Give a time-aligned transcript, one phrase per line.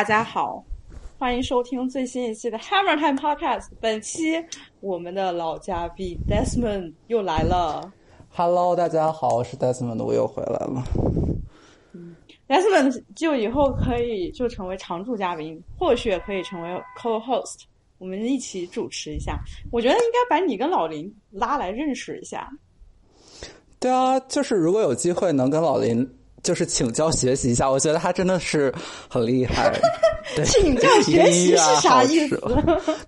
[0.00, 0.64] 嘿，大家好，
[1.18, 3.66] 欢迎收听最新一期的 Hammer Time Podcast。
[3.82, 4.42] 本期
[4.80, 7.92] 我们的老嘉宾 Desmond 又来了。
[8.30, 10.82] Hello，大家好，我是 Desmond，我又回来了。
[11.92, 12.16] 嗯
[12.48, 17.64] Desmond 就以后可以就成为常驻嘉宾，或许也可以成为 co-host，
[17.98, 19.38] 我们一起主持一下。
[19.70, 22.50] 我觉得应该把你跟老林拉来认识一下。
[23.78, 26.10] 对啊，就是如果有机会能跟老林
[26.42, 28.72] 就是请教学习一下，我觉得他真的是
[29.08, 29.72] 很厉害。
[30.36, 32.36] 对，请教学习是啥意思？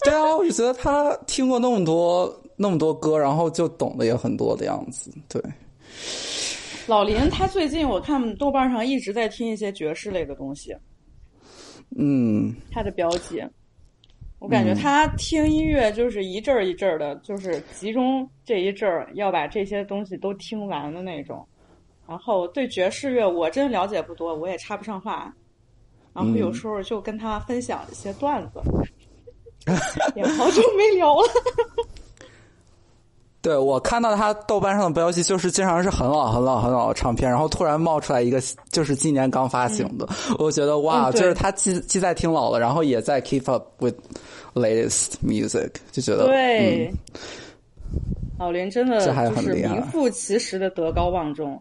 [0.05, 5.11] 对啊，我就觉得他听过那么多那么多歌，然后就懂得也很多的样子。
[5.29, 5.41] 对，
[6.87, 10.75] 老林他最近我看豆瓣上一直在听一些爵士类的东西。
[11.97, 13.43] 嗯，他的标记，
[14.41, 21.47] 我感觉他听音乐就是一阵儿一阵儿的，就是集中这一阵儿要把这些东西都听完的那种。
[22.08, 25.33] 然后对爵士乐我真了解不多，我也插不上话。
[26.14, 28.61] 然后有时候就跟他分享一些段子，
[30.14, 31.28] 也好久没聊了。
[33.41, 43.97] 对我看到他豆瓣上的标记，就是经常是很老很老很老的唱片，然后突然冒出来一个就是今年刚发行的，嗯、我觉得哇，嗯、就是他既既在听老了，然后也在 keep up with
[44.55, 46.98] latest music，就觉得对，嗯、
[48.39, 51.61] 老林真的就是名副其实的德高望重。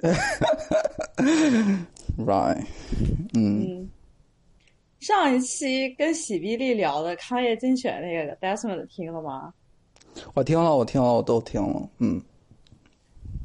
[2.18, 2.64] right，
[3.34, 3.62] 嗯。
[3.62, 3.90] 嗯
[5.00, 9.50] 上一期跟喜碧丽聊的康业精选那个 Desmond 听了吗？
[10.34, 11.88] 我听了，我听了，我都听了。
[12.00, 12.20] 嗯，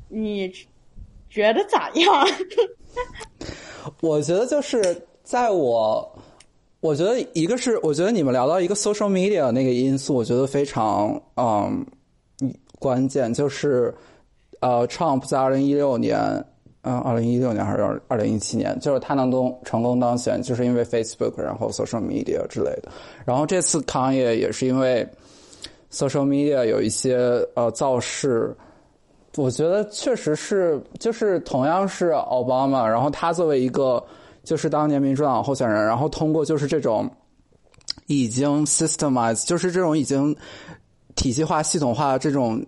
[0.10, 0.52] 你
[1.30, 2.28] 觉得咋样？
[4.02, 6.20] 我觉得就是在我，
[6.82, 11.86] 我觉得一个是，我觉得你们聊到一个 social media 那个因素，我觉得非常嗯
[12.80, 13.96] 关键，就是
[14.66, 16.44] 呃，Trump 在二零一六年。
[16.88, 22.92] 嗯，二零一六年还是二零一七年，就是他能当成功当选，就是因为 Facebook，然后 social media 之类的。
[23.26, 25.04] 然后这次康也也是因为
[25.92, 27.18] social media 有一些
[27.56, 28.56] 呃造势，
[29.36, 34.04] 我觉得确实是，就是同样是奥巴马，然后他作为一个
[34.44, 37.10] 就是当年民主党候选人，然后通过就是这种
[38.06, 40.36] 已经 systemize，就是这种已经
[41.16, 42.64] 体系化、系统化这种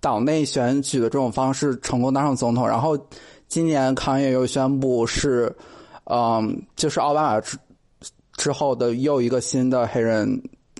[0.00, 2.98] 党内选举的这种方式，成功当上总统，然后。
[3.48, 5.50] 今年康也又宣布是，
[6.04, 7.56] 嗯，就是奥巴马之
[8.34, 10.30] 之后的又一个新的黑人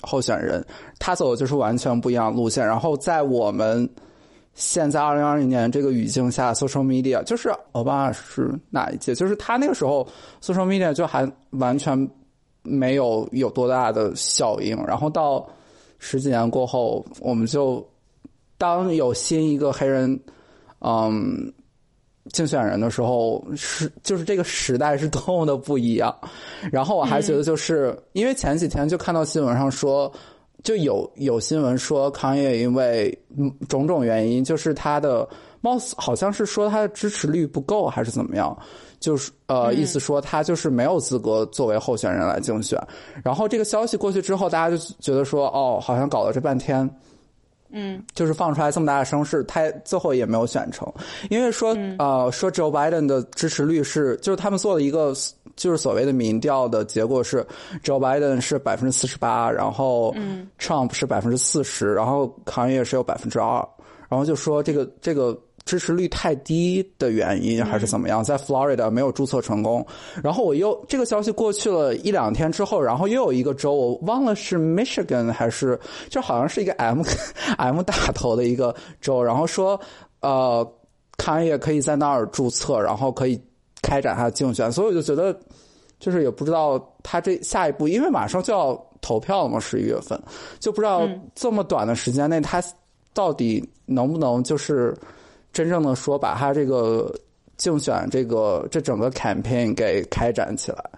[0.02, 0.62] 候选人，
[0.98, 2.66] 他走的就是完全不一样的路线。
[2.66, 3.88] 然后在我们
[4.52, 9.14] 现在二零二零年这个语境下，social media 就是奥巴马是哪一届？
[9.14, 10.06] 就是他那个时候
[10.42, 12.06] social media 就还完全
[12.62, 14.76] 没有有多大的效应。
[14.86, 15.48] 然后到
[15.98, 17.82] 十几年过后，我们就
[18.58, 20.20] 当有新一个黑人，
[20.80, 21.50] 嗯。
[22.30, 26.14] 竞选人的时候是就是这个时代是多么的不一样，
[26.70, 30.12] 然后我还觉得就是、嗯、因为前几天就看到新闻上说，
[30.62, 33.18] 就有有新闻说康也因为
[33.66, 35.26] 种种原因，就是他的
[35.62, 38.54] 貌似好像是说他的支持率不够还是怎么样，
[39.00, 42.78] 就是呃、嗯、意思说他就是没有资格作为候选人来竞选。
[43.24, 46.86] 然后这个消息过去之后，大家就觉得说哦，好像搞了这半天。
[47.70, 50.90] 嗯，就是放出来这么大的声势，他最后也没有选成，
[51.30, 55.12] 因为说、嗯、呃说 Joe Biden 的支持率是，就是他们做了一个
[55.56, 57.46] 就是所谓的民调的结果是
[57.82, 60.14] Joe Biden 是百分之四十八，然后
[60.58, 63.66] Trump 是百分之四十，然后康也是有百分之二，
[64.08, 69.86] 然后就说这个这个支持率太低的原因还是怎么样，嗯、在 Florida 没有注册成功，
[70.22, 77.02] 然后我又这个消息过去了一两天之后，然后又有一个州我忘了是 Michigan 还是就好像是一个 M
[77.58, 79.78] M 打头的一个州，然后说
[80.22, 80.66] 呃
[81.18, 83.38] 康也可以在那儿注册，然后可以
[83.82, 85.38] 开展他的竞选，所以我就觉得
[86.00, 90.18] 就是也不知道他这下一步，因为马上就要投票了嘛，十一月份，
[90.60, 92.64] 就不知道这么短的时间内他
[93.12, 94.96] 到底能不能就是。
[95.58, 97.12] 真正的说，把他这个
[97.56, 100.90] 竞选这个这整个 campaign 给开展起来，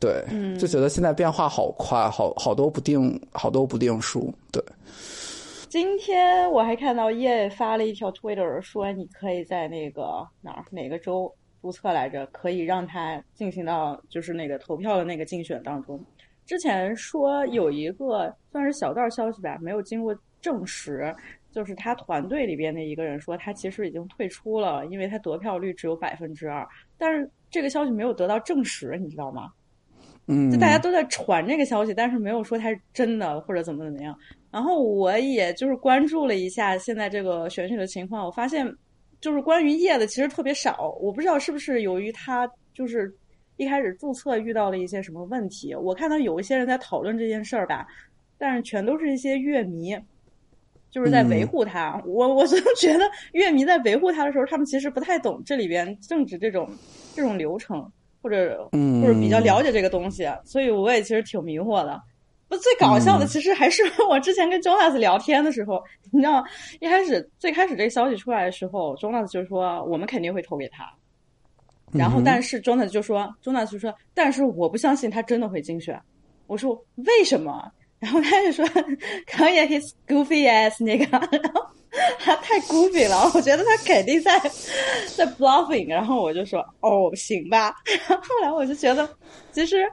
[0.00, 4.64] 对，嗯、就觉得现在变化好快，好好多不定，好多不定数，对。
[5.68, 11.30] 今天我还看到叶发了一条 Twitter 说，你可以在那个哪儿哪个州
[11.60, 16.02] 注册来着，可以让他进行到就是那个投票的那个竞选当中。
[16.46, 21.14] 之前说有一个算是小道消息吧，没有经过证实。
[21.52, 26.66] 就是他团队里边的一个人说，他其实已经退出了，因为他得票率只有百分之二。
[26.96, 29.52] 但是这个消息没有得到证实，你知道吗？
[30.26, 34.14] 嗯，就大家都在传这个消息，但是没有说他是真的或者怎么怎么样。
[34.50, 38.70] 然后我也就是关注了一下现在这个选举的情况，我发现
[39.20, 40.94] 就是关于叶的其实特别少。
[41.00, 43.10] 我不知道是不是由于他就是
[43.56, 45.74] 一开始注册遇到了一些什么问题。
[45.74, 47.86] 我看到有一些人在讨论这件事儿吧，
[48.36, 49.96] 但是全都是一些乐迷，
[50.98, 52.02] 就是在维护他。
[52.04, 56.68] 我我就 觉得乐迷在维护他的时候，他们其实不太懂这里边政治这种
[57.14, 57.88] 这种流程，
[58.20, 62.00] 或者嗯或者比较了解这个东西，所以我也其实挺迷惑的。
[62.48, 65.80] 不，最搞笑的其实还是 我之前跟 Jonas 聊天的时候，
[66.10, 66.44] 你知道，
[66.80, 70.90] 一开始最开始这个消息出来的时候，Jonas 就说我们肯定会投给他，
[71.92, 76.00] 然后但是 Jonas 就说，Jonas 就说，但是我不相信他真的会竞选。
[76.46, 77.70] 我说为什么？
[77.98, 78.64] 然后他就说，
[79.26, 81.66] 可以 his goofy as 那个，然后
[82.18, 84.38] 他太 goofy 了，我觉得他肯定在
[85.16, 85.88] 在 bluffing。
[85.88, 87.74] 然后我就说，哦，行吧。
[88.08, 89.08] 然后后来我就觉得，
[89.52, 89.84] 其实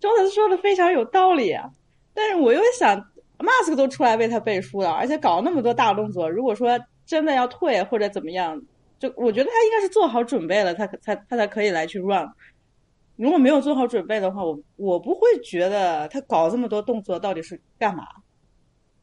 [0.00, 1.70] 中泽说的非常有道理啊。
[2.12, 2.96] 但是我又想
[3.38, 6.28] ，Mask 都出来为他背书了，而且搞那么多大动作。
[6.28, 8.60] 如果说真的要退或者怎么样，
[8.98, 12.28] 就我觉得他应该是做好准备了，他才他才可以来去 run。
[13.16, 18.04] 如果没有做好准备的话，我我不会觉得他搞这么多动作到底是干嘛。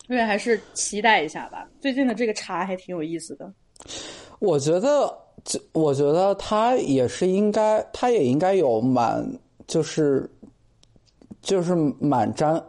[0.07, 1.65] 所以还是期待一下吧。
[1.79, 3.49] 最近的这个茶还挺有意思的。
[4.39, 5.17] 我觉得，
[5.71, 9.25] 我觉得他也是应该，他也应该有满，
[9.67, 10.29] 就是
[11.41, 12.61] 就是满沾。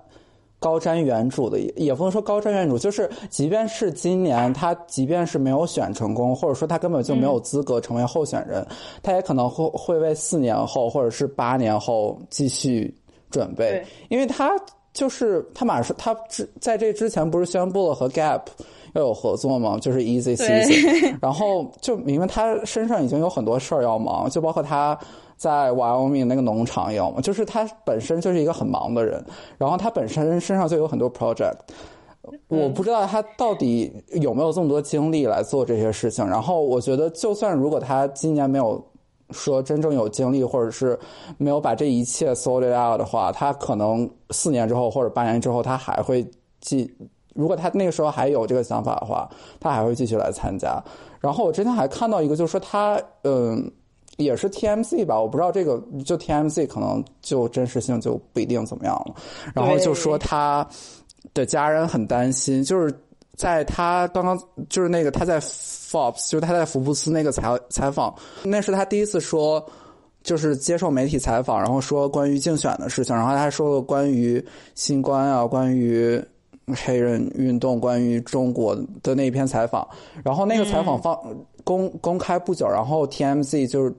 [0.62, 8.64] 高瞻远瞩的，也不能说高瞻远瞩，就是即便是今年他，即便是没有选成功，或者说他根本就没有资格成为候选人，
[9.02, 12.94] 他也可能会会为四年后或者是八年后继续
[13.28, 14.52] 准备，因为他
[14.92, 18.42] 就是他马上他之在这之前不是宣布了和 Gap
[18.94, 19.76] 要有合作吗？
[19.80, 24.96] 就是 Easy Season，然后就明明他身上已经有很多事儿要忙，就包括他。
[25.42, 27.20] 在 Wyoming 那个农场有吗？
[27.20, 29.20] 就是他本身就是一个很忙的人，
[29.58, 31.56] 然后他本身身上就有很多 project，
[32.46, 36.24] 我不知道他到底有没有这么多精力来做这些事情。
[36.24, 38.80] 然后我觉得，就算如果他今年没有
[39.32, 40.96] 说真正有精力，或者是
[41.38, 46.24] 没有把这一切 sorted out 的话，他可能四年之后或者八年之后，他还会
[46.60, 46.88] 继。
[47.34, 49.28] 如果他那个时候还有这个想法的话，
[49.58, 50.80] 他还会继续来参加。
[51.18, 53.68] 然后我之前还看到一个，就是说他嗯。
[54.18, 59.14] 也是 TMC 吧，我不知道这个就 TMC 可能就真实性就不一定怎么样了。
[59.54, 60.66] 然后就说他
[61.32, 62.94] 的家人很担心，就是
[63.36, 64.38] 在他刚刚
[64.68, 69.64] 就是那个他在 Forbes，就是他在福布斯那个采采访，那是他第一次说
[70.22, 74.44] 就是接受媒体采访，然后说关于竞选的事情，然后他还说了关于
[74.74, 76.22] 新冠啊，关于
[76.84, 79.88] 黑人运动，关于中国的那篇采访，
[80.22, 81.18] 然后那个采访放。
[81.64, 83.94] 公公开不久，然后 TMZ 就是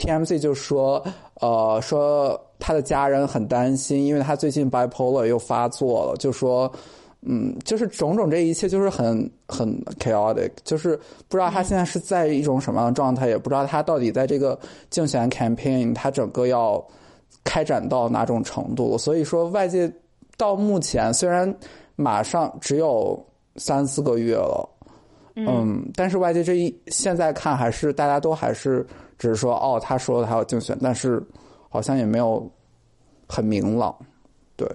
[0.00, 1.04] TMZ 就说，
[1.42, 6.72] 呃，说他的家人很担心，因为他最近 bipolar 又发作了，就说，
[7.20, 10.98] 嗯，就是种种这一切就是很很 chaotic，就是
[11.28, 14.58] 不知道他现在是在一种什么样的状态，也不知道他到底在这个
[14.88, 16.82] 竞选 campaign 他整个要
[17.44, 19.92] 开展到哪种程度，所以说外界
[20.38, 21.54] 到目前虽然
[21.94, 23.22] 马上只有
[23.56, 24.66] 三四个月了。
[25.36, 28.86] 嗯，但是外界这一现在看还是大家都还是
[29.20, 31.22] 只是说哦，他说他要竞选，但是
[31.68, 32.50] 好像也没有
[33.28, 33.94] 很明朗。
[34.56, 34.66] 对，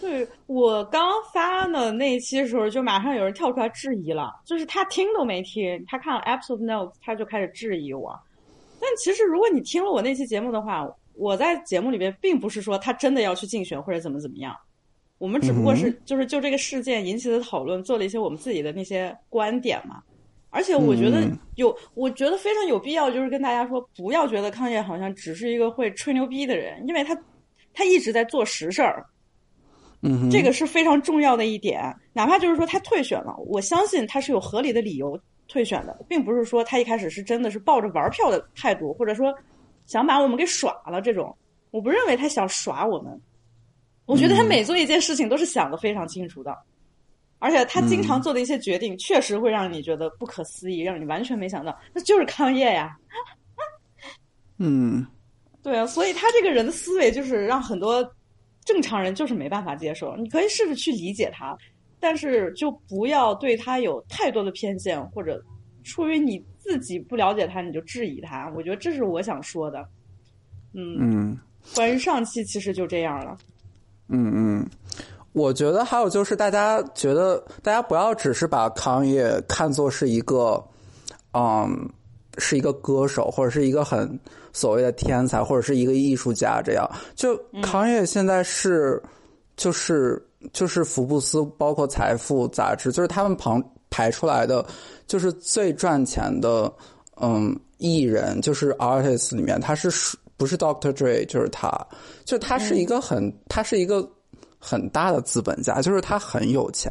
[0.00, 1.00] 对我刚
[1.32, 8.12] 发的那一期的时候，就马上有人跳出来质疑了，就是他听都没听，他看了 episode notes，他就开始质疑我。
[8.80, 10.84] 但其实如果你听了我那期节目的话，
[11.14, 14.52] 我在节目里边并不是说他真的要去竞选或者怎么怎么样，
[15.18, 20.02] 我们只不过是就是就这个事件引起的讨论，做了一些我们自己的那些观点嘛。
[20.52, 27.18] 而且我觉得有，我觉得非常有必要，就是跟大家说，不要觉得康业好像只是一个会吹牛逼的人，因为他
[27.72, 29.06] 他一直在做实事儿，
[30.02, 31.82] 嗯，这个是非常重要的一点。
[32.12, 35.18] 哪怕就是说他退选了，我相信他是有合理的理由
[35.48, 39.34] 退选的，并不是说他一开始是真的是抱着玩票的态度，或者说
[39.86, 41.34] 想把我们给耍了这种。
[41.70, 43.18] 我不认为他想耍我们，
[44.04, 46.54] 我觉得他每做一件事情都是想的非常清楚的。
[47.42, 52.96] 而且他经常做的一些决定，确实会让你觉得不可思议，让你完全没想到，那就是康业呀。
[54.58, 55.04] 嗯，
[55.60, 58.08] 对啊，所以他这个人的思维就是让很多
[58.64, 60.16] 正常人就是没办法接受。
[60.16, 61.58] 你可以试着去理解他，
[61.98, 65.44] 但是就不要对他有太多的偏见，或者
[65.82, 68.48] 出于你自己不了解他你就质疑他。
[68.54, 69.84] 我觉得这是我想说的。
[70.74, 71.38] 嗯嗯，
[71.74, 73.36] 关于上期其实就这样了。
[74.10, 74.70] 嗯嗯。
[75.32, 80.62] 我觉得还有就是，大家觉得大家不要只是把康业看作是一个，
[81.32, 81.88] 嗯，
[82.38, 84.18] 是一个歌手或者是一个很
[84.52, 86.90] 所谓的天才或者是一个艺术家这样。
[87.14, 89.02] 就康业现在是，
[89.56, 90.22] 就是
[90.52, 94.64] 就是福布斯包括财富杂志，就是他们旁排出来的，
[95.06, 96.72] 就是最赚钱的，
[97.20, 99.90] 嗯，艺人就是 artist 里面，他是。
[100.38, 101.70] 不是 Doctor Dre 就是他，
[102.24, 104.04] 就他是一个很，他是一个
[104.62, 106.90] 很大的资本家，就是他很有钱。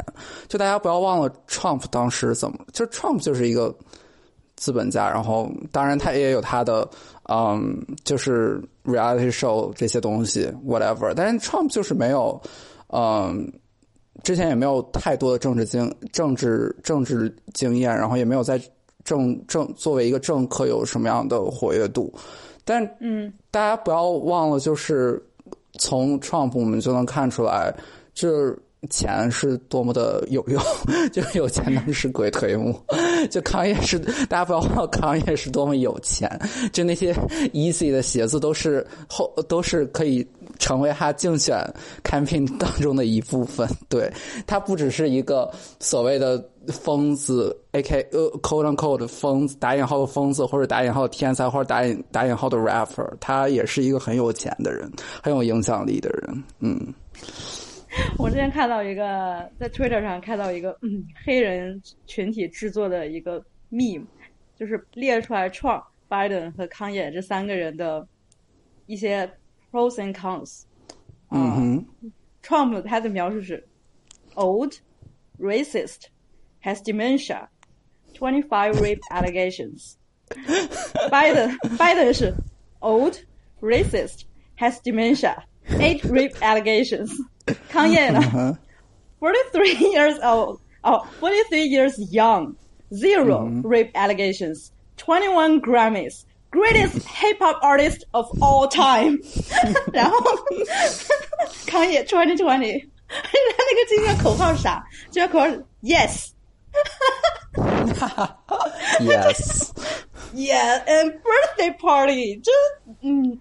[0.50, 3.74] 就大家不要忘了 Trump 当时怎么，就 Trump 就是一个
[4.58, 6.86] 资本家，然后当然他也有他的，
[7.30, 12.42] 嗯，就是 reality show 这些东西 whatever，但是 Trump 就是没有，
[12.90, 13.52] 嗯。
[14.24, 18.62] 之前也没有太多的政治经政治政治经验，然后也没有在
[19.04, 22.14] 政政作为一个政客有什么样的活跃度，
[22.64, 25.20] 但嗯，大家不要忘了，就是
[25.80, 27.74] 从 Trump 我们就能看出来，
[28.14, 28.56] 这。
[28.90, 30.60] 钱是多么的有用，
[31.14, 32.74] 就有钱能使鬼推磨。
[33.30, 36.28] 就康业是，大家不要忘了，康业是多么有钱。
[36.74, 37.14] 就那些
[37.54, 41.64] easy 的鞋子，都是后都是可以成为他竞选
[42.04, 43.70] campaign 当中的一部分。
[43.88, 44.12] 对
[44.48, 48.08] 他不只是一个所谓的疯子，A.K.
[48.12, 54.92] 呃，quote unquote 疯子，打引号的疯子，或者打引号的天才，或者打引打引号的 rapper，他也是一个很有钱的人，
[55.24, 56.44] 很有影响力的人。
[56.60, 56.94] 嗯。
[58.18, 64.06] 我之前看到一个在 Twitter 上看到一个嗯黑人群体制作的一个 meme，
[64.56, 68.08] 就是列出来 Trump、Biden 和康也这三个人的
[68.86, 69.30] 一些
[69.72, 70.62] pros and cons。
[71.32, 71.86] 嗯哼
[72.42, 73.62] ，Trump 他的描述是
[74.36, 74.74] old,
[75.38, 76.04] racist,
[76.61, 77.49] has dementia,
[78.15, 82.35] twenty five rape allegations。Biden Biden 是
[82.83, 83.21] old,
[83.63, 84.25] racist,
[84.57, 85.45] has dementia,
[85.79, 87.11] eight rape allegations。
[87.71, 88.59] 康业呢？
[89.21, 92.55] Forty-three years old, oh, 43 years young,
[92.93, 99.19] zero rape allegations, 21 Grammys, greatest hip hop artist of all time
[99.93, 100.19] 然后
[101.67, 104.85] 康业 twenty twenty，他那个今年口号是啥？
[105.11, 106.30] 今年口号是 Yes。
[109.02, 112.52] Yes，Yeah, and birthday party，就
[113.02, 113.40] 嗯，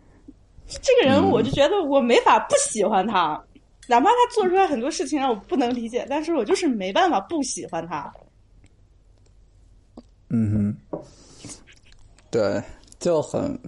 [0.66, 3.42] 这个人我就觉得我没法不喜欢他，
[3.88, 8.12] 哪怕他做出来很多事情让我不能理解，但是我就是没办法不喜欢他。
[10.28, 11.02] 嗯哼，
[12.30, 12.62] 对，
[13.00, 13.58] 就很，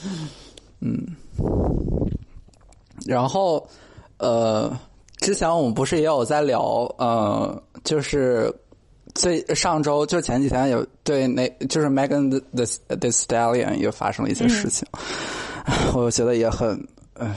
[0.80, 1.06] 嗯，
[3.06, 3.66] 然后
[4.18, 4.70] 呃，
[5.18, 8.54] 之前我们不是也有在聊，呃，就是
[9.14, 14.86] 最上周就前几天有对那就是 Megan the the the Stallion 又发生了一些事情，
[15.94, 16.68] 我觉得也很，
[17.14, 17.34] 呃，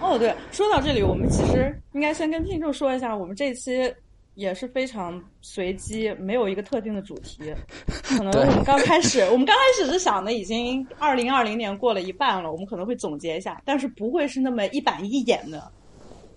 [0.00, 3.92] 哦，对，说到这里，我们其实应该先跟听众说一下，我们这期
[4.34, 7.52] 也是非常随机，没有一个特定的主题。
[8.02, 15.70] 可能我们刚开始， 我们刚开始是想的，已经二零二零年过了一半了，我们可能会总结一下，但是不会是那么一板一眼的。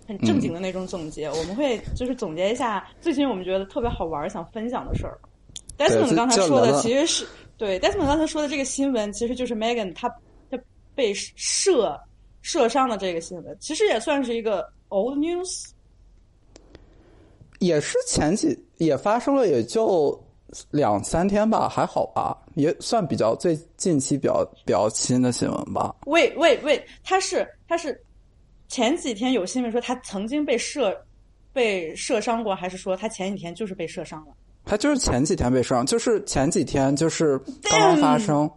[0.06, 5.18] 很正经的那种总结，我们会就是总结一下最近我们觉得特别好玩、想分享的事儿。
[5.76, 10.08] Desmond 刚才说的其实是对 Desmond 刚才说的这个新闻，其实就是 Megan 她
[10.50, 10.58] 她
[10.94, 12.00] 被射
[12.42, 15.70] 射伤的这个新闻，其实也算是一个 old news。
[17.60, 20.22] 也是前几也发生了，也就
[20.70, 25.94] 两三天吧，还好吧，也算比较最近期比较比较新的新闻吧。
[26.06, 27.98] 喂喂喂，他是他是
[28.68, 30.96] 前几天有新闻说他曾经被射
[31.52, 34.32] 被射伤过，还是说他前几天就是被射伤了？
[34.64, 38.50] 他就是前几天被伤，就是前几天就是刚刚发生。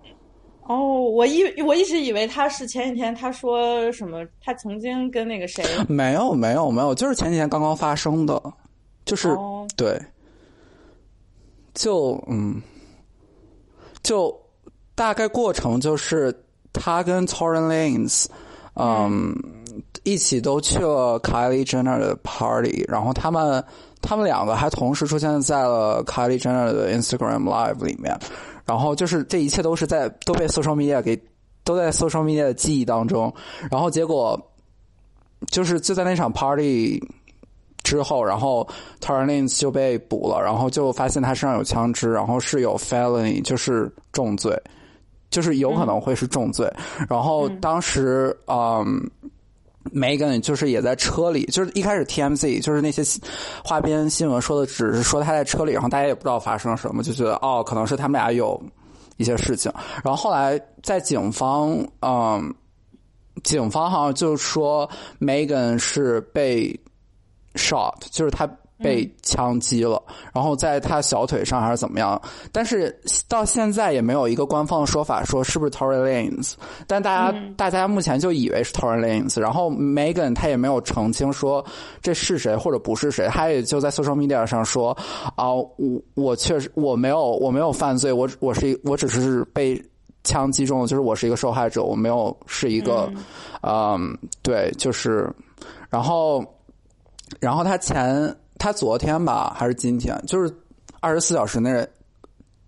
[0.64, 5.64] 哦，我一我一直以为他是前几天他说什么，他曾经跟那个谁？
[5.88, 8.42] 没有没有没有，就是前几天刚刚发生的，
[9.06, 9.66] 就是、哦。
[9.78, 9.98] 对，
[11.74, 12.62] 就嗯，
[14.02, 14.38] 就
[14.96, 16.34] 大概过程就是
[16.74, 18.26] 他跟 Torin Lanez，
[18.76, 19.34] 嗯，
[20.08, 23.62] 一起都去了 Kylie Jenner 的 party，然后他们
[24.02, 28.18] 他们两个还同时出现在了 Kylie Jenner 的 Instagram Live 里面，
[28.64, 31.22] 然后就是这一切都是在都被 social media 给
[31.66, 33.34] 都在 social media 的记忆当中，
[33.70, 34.42] 然后结果
[35.52, 37.04] 就是就在那场 party
[37.84, 38.66] 之后，然后
[39.02, 44.58] t a r l i n s 就被捕了，然后就发现他身上有枪支，然后是有 felony，就是重罪，
[45.30, 46.74] 就是有可能会是重罪。
[47.10, 49.12] 然后当时，嗯。
[49.94, 53.04] Megan 就是也在车里，就是一开始 TMZ 就是那些
[53.64, 58.62] 花边新闻说的，只是说他在车里，然后大家也不知道发生了什么，就觉得哦，可能是他们俩有
[59.18, 59.72] 一些事情。
[60.04, 62.54] 然后后来在警方，嗯，
[63.44, 64.90] 警方好像就说
[65.20, 66.80] Megan 是被
[67.56, 70.02] shot，就是他被枪击了，
[70.34, 72.22] 然后在他小腿上还是怎么样？
[72.52, 72.96] 但是
[73.28, 76.54] 到现在也没有一个官方的说法说是不是 Tory Lanez，
[76.86, 81.66] 但大家、大家目前就以为是 Tory Lanez，然后 Megan 他也没有澄清说
[82.02, 84.96] 这是谁或者不是谁，他也就在 social media 上说
[85.36, 89.82] 啊，我我确实我没有我没有犯罪，我我是我只是被
[90.24, 93.10] 枪击中，就是我是一个受害者，我没有是一个，
[93.62, 95.34] 嗯，对，就是，
[95.90, 96.44] 然后，
[97.40, 100.54] 然后他前他昨天吧，还是今天，就是
[101.00, 101.88] 二十四小时内，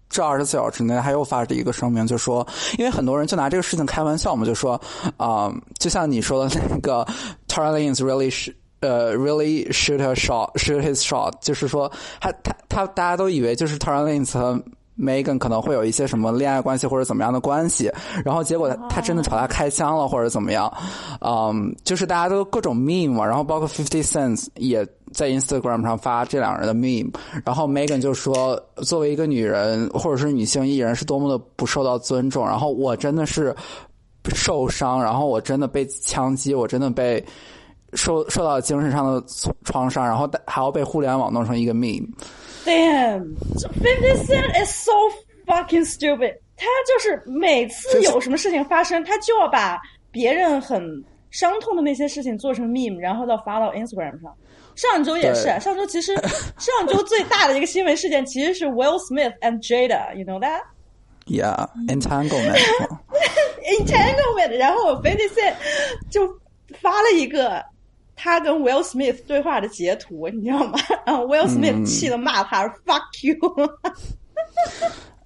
[0.10, 2.46] 这二十四小时内，他又发了一个声明，就说，
[2.78, 4.80] 因为很多人就拿这个事情开玩笑嘛，就说，
[5.18, 7.06] 啊，就像你说的那个
[7.48, 8.56] t a r l i n s really 是。
[8.82, 11.92] 呃，really shoot a shot，shoot his shot，就是说，
[12.22, 14.58] 他他他，大家都以为就是 t a r l i n s 和
[14.98, 17.92] Megan 可能会有一些什么恋爱关系或者怎么样的关系，
[18.24, 20.74] 然后结果他真的朝他开枪了或者怎么样，
[21.20, 27.14] 嗯，就是大家都各种 meme 嘛，然后包括 Fifty Cents 也在 Instagram 上发这两人的 meme，
[27.46, 33.56] 然后 Megan 就说，作为一个女人或者是女性艺人是多么的不受到尊重，然后我真的是
[34.34, 37.24] 受伤，然后我真的被枪击，我真的被。
[37.96, 39.24] 受受到精神上的
[39.66, 42.08] 创伤，然后还要被互联网弄成一个 meme。
[42.64, 43.36] Damn,
[43.82, 44.92] Fifty Cent is so
[45.48, 46.36] fucking stupid。
[46.56, 54.32] 他就是每次有什么事情发生，他就要把别人很伤痛的那些事情做成 meme，然后再发到 Instagram 上。
[54.80, 56.16] 上周也是，上周其实
[56.58, 60.62] 上周最大的一个新闻事件其实是 Will Smith and Jada，you know that?
[61.26, 62.58] Yeah, entanglement.
[63.80, 64.58] entanglement。
[64.58, 65.56] 然后 Fifty Cent
[66.10, 66.22] 就
[66.82, 67.64] 发了一个。
[68.22, 70.78] 他跟 Will Smith 对话的截图，你知道吗？
[71.06, 73.38] 然后 Will Smith 气的骂他 “fuck you”。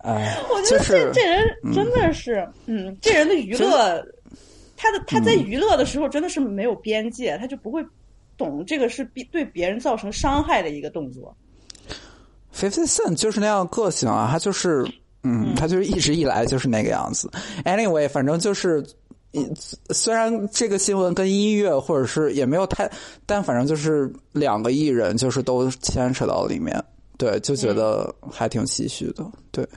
[0.03, 1.43] 哎，我觉得这这人
[1.73, 3.99] 真的是，嗯，这人的娱乐，
[4.77, 7.83] 他的他在娱乐的时候真的是没有边界，他就不会
[8.37, 11.35] 懂这个是比对别人造成伤害的一个动作。
[12.53, 14.85] Fifty Cent 就是那样个性啊，他就是，
[15.23, 17.29] 嗯，他就是一直以来就是那个样子。
[17.65, 18.83] Anyway，反正就是。
[19.89, 22.87] 虽然这个新闻跟音乐或者是也没有太，
[23.25, 26.79] 但反正就是两个艺人就是都牵扯到里面，
[27.17, 29.67] 对，就觉得还挺唏嘘的，对。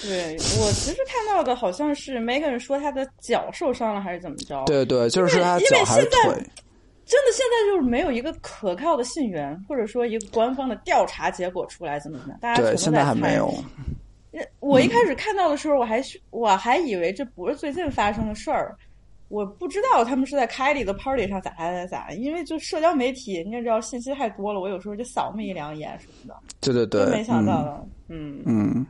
[0.00, 4.64] 对我其实看到的好像是 Megan 说他的脚受伤了还是怎么着？
[4.64, 6.42] 对对，就是他脚还是腿。
[7.06, 12.40] 真的现在就是没有一个可靠的信源，或者说一个官方的调查结果出来，怎么怎么样？
[12.40, 13.52] 大家对现在还没有。
[14.60, 18.76] 我一开始看到的时候，我还我还以为这不是最近发生的事儿。
[19.28, 26.36] 我不知道他们是在凯里的 party 上咋咋咋咋，因为就社交媒体，你也知道信息太多了，我有时候就扫那么一两眼什么的。
[26.60, 28.86] 对对对，没想到的，嗯嗯。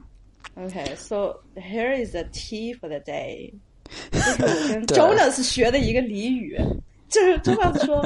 [0.56, 3.52] OK，so here is the tea for the day，
[4.12, 6.56] 这是我跟 Jonas 学的一个俚语，
[7.14, 8.04] 就是 Jonas 说，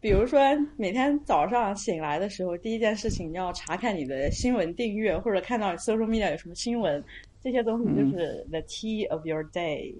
[0.00, 0.38] 比如说
[0.76, 7.02] 每天早上醒来的时候，第一件事情你要查看你的新闻订阅，或者看到 social media 有什么新闻，
[7.42, 9.92] 这些东西就是 the tea of your day。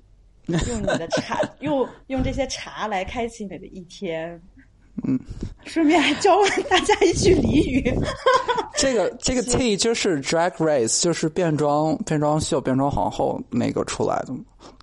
[0.47, 4.41] 用你的茶，用用这些茶来开启你的一天。
[5.05, 5.19] 嗯，
[5.65, 7.83] 顺便还教了大家一句俚语。
[8.77, 14.35] 这个这个 tea 就是 Drag Race，就是变装变装秀变装皇后那个出来的。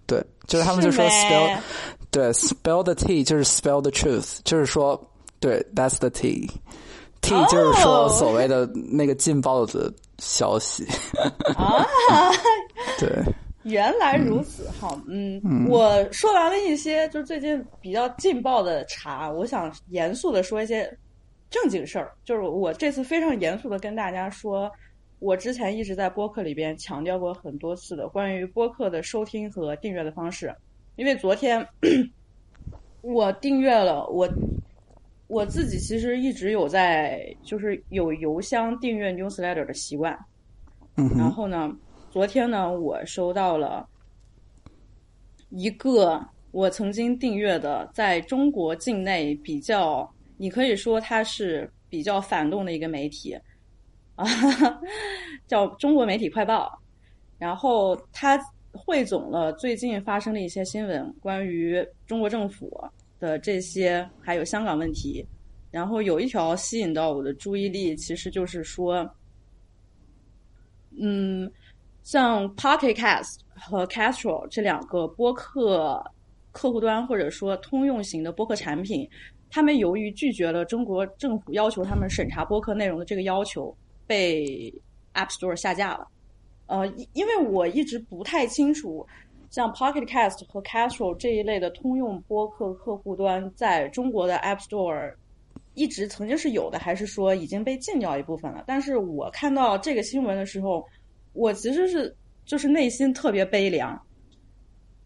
[0.08, 1.58] 对，就是他们就说 Spill，
[2.12, 5.00] 对，spell the tea 就是 spell the truth，就是说
[5.39, 10.86] 对 That's the tea，tea 就是说所谓的那个劲爆的消息。
[11.56, 11.86] 啊，
[13.00, 13.10] 对。
[13.63, 20.89] 原来如此，好，嗯，我说完了一些就是最近比较劲爆的茶，我想严肃的说一些
[21.52, 24.72] 正经事儿，就是我这次非常严肃的跟大家说，
[25.19, 30.56] 我之前一直在播客里边强调过很多次的关于播客的收听和订阅的方式，
[30.99, 31.65] 因为昨天
[32.99, 34.29] 我订阅了我
[35.27, 40.13] 我自己其实一直有在就是有邮箱订阅 newsletter 的习惯，
[40.97, 41.73] 嗯然后呢。
[42.12, 43.88] 昨天呢，我收到了
[45.49, 53.38] 一个我曾经订阅的，在中国境内比较，你可以说它是比较反动的一个媒体，
[54.15, 54.25] 啊，
[55.45, 56.67] 叫中国媒体快报。
[57.38, 58.39] 然后它
[58.71, 62.84] 汇总了最近发生的一些新闻，关于中国政府
[63.19, 65.25] 的这些，还有香港问题。
[65.71, 69.10] 然后有一条吸引到我的注意力，其实就是说，
[70.99, 71.51] 嗯。
[72.01, 76.03] 像 Pocket Cast 和 Castro 这两个播客
[76.51, 79.08] 客户端或者说通用型的播客产品，
[79.51, 83.75] 他们由于拒绝了中国政府要求他们审查播客内容的这个要求，
[84.08, 84.73] 被
[85.13, 86.08] App Store 下架了。
[86.69, 89.05] 呃，因为我一直不太清楚，
[89.49, 95.13] 像 Pocket Cast 和 Castro 这一类的通用播客客户端在中国的 App Store
[95.73, 98.63] 一直曾经是有的，还是说已经被禁掉一部分了？
[98.65, 100.86] 但是我看到这个新闻的时候。
[101.34, 103.97] 我其实是就是内心特别悲凉，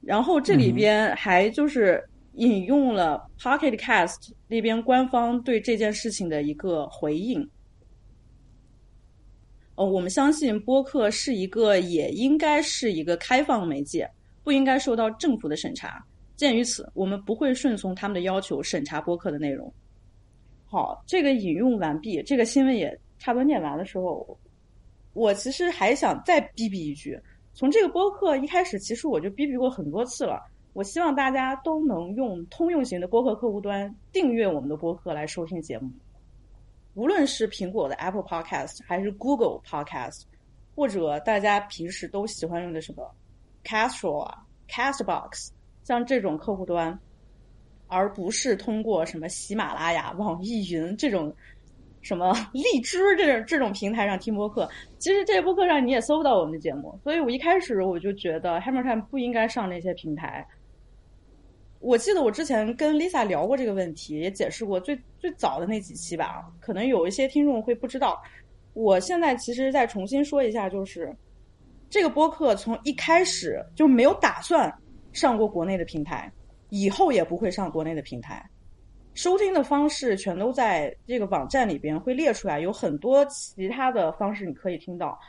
[0.02, 2.02] 然后这里边还就是
[2.36, 7.48] 引用了 Pocket Cast 那边官方对这件事情的一个回应。
[9.76, 14.10] 呃，我们相信播客是一个也应该是一个开放媒介，
[14.44, 16.06] 不应该受到政府的审查。
[16.36, 19.72] 鉴于此，我们不会顺从他们的要求审查播客的内容。
[20.66, 24.38] 好，这个引用完毕，这个新闻也差不多念完的时候，
[25.14, 27.20] 我其实还想再逼逼一句：
[27.54, 30.40] 从这个播客一开始，其实我就逼逼过很多次了。
[30.74, 35.92] 我希望大家都能用通用型的播客客户端订阅我们的播客来收听节目，
[36.96, 40.24] 无论是苹果的 Apple Podcast 还是 Google Podcast，
[40.76, 43.10] 或者大家平时都喜欢用的什么
[43.64, 45.50] Castro 啊、Castbox，
[45.84, 47.00] 像这种客户端，
[47.88, 51.34] 而不是通过什么喜马拉雅、 网易云这种
[52.02, 54.70] 什么 荔枝这种这种平台上听播客。
[55.00, 60.48] 其实这些播客上你也搜不到我们的节目，所以我一开始我就觉得 Hammer Time 不应该上那些平台。
[61.84, 68.24] 我记得我之前跟 Lisa 聊过这个问题，也解释过最最早的那几期吧，可能有一些听众会不知道。
[68.72, 71.14] 我现在其实再重新说一下，就是
[71.90, 74.74] 这个播客从一开始就没有打算
[75.12, 76.32] 上过国内的平台，
[76.70, 78.50] 以后也不会上国内的平台。
[79.14, 85.20] 收听的方式全都在这个网站里边会列出来，有很多其他的方式你可以听到。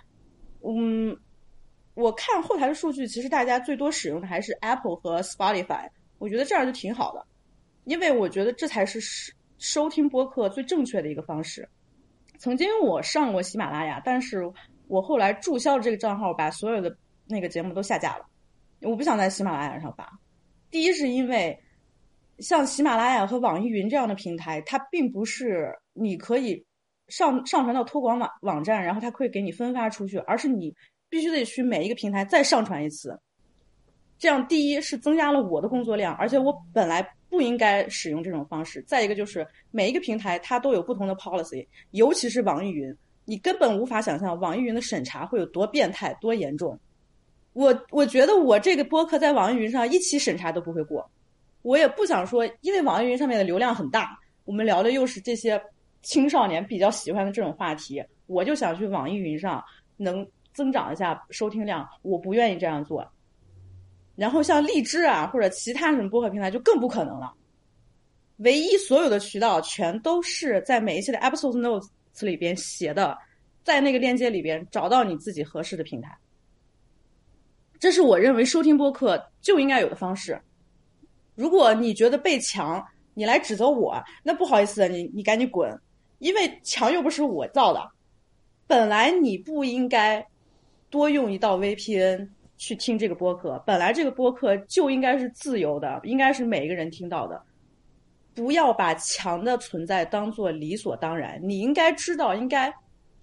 [0.62, 1.14] 嗯，
[1.94, 5.90] 我看后台的数据，其实大家最多使用的还是 Apple 和 Spotify。
[6.24, 7.22] 我觉得这样就挺好的，
[7.84, 11.68] 因为我觉得这才是收收听播客最正确的一个方式。
[12.38, 14.50] 曾经我上过喜马拉雅，但是
[14.88, 18.24] 我后来注销了这个账号，把所有的那个节目都下架了。
[18.80, 20.18] 我不想在喜马拉雅上发。
[20.70, 21.58] 第一是因为
[22.38, 26.64] 像喜马拉雅和网易云这样的平台，它并不是你可以
[27.08, 30.74] 上上传到托管网网站，然后它可以给你分发出去，而是你
[31.10, 33.20] 必须得去每一个平台再上传一次。
[34.24, 38.80] 这样，第一是增加了我的工作量，而且我本来不应该使用这种方式。
[38.86, 46.78] 再一个就是每一个平台它都有不同的 policy，尤其是网易云，你根本无法想象网易云的审查会有多变态、多严重。
[47.52, 51.06] 我我觉得我这个播客在网易云上一期审查都不会过，
[51.60, 55.60] 我也不想说，因为网易云上面的流量很大，我们聊的又是这些
[56.00, 59.62] 青少年比较喜欢的这种话题，我就想去网易云上
[59.98, 63.06] 能增长一下收听量，我不愿意这样做。
[64.16, 67.32] 然后像荔枝啊或者其他什么播客平台就更不可能了，
[68.36, 71.88] 唯一所有的渠道全都是在每一期的 episode notes
[72.24, 73.18] 里边写的，
[73.64, 76.16] 在那个链接里边找到你自己合适的平台。
[77.78, 80.40] 这是我认为收听播客就应该有的方式。
[81.34, 82.82] 如果你觉得被强，
[83.14, 85.76] 你来指责我，那不好意思，你你赶紧滚，
[86.20, 87.90] 因为墙又不是我造的，
[88.66, 90.24] 本来你不应该
[90.88, 92.28] 多用一道 VPN。
[92.64, 97.42] 去听这个播客，本来这个播客就应该是自由的，应该是每一个人听到的。
[98.34, 101.38] 不要把墙的存在当做理所当然。
[101.42, 102.72] 你应该知道应该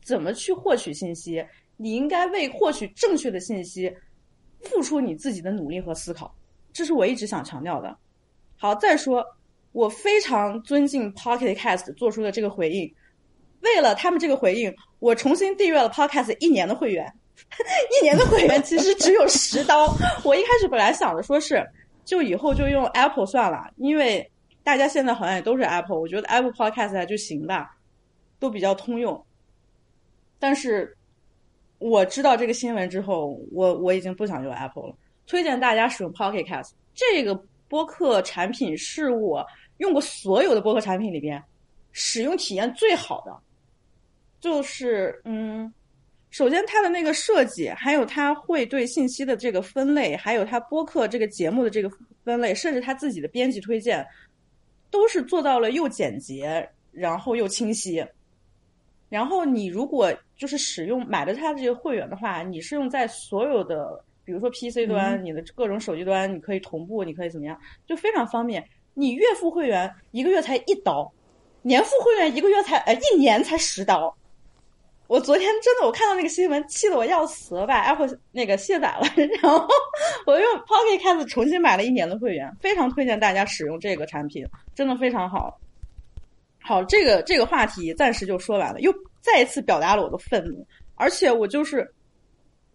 [0.03, 1.43] 怎么去获取信息，
[1.75, 3.91] 你应该为获取正确的信息
[4.61, 6.31] 付出你自己的努力和思考。
[6.71, 7.97] 这是我一直想强调的。
[8.55, 9.25] 好，再说，
[9.71, 12.93] 我非常尊敬 Pocket Cast 做出的这个回应。
[13.61, 17.11] 为了他们这个回应，我重新订阅了 Podcast 一年的会员。
[17.99, 19.93] 一年的会员其实只有十刀。
[20.23, 21.65] 我一开始本来想着说是，
[22.05, 24.29] 就以后就用 Apple 算了，因为
[24.63, 27.77] 大家现在好像也都是 Apple，我觉得 Apple Podcast 就行吧，
[28.39, 29.23] 都比较通用。
[30.39, 30.95] 但是
[31.79, 34.95] 我知道这个新闻之后，我我已经不想用 Apple 了。
[35.27, 37.35] 推荐大家使用 Pocket Cast 这个
[37.67, 39.45] 播客产品，是我
[39.77, 41.41] 用过所有的播客产品里边
[41.91, 43.37] 使用体验最好的，
[44.39, 45.71] 就是嗯。
[46.31, 51.91] 首先，它的那个设计，还有它会对信息的这个分类，还有它播客这个节目的这个
[52.23, 54.07] 分类，甚至它自己的编辑推荐，
[54.89, 58.05] 都是做到了又简洁，然后又清晰。
[59.09, 68.65] 然后你如果就是使用买了它这个会员的话，你是用在所有的，比如说 PC 端，你的各种手机端，你可以同步，你可以怎么样，就非常方便。
[68.93, 71.11] 你月付会员一个月才一刀，
[71.61, 74.15] 年付会员一个月才呃一年才十刀。
[75.11, 79.01] 我昨天真的，我看到那个新闻，气得我要死，把 Apple 那个卸载了，
[79.43, 79.67] 然后
[80.25, 85.59] 我用 Pocket Cast 重新买了一年的会员，非常推荐大家使用这个产品，真的非常好。
[86.61, 91.93] 好，这个这个话题暂时就说完了，又再一次表达了我的愤怒，而且我就是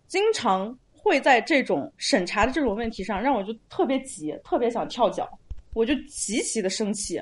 [0.07, 5.27] 经常会在这种审查的这种问题上，让我就特别急，特别想跳脚，
[5.73, 7.19] 我就极其的生气。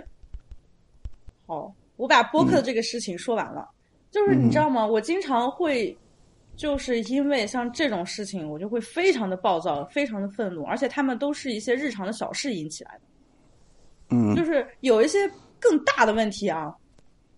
[1.47, 3.71] 好，我把播客的这个事情说完了。
[4.15, 4.87] 就是你知道吗？
[4.87, 5.97] 我经常会，
[6.55, 13.01] 就是因为像这种事情，我就会非常的暴躁，非常的愤怒，而且他们都是一些日常的小事引起来的。
[14.11, 16.73] 嗯，就是有一些更大的问题啊，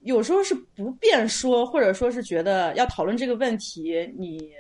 [0.02, 4.50] 有时候是不便说，或者说是觉得要讨论这个问题，你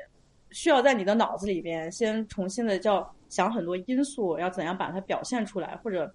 [0.52, 6.10] 需要在你的脑子里边先重新的叫想很多因素，要怎样把它表现出来，或者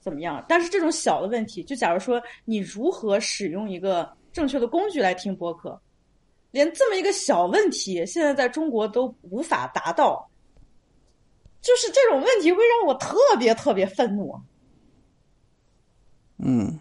[0.00, 0.44] 怎么样。
[0.48, 5.80] 但是这种小的问题，就假如说你如何使用一个正确的工具来听播客，
[6.50, 10.30] 连这么一个小问题，现在在中国都无法达到，
[11.60, 14.34] 就是这种问题会让我特别特别愤怒。
[16.38, 16.78] 嗯，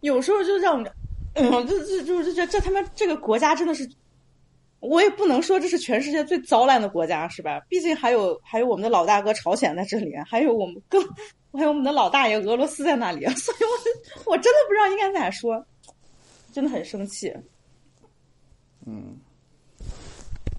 [0.00, 0.82] 有时候就让，
[1.34, 3.88] 嗯，这这这这这他妈这个国家真的是，
[4.80, 7.60] 我也不能说这是全世界最糟烂的国家是吧？
[7.68, 11.00] 毕竟还有还有我们的老大哥朝鲜在这里，还有我们更
[11.52, 15.64] 还有我们的老大爷俄罗斯在那里，所以我我真的不知道应该咋说，
[16.52, 17.32] 真的很生气。
[18.86, 19.16] 嗯，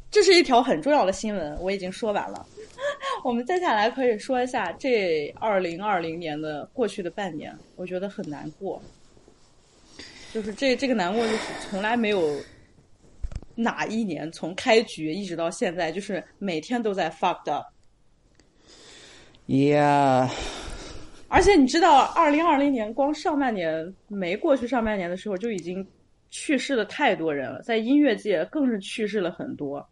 [0.10, 2.46] 这是一条很重要的新闻，我已经说完了。
[3.24, 8.82] 我们接下来可以说一下这二零二零年的过去的半年，我觉得很难过。
[10.34, 12.40] 就是这这个难过，就是从来没有
[13.54, 17.66] 哪一年从开局一直到现在，就是每天都在 fucked up。
[19.48, 20.30] Yeah，
[21.32, 25.88] 而且你知道，二零二零年光上半年没过去上半年的时候，就已经
[26.30, 29.88] 去世了太多人了，在音乐界更是去世了很多。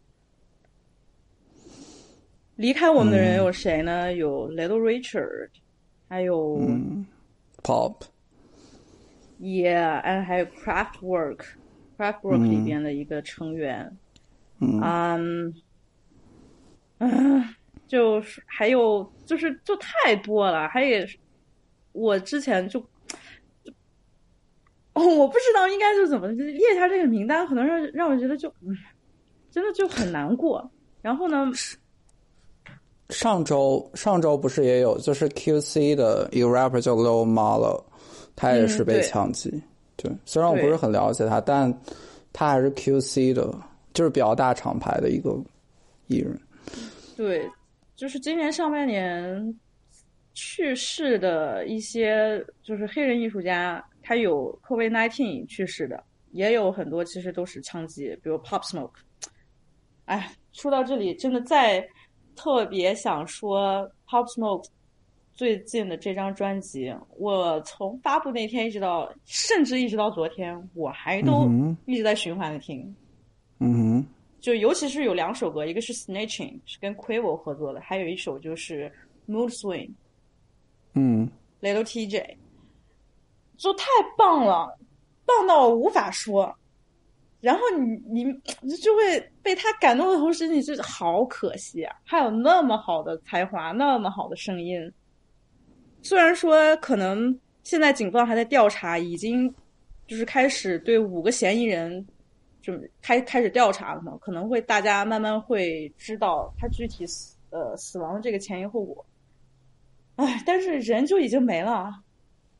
[2.58, 4.13] 离开我们的人有谁呢？
[4.15, 5.47] 有 Little Richard，
[6.10, 7.06] 还有嗯
[7.63, 13.89] ，Pop，Yeah，and 还有 Craftwork，Craftwork 里边的一个成员。
[14.60, 15.54] 嗯嗯，
[16.97, 17.56] 嗯，
[17.88, 21.08] 就是还有就是就太多了，还有
[21.91, 22.80] 我之前就
[23.63, 23.71] 就
[24.93, 28.75] 哦，我不知道应该就怎么就列一下这个名单，可能让让我觉得就嗯，
[29.52, 30.69] 真的就很难过。
[31.02, 31.49] 然后呢，
[33.10, 37.84] 上周上周不是也有，就是 QC 的一个 rapper 叫 Lil Malo，
[38.36, 39.63] 他也是被嗯对枪击。
[39.95, 41.73] 对，虽然我不是很了解他，但
[42.32, 43.54] 他还是 QC 的，
[43.93, 45.38] 就是比较大厂牌的一个
[46.08, 46.39] 艺人。
[47.17, 47.49] 对，
[47.95, 49.60] 就是今年上半年
[50.39, 58.93] 去世的一些就是黑人艺术家，他有 COVID-19 去世的，也有很多其实都是枪击，比如 Pop Smoke。
[60.06, 61.86] 哎，说到这里，真的再
[62.38, 64.65] 特别想说 Pop Smoke
[65.34, 71.49] 最近的这张专辑，我从发布那天一直到，甚至一直到昨天，我还都
[71.86, 72.95] 一直在循环的听。
[73.60, 74.06] 嗯哼，
[74.39, 78.89] 就尤其是有两首歌，一个是 Snitching 是跟 Quavo 合作的，还有一首就是
[79.28, 79.91] Mood Swing
[80.93, 81.30] 嗯
[81.62, 82.38] Little TJ，
[83.58, 83.86] 就太
[84.17, 84.78] 棒了，
[85.25, 86.56] 棒到我无法说。
[87.41, 88.21] 然后你
[88.62, 91.95] 你就会被他感动的同时，你就好可惜啊！
[92.04, 94.91] 还有那么好的才华，那么好的声音。
[96.02, 99.54] 虽然说可能现在警方还在调查，已经
[100.06, 102.06] 就是开始对五个嫌疑人
[102.62, 109.06] 就开开始调查了嘛，可能会大家慢慢会知道他具体死呃死亡的这个前因后果。
[110.20, 111.90] 唉，但是人就已经没了，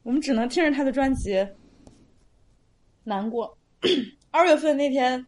[0.04, 1.46] 我们只能听着他的专辑
[3.04, 3.58] 难过。
[4.32, 5.26] 二月份那天，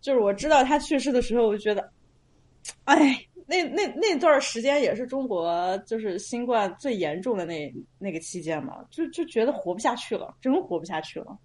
[0.00, 1.92] 就是我知道他去世的时候，我就觉得，
[2.84, 11.38] 哎，那那那段时间也是中国就是新冠最严重的那那个期间嘛，就就觉得活不下去了，真活不下去了。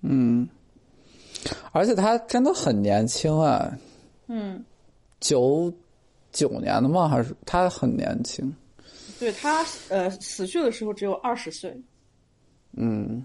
[0.00, 0.48] 嗯，
[1.70, 3.72] 而且他真的很年轻啊，
[4.26, 4.64] 嗯，
[5.20, 5.72] 九
[6.32, 7.08] 九年的吗？
[7.08, 8.52] 还是他很年轻？
[9.18, 11.72] 对他呃死去的时候只有二十岁。
[12.74, 13.24] 嗯，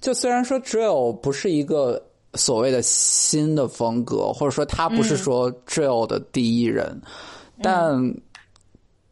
[0.00, 2.00] 就虽然说 drill 不是一个
[2.34, 7.00] 所谓的新的风格，或者说他不是说 drill 的第一人，
[7.62, 7.98] 但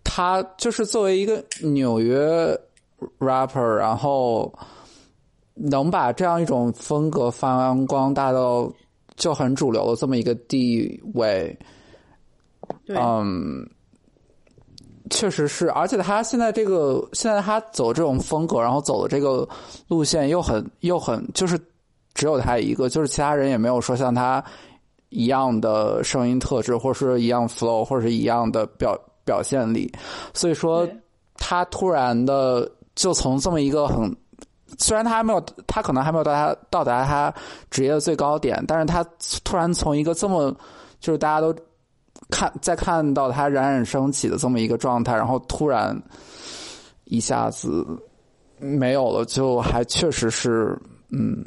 [0.05, 2.59] 他就是作为一个纽约
[3.19, 4.53] rapper，然后
[5.55, 8.71] 能把这样一种风格发扬光大到
[9.17, 11.59] 就很主流的这么一个地位，
[12.85, 13.69] 对，嗯，
[15.11, 19.49] 确实是，而且他现在这个现在他走这种风格，然后走的这个
[19.89, 21.59] 路线又很又很，就是
[22.15, 24.43] 只有他一个，就是其他人也没有说像他
[25.09, 29.93] 一样的声音特质，或者是一样 flow，或者是一样的表表现力，
[30.35, 30.89] 所以说
[31.35, 34.15] 他突然的就从这么一个很。
[34.79, 37.33] 虽然他还没有，他可能还没有到他到达他
[37.71, 39.03] 职业的最高点，但是他
[39.45, 40.55] 突然从一个这么
[40.99, 41.55] 就是大家都
[42.31, 45.97] 看在看到他冉冉升起的这么一个状态，然后突然
[47.05, 47.87] 一下子
[48.59, 50.79] 没有了，就还确实是，
[51.11, 51.45] 嗯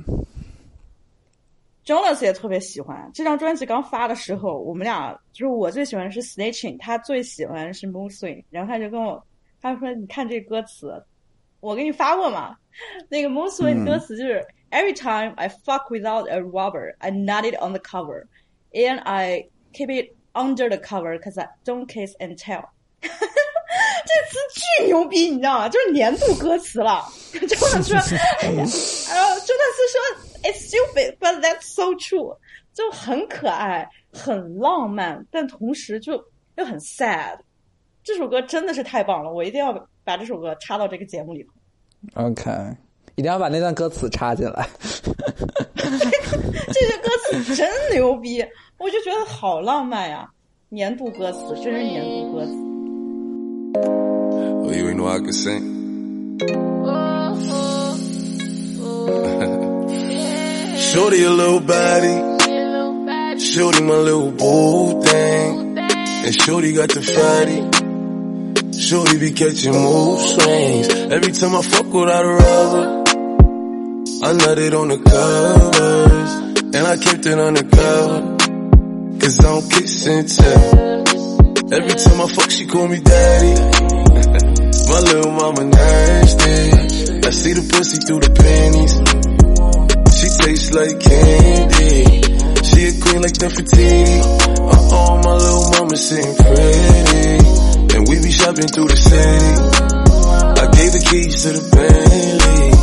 [1.85, 3.65] Jonas 也特别喜欢这张专辑。
[3.65, 8.43] 刚发的时候，我们俩就是我最喜欢的是 Snitching，他最喜欢的是 Moonswing。
[8.51, 9.21] 然后他就跟我
[9.59, 11.03] 他说：“你看这歌词，
[11.61, 12.55] 我给你发过嘛？
[13.09, 18.27] 那个 Moonswing 歌词就是、Every time I fuck without a rubber, I nut it on the cover,
[18.71, 22.63] and I keep it under the cover because I don't kiss and tell.
[23.01, 25.69] 这词巨牛逼，你知道吗？
[25.69, 27.05] 就是年度歌词了。
[27.31, 27.97] 真 的说，
[28.41, 28.63] 哎呀，
[29.09, 29.99] 然后真的是说
[30.43, 32.37] ，It's stupid, but that's so true，
[32.73, 36.13] 就很可爱，很浪漫，但同时就
[36.55, 37.37] 又很 sad。
[38.03, 39.71] 这首歌真的是太棒了，我一定要
[40.03, 41.51] 把这首歌插到这个节目里头。
[42.15, 42.49] OK，
[43.15, 44.67] 一定要把那段歌词插进来。
[45.75, 47.09] 这些歌
[47.43, 48.43] 词真牛逼，
[48.79, 50.25] 我就觉得好浪漫呀！
[50.69, 52.51] 年度歌词，真是年度歌词。
[53.75, 55.61] Oh, you ain't know I can sing.
[60.77, 62.21] Shorty a little body.
[63.37, 65.77] Shorty my little boo thing.
[65.77, 67.63] And Shorty got the fatty.
[68.79, 70.87] Shorty be catching mood swings.
[71.11, 73.03] Every time I fuck without a rubber.
[74.23, 76.31] I nut it on the covers.
[76.73, 78.37] And I kept it undercover.
[79.29, 81.05] Cause I don't kiss and tell.
[81.71, 83.61] Every time I fuck, she call me daddy.
[84.89, 86.57] My little mama nasty.
[87.21, 88.97] I see the pussy through the panties.
[90.17, 92.25] She tastes like candy.
[92.65, 94.17] She a queen like Nefertiti.
[94.65, 97.97] Uh oh, my little mama sitting pretty.
[97.97, 99.45] And we be shopping through the city.
[100.57, 102.73] I gave the keys to the Bentley.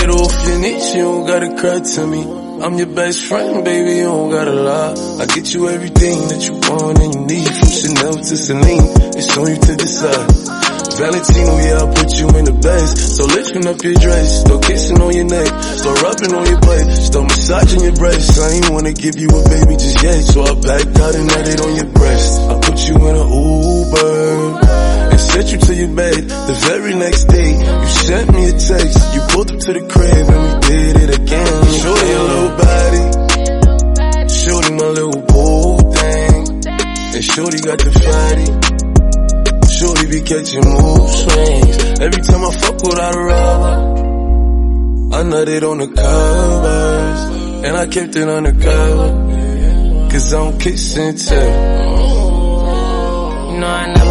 [0.00, 2.41] Get off your knees, you don't gotta cry to me.
[2.62, 4.94] I'm your best friend, baby, you don't gotta lie.
[5.18, 7.50] I get you everything that you want and you need.
[7.58, 8.86] From Chanel to Celine,
[9.18, 10.30] it's on you to decide.
[10.94, 13.18] Valentino, yeah, I put you in the best.
[13.18, 16.86] So lifting up your dress, start kissing on your neck, start rubbing on your butt,
[17.02, 18.38] start massaging your breasts.
[18.38, 21.58] I ain't wanna give you a baby just yet, so I backed out and it
[21.58, 22.30] on your breast.
[22.46, 24.41] I put you in an Uber
[25.42, 26.28] sent you to your bed.
[26.28, 29.14] The very next day, you sent me a text.
[29.14, 31.64] You pulled up to the crib and we did it again.
[31.82, 33.02] Shorty a little body,
[34.28, 36.40] shorty my little boo thing,
[37.14, 38.46] and shorty got the fatty.
[39.72, 41.76] Shorty be catching mood swings.
[42.00, 43.74] Every time I fuck without a rubber,
[45.16, 47.20] I nutted on the covers,
[47.66, 49.30] and I kept it undercover.
[50.10, 51.92] Cause I don't kiss and tell.
[53.52, 54.01] You know I never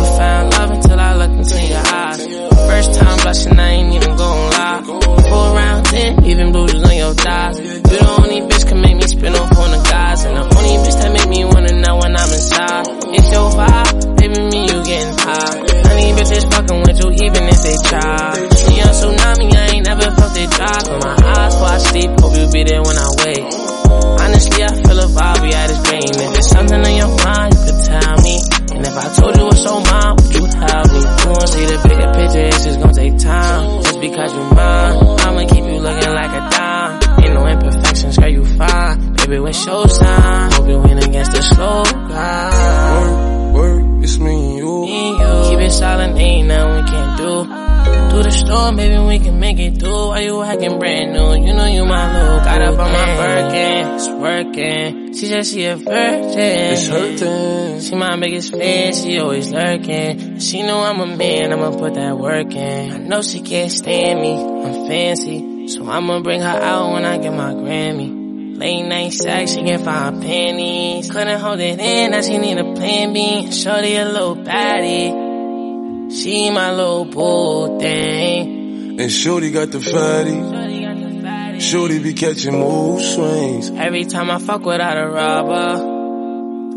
[2.81, 4.81] First time blushing, I ain't even gon' lie.
[4.81, 7.59] Four round ten, even bruises on your thighs.
[7.61, 10.81] You the only bitch can make me spin off on the guys, and the only
[10.81, 12.89] bitch that make me wanna know when I'm inside.
[13.13, 15.61] It's your vibe, baby, me you getting high.
[15.61, 18.49] Honey bitches fucking with you even if they try.
[18.49, 20.81] See a tsunami, I ain't never felt it dry.
[20.81, 23.45] Close my eyes before I sleep, hope you be there when I wake.
[24.25, 26.09] Honestly, I feel a vibe, we had this brain.
[26.17, 28.41] If there's something on your mind, you could tell me.
[28.73, 30.99] And if I told you what's on mine, would you me?
[31.01, 33.81] You won't see the bigger picture, it's just gonna take time.
[33.83, 37.23] Just because you're mine, I'ma keep you looking like a dime.
[37.23, 39.13] Ain't no imperfections, girl, you fine.
[39.13, 43.53] Baby, when showtime, hope you win against the slow guy.
[43.53, 44.81] Work, work, it's me and you.
[44.81, 47.70] Me and you, keep it silent, ain't nothing we can't do.
[48.11, 50.09] Through the storm, baby, we can make it through.
[50.09, 51.45] Why you acting brand new?
[51.45, 55.13] You know you my little Got up on my Birkin, it's working.
[55.13, 56.37] She said she a virgin.
[56.37, 57.79] It's hurting.
[57.79, 60.39] She my biggest fan, she always lurking.
[60.39, 62.91] She know I'm a man, I'ma put that work in.
[62.91, 65.67] I know she can't stand me, I'm fancy.
[65.69, 68.57] So I'ma bring her out when I get my Grammy.
[68.57, 71.09] Late night sex, she can find panties.
[71.09, 73.51] Couldn't hold it in, now she need a plan B.
[73.51, 75.30] Shorty a little baddie.
[76.13, 78.99] She my little boo thing.
[78.99, 80.31] And Shorty got the fatty.
[80.31, 81.59] Shorty got the fatty.
[81.61, 83.71] Shorty be catching mood swings.
[83.71, 85.79] Every time I fuck without a rubber,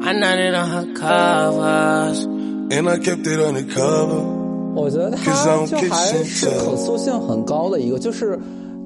[0.02, 2.24] I nutted on her covers.
[2.24, 4.22] And I kept it undercover.
[4.76, 8.38] 我觉得它还是可塑性很高的一个，就是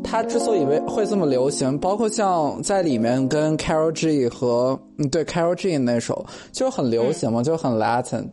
[0.03, 8.29] 它之所以会会这么流行，包括像在里面跟 Carol G 和嗯对 Carol G 那首就很流行嘛，就很 Latin。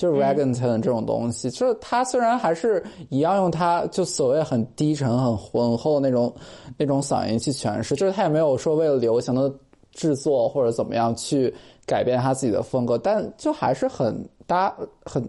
[0.00, 6.34] 就是 reggaeton 这种东西，就是它虽然还是一样用它就所谓很低沉、很浑厚那种
[6.78, 9.52] 那种嗓音去诠释，就是它也没有说为了流行的
[9.92, 14.74] 制作或者怎么样去改变他自己的风格，但就还是很搭
[15.04, 15.22] 很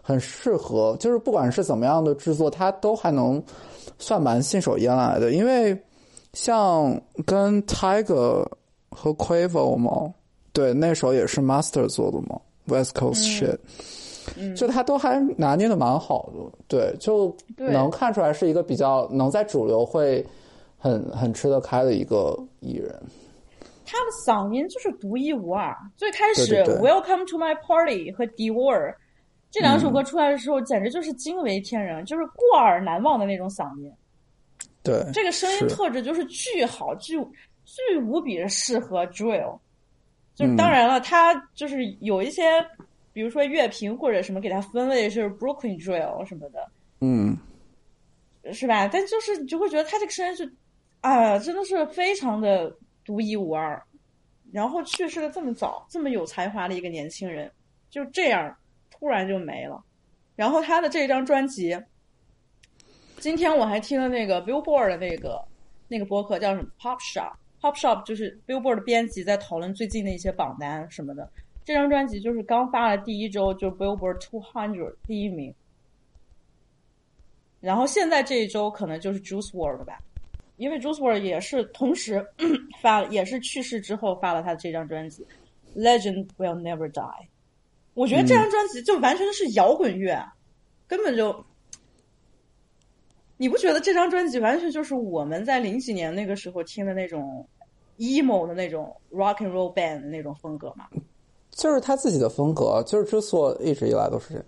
[0.00, 3.42] 很适合，就是不管是怎么样的制作，它都还能
[3.98, 5.32] 算蛮信手拈来的。
[5.32, 5.76] 因为
[6.34, 6.96] 像
[7.26, 8.46] 跟 Tiger
[8.90, 10.14] 和 Quavo 嘛，
[10.52, 20.24] 对，那首也是 Master 做的嘛，West Coast Shit，、就他都还拿捏的蛮好的，对，就对能看出来是一个比较能在主流会
[20.76, 22.94] 很很吃得开的一个艺人。
[23.84, 25.74] 他的嗓音就是独一无二。
[25.96, 28.94] 最开始 Welcome to My Party》和 Dior
[29.50, 33.90] 这两首歌出来的时候，简直就是惊为天人，就是过耳难忘的那种嗓音。
[34.82, 37.18] 对，这个声音特质就是巨好，巨
[37.64, 39.58] 巨无比的适合 drill。
[40.38, 42.64] 就当然了，它就是有一些，
[43.12, 46.70] 比如说乐评或者什么给它分类是 Brooklyn drill 什么的，
[47.00, 47.36] 嗯，
[48.52, 48.86] 是吧？
[48.86, 50.54] 但就是你就会觉得他这个声音是，
[51.00, 52.72] 啊，真的是非常的
[53.04, 53.82] 独一无二。
[54.52, 57.50] 然后去世的这么早，这么有才华的一个年轻人，
[57.90, 58.56] 就这样
[58.92, 59.82] 突然就没了。
[60.36, 61.76] 然后他的这张专辑，
[63.18, 65.44] 今天我还听了那个 Billboard 的那个
[65.88, 67.32] 那个播客叫什么 Pop Shop。
[67.60, 71.28] Pop Shop 就是 Billboard 的编辑在讨论最近的一些榜单什么的。
[71.64, 75.54] 这张专辑就是刚发了第一周就 Billboard Two Hundred 第一名，
[77.60, 79.98] 然后现在这一周可能就是 Juice World 吧，
[80.56, 82.26] 因为 Juice World 也是同时
[82.80, 85.26] 发了，也是去世之后发了他的这张专辑
[85.78, 86.92] 《Legend Will Never Die》。
[87.94, 90.24] 我觉得这张专辑就完全是摇滚乐，
[90.86, 91.44] 根本就，
[93.38, 97.48] 你不觉得这张专辑完全就是我们在零几年那个时候听的那种
[97.96, 100.86] emo 的那种 rock and roll band 的那种风格吗？
[101.50, 104.44] 就是他自己的风格，就是之所一直以来都是这样。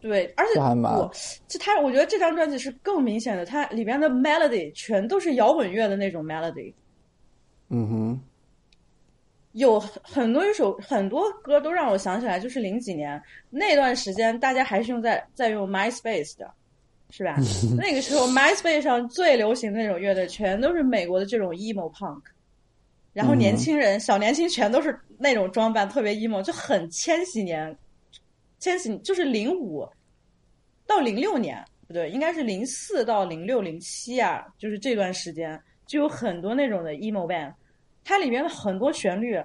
[0.00, 1.10] 对，而且这还蛮我
[1.46, 6.74] 这他，我觉得这张专辑是更明显的，它里边的 melody 全都是摇滚乐的那种 melody，
[7.68, 8.20] 嗯哼，
[9.52, 16.50] 有很很多一首很多歌都让我想起来，就是零几年那段时间，大家还是用在在用 MySpace 的，
[17.14, 17.36] 是吧？
[17.76, 22.22] 那个时候 MySpace 上最流行的那种乐队，全都是美国的这种 emo punk，
[23.12, 27.76] 然后年轻人、小年轻全都是那种装扮，特别 emo，就很千禧年，
[28.58, 29.86] 千禧就是零五
[30.86, 37.52] 到零六年，不对，应该是零四到零六零七啊，就是这段时间就有很多那种的 emo band。
[38.04, 39.40] 它里面的很多旋律，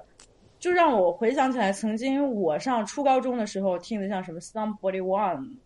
[0.57, 5.57] 就让我回想起来，曾经我上初高中的时候听的，像什么 Somebody One，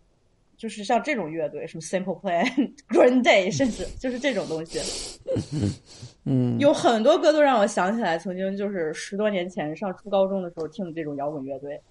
[0.61, 2.45] 就是像这种乐队，什么 Simple Plan、
[2.87, 4.79] Green Day，甚至 就是这种东西。
[6.23, 11.81] 嗯，有很多歌都让我想起来，曾经就是十多年前上初高中的时候听的这种摇滚乐队。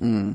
[0.00, 0.32] 嗯，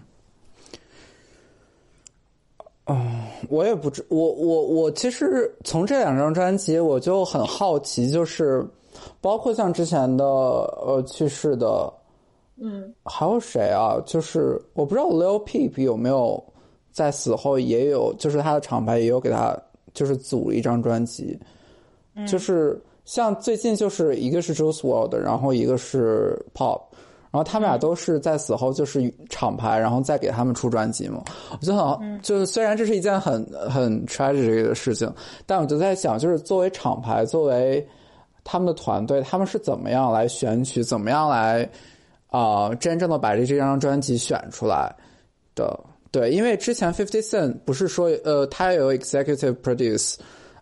[2.83, 3.01] 哦，
[3.47, 8.67] 我也不知我我我其实从这两张专辑我就很好奇，就是
[9.21, 11.89] 包括像之前的呃去世的，
[12.61, 13.95] 嗯，还有谁啊？
[14.05, 16.43] 就是我不知道 Lil Peep 有没有
[16.97, 19.55] 在死后也有，就是他的厂牌也有给他
[19.93, 21.39] 就是组了一张专辑，
[22.27, 26.81] 就是像最近就是一个是 Juice World，然后一个是 Pop。
[27.29, 31.23] 然后他们俩都是在死后就是厂牌，然后再给他们出专辑嘛。
[31.51, 35.13] 我就很就是虽然这是一件很很 tragic 的事情，
[35.45, 37.87] 但我就在想，就是作为厂牌，作为
[38.43, 41.61] 他们的团队，他们是怎么样来选取，怎么样来
[42.31, 44.91] 啊、呃真正的把这这张专辑选出来
[45.53, 45.79] 的？
[46.11, 50.15] 对，因为之前 Fifty Cent 不是说呃他有 executive produce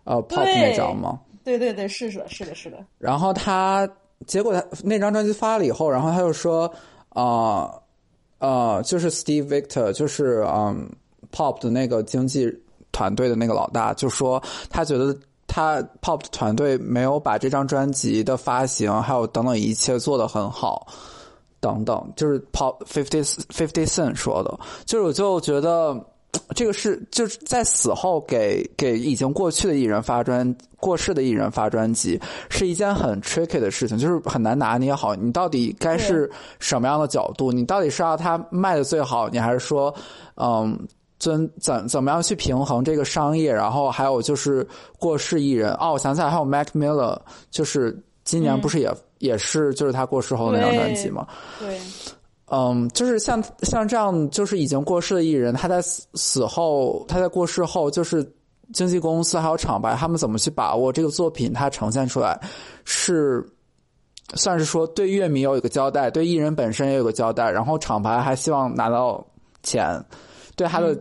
[0.04, 1.20] 呃 Pop 那张吗？
[1.44, 2.78] 对对对，是的，是的，是的。
[2.98, 3.88] 然后他
[4.26, 6.72] 结果他那张专辑发了以后，然后他又说
[7.10, 7.70] 啊
[8.38, 10.90] 呃就是 Steve Victor，就是嗯
[11.32, 12.52] Pop 的那个经纪
[12.92, 15.16] 团队的那个老大，就说他觉得。
[15.48, 20.86] 他 Pop 的团队没有把这张专辑的发行，还有等等一切做得很好，
[21.60, 25.98] 等等，就是 Pop Fifty Fifty Cent 说的，就是我就觉得
[26.54, 39.94] 这个是就是在死后给给已经过去的艺人发专过世的艺人发专辑是一件很 tricky 的事情，就是很难拿捏好你到底该是什么样的角度，你到底是要他卖的最好，你还是说
[40.36, 40.78] 嗯。
[41.18, 43.50] 怎怎怎么样去平衡这个商业？
[43.50, 47.18] 然后还有就是过世艺人哦，我想起来还有 Mac Miller，
[47.50, 51.26] 就是今年不是也、也是就是他过世后那张专辑吗？
[51.58, 51.80] 对，
[52.50, 58.22] 嗯，就是像像这样，就是已经过世的艺人，他在死死后，他在过世后，就是
[58.72, 62.38] 经纪公司还有厂牌，他们怎么去把握这个作品，它呈现出来，
[62.84, 63.42] 是
[64.34, 69.24] 算是说对乐迷有一个交代，对艺人本身也有个交代，然后厂牌还希望拿到
[69.62, 70.04] 钱，
[70.56, 70.98] 对他的、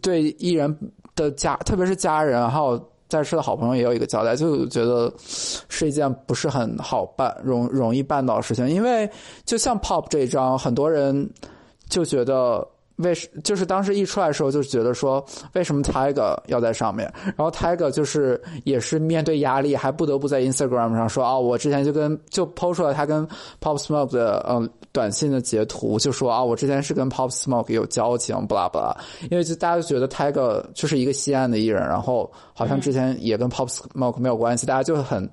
[0.00, 0.74] 对艺人
[1.16, 8.68] 的家，特别是家人，还有在世的好朋友也有一个交代，就觉得是一件不是很好办、容容易办到的事情。
[8.68, 9.08] 因为
[9.44, 11.28] 就像 Pop 这一张，很多人
[11.88, 17.10] 就觉得为什就是当时一出来的时候，就觉得说为什么 Tiger 要在上面？
[17.24, 23.26] 然后 Tiger 就是也是面对压力，还不得不在 Instagram 上说啊，我之前就跟就抛出了他跟
[23.60, 28.96] Pop Smoke 的嗯短信的截图，就说啊，我之前是跟 Pop Smoke 有交情，不啦不啦，
[29.30, 35.28] 因为就大家就觉得 Tiger 就是一个西安的艺人，然后好像之前也跟 Pop Smoke 没有关系，大家就很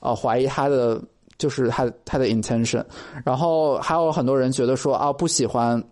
[0.00, 1.00] 呃怀疑他的
[1.38, 2.84] 就是他他的 intention，
[3.24, 5.82] 然后还有很多人觉得说啊不喜欢。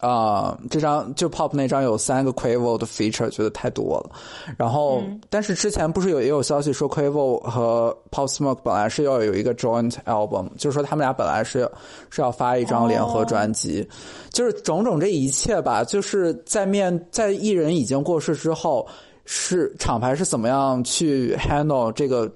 [0.00, 4.10] 啊、这张就 Pop 那张有三个 Quavo 的 feature，觉得太多了。
[4.56, 11.70] 然后，但是之前不是有也有消息说 Quavo 和 Pop Smoke 本来是要有一个 joint album，就是说他们俩本来是
[12.08, 13.86] 是要发一张联合专辑，
[14.30, 18.88] 就是种种这一切吧，就是在面在艺人已经过世之后，
[19.26, 22.30] 是厂牌是怎么样去 handle 这个。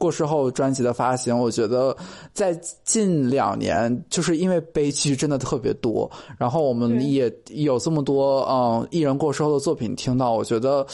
[0.00, 1.94] 过世后专辑的发行，我觉得
[2.32, 10.86] 在近两年，就是因为悲剧真的特别多，然后我们也有这么多嗯艺人过世后的作品听到，我觉得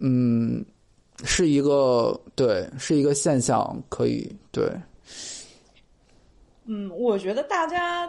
[0.00, 0.62] 嗯
[1.24, 4.70] 是一个对是一个现象，可以对。
[6.66, 8.06] 嗯，我觉得大家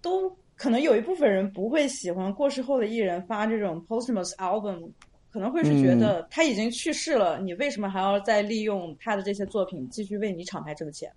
[0.00, 4.88] 都可能有一部分人不会喜欢过世后的艺人发这种 posthumous album，
[5.32, 11.10] 可能会是觉得他已经去世了，你为什么还要再利用他的这些作品继续为你厂牌挣钱？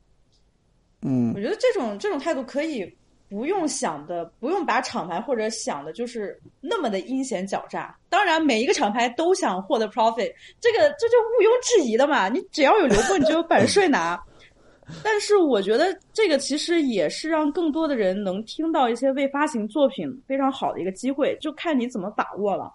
[1.01, 2.89] 嗯我觉得这种这种态度可以
[3.27, 7.95] 不用想的，不用把厂牌或者想的就是那么的阴险狡诈。
[8.07, 12.29] 当然，每一个厂牌都想获得 profit，这个这就毋庸置疑的嘛。
[12.29, 14.19] 你只要有流过，你就有版税拿。
[15.03, 22.71] 但是我觉得这个其实也是让更多的人能听到一些未发行作品非常好的一个机会，就看你怎么把握了。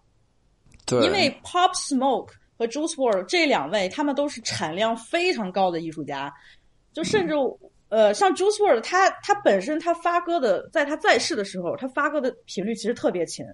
[0.90, 6.32] 对，因为 Pop Smoke 和 Juice WRLD 这两位，他们都是产量非常高的艺术家，
[6.92, 7.34] 就甚至、
[7.88, 13.46] 呃，像 Juice WRLD，他他本身他发歌的，在他在世的时候，他发歌的频率其实特别勤，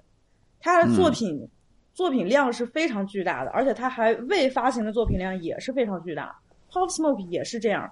[0.61, 1.49] 他的作品、
[1.93, 6.34] 作品量是非常巨大的，而且他还未发行的作品量也是非常巨大。
[6.70, 7.91] Pop Smoke 也是这样，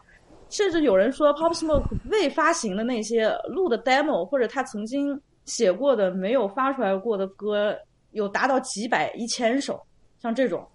[0.50, 7.74] 甚至有人说 Pop Smoke 未发行的那些录的 demo 或者他曾经写过的没有发出来过的歌，
[8.14, 9.80] 有达到几百、一千首，
[10.18, 10.66] 像这种，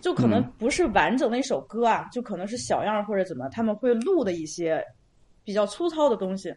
[0.00, 4.84] 就可能不是完整的一首歌啊，就可能是小样或者怎么，他们会录的一些
[5.42, 6.54] 比较粗糙的东西。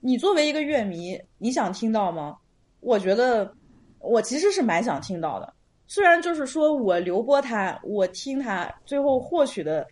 [0.00, 2.36] 你作为一个乐迷，你想听到吗？
[2.80, 3.52] 我觉得
[3.98, 5.52] 我其实是蛮想听到的。
[5.86, 9.86] 虽然就是说我流播他，我听他，最后获取的，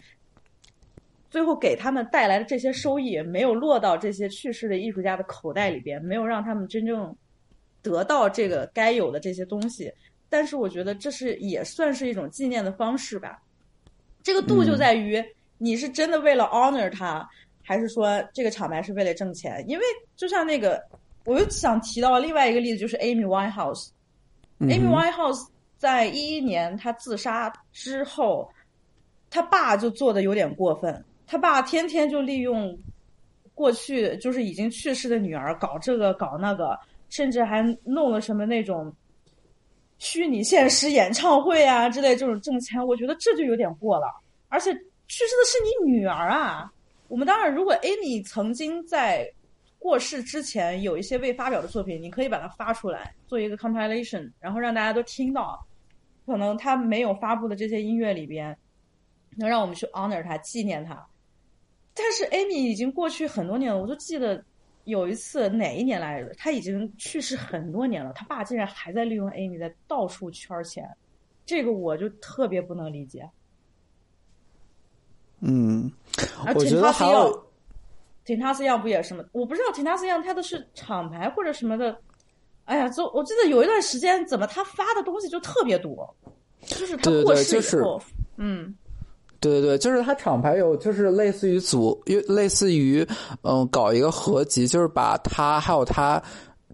[1.28, 7.14] 最后给他们带来的这些收益，没有落到这些去世的艺术家的口袋里边，没有让他们真正
[7.89, 9.93] 得到这个该有的这些东西。
[10.28, 13.43] 但是我觉得这是也算是一种纪念的方式吧。
[14.22, 15.24] 这个度就在于
[15.57, 17.26] 你是真的为了 honor 他，
[17.62, 19.64] 还是说这个厂牌是为了挣钱？
[19.66, 19.84] 因为
[20.16, 20.82] 就像那个，
[21.24, 23.89] 我又想提到另外一个例子，就是 Amy Winehouse。
[24.61, 25.47] Amy Winehouse
[25.78, 28.51] 在一一年她自杀之后，
[29.30, 32.76] 他爸就做的有点过分，他爸天天就利用
[33.55, 36.78] 过去就是已经去世的女儿搞这个搞那个，
[37.09, 38.94] 甚至还弄了什么那种
[39.98, 44.06] 虚拟现实演唱会啊之类这种挣钱，我觉得这就有点过了。
[44.48, 46.72] 而且去世的是你女儿啊！
[47.09, 49.26] 我们当然，如果 Amy 曾经在
[49.78, 55.59] 过世之前有一些未发表的作品，你可以把它发出来，做一个 compilation，然后让大家都听到。
[56.26, 58.54] 可能他没有发布的这些音乐里边，
[59.36, 61.06] 能让我们去 honor 他，纪念他。
[61.94, 64.44] 但是 Amy 已经过去很多年了，我就记得
[64.89, 70.89] 有一次哪一年来着，他已经去世很多年了，他爸竟然还在利用 Amy 在到处圈钱，
[71.45, 73.28] 这个我就特别不能理解。
[75.41, 75.93] 嗯，
[76.45, 77.47] 而我觉得还有
[78.24, 79.22] Tentacion 不也是吗？
[79.32, 82.01] 我不知道 Tentacion 他的是厂牌或者什么的。
[82.64, 86.16] 哎呀，就我记得有一段时间，怎么他发的东西就特别多，
[86.62, 88.03] 就是他过世对就是以后，
[88.36, 88.74] 嗯，
[89.41, 93.07] 对对对，就是他厂牌有，就是类似于组，类似于
[93.43, 96.20] 嗯、搞一个合集，就是把他还有他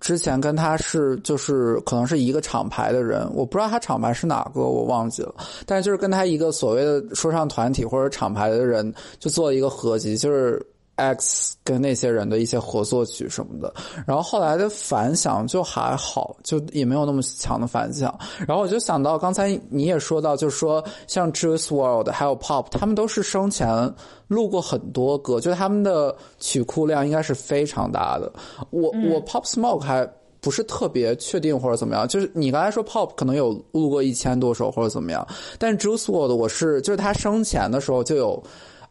[0.00, 5.34] 之前跟他是就是可能是一个厂牌的人，我不知道他厂牌是哪个，我忘记了，
[5.66, 10.60] 但是就是跟他一个所谓的说唱团体或者厂牌的人就做了一个合集，就是
[10.96, 13.72] X 跟那些人的一些合作曲什么的，
[14.06, 18.16] 然后后来的反响就还好，就也没有那么强的反响。
[18.46, 23.92] 然后我就想到刚才你也说到，就是说像 Juice World 还有 Pop，他们都是生前
[24.28, 28.32] 录过很多歌，就他们的曲库量应该是非常大的。
[28.70, 30.08] 我、我 Pop Smoke 还。
[30.40, 35.26] 不是特别确定或者怎么样，就是你刚才说 Pop 可能有录过一千多首或者怎么样，
[35.58, 38.42] 但是 Juice WRLD 我是就是他生前的时候就有，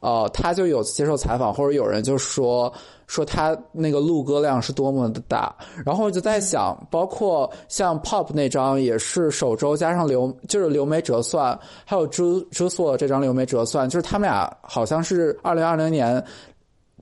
[0.04, 2.72] 呃，他就有接受采访或者有人就说
[3.08, 16.24] 说他那个录歌量是多么的大，然后我就在想，包括像 Pop 那张也是首周加上流就是流媒折算，还有 Juice Juice WRLD 这张流媒折算，就是他们俩好像是二零二零年。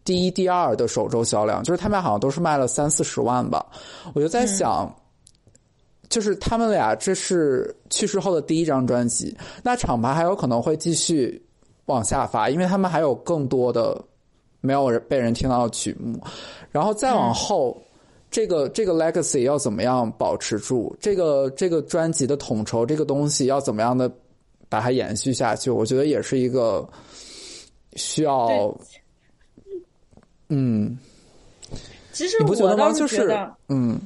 [0.04, 3.64] 第一、第二的首周销量，就是他们俩好像都是卖了三四十万吧。
[4.16, 4.92] 我就在想，
[6.10, 11.40] 就是他们俩这是去世后的第一张专辑，那厂牌还有可能会继续
[11.92, 14.04] 往下发，因为他们还有更多的
[14.62, 16.20] 没有人被人听到的曲目，
[16.72, 17.80] 然后再往后。
[18.32, 20.96] 这个这个 legacy 要怎么样保持住？
[21.02, 24.10] 这个这个专辑的统筹这个东西要怎么样的
[24.70, 25.70] 把它延续下去？
[25.70, 26.88] 我觉得也是一个
[27.98, 28.74] 需要，
[30.48, 30.98] 嗯，
[32.14, 32.86] 其实你不觉得吗？
[32.86, 34.00] 我倒就是觉得，嗯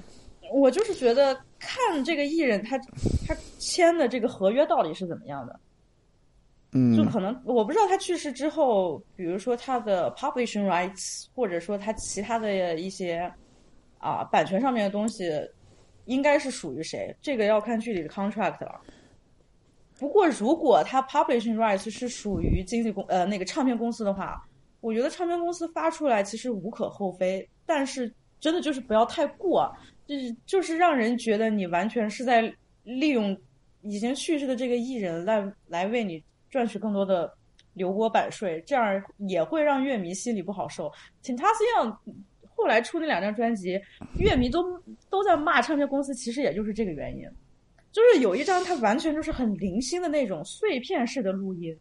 [0.52, 2.80] 我就是觉得看这个艺人他
[3.28, 5.60] 他签的这个合约到底是怎么样的。
[6.78, 13.32] 嗯就可能我不知道他去世之后，比如说他的 publishing rights，或者说他其他的一些
[13.98, 15.32] 啊版权上面的东西，
[16.04, 17.16] 应该是属于谁？
[17.22, 18.82] 这个要看具体的 contract 了。
[19.98, 24.46] 不过，如果他 publishing rights 是属于经纪公呃那个唱片公司的话，
[24.82, 29.74] 我觉得唱片公司发出来其实无可厚非，但是真的就是不要太过，
[30.06, 32.54] 就是就是让人觉得你完全是在
[32.84, 33.36] 利用
[33.82, 36.22] 已经去世的这个艺人来来为你
[36.56, 37.30] 赚取更多的
[37.74, 40.90] 流锅版税，这样也会让乐迷心里不好受。
[41.22, 42.00] 请他这样
[42.56, 43.78] 后来出那两张专辑，
[44.18, 47.28] 乐迷都都在骂唱片公司，其实也就是这个原因。
[47.92, 51.78] 就是有一张它完全就是很零星的那种碎片式的录音，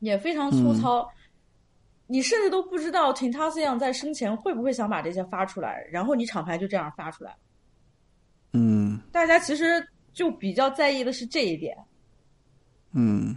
[0.00, 1.08] 也非常粗糙。
[2.08, 7.32] 你甚至都不知道 t i n t a s i a n 在生前会不会想把这些发出来，然后你厂牌就这样发出来。
[8.54, 9.64] 嗯大家其实
[10.12, 11.76] 就比较在意的是这一点。
[12.92, 13.36] 嗯，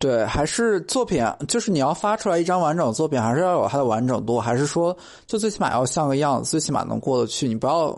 [0.00, 4.96] 对，还是作品，就是你要发出来一张完整的作品，还是要有它的完整度，还是说，
[5.26, 7.46] 就最起码要像个样子，最起码能过得去。
[7.46, 7.92] 你不要，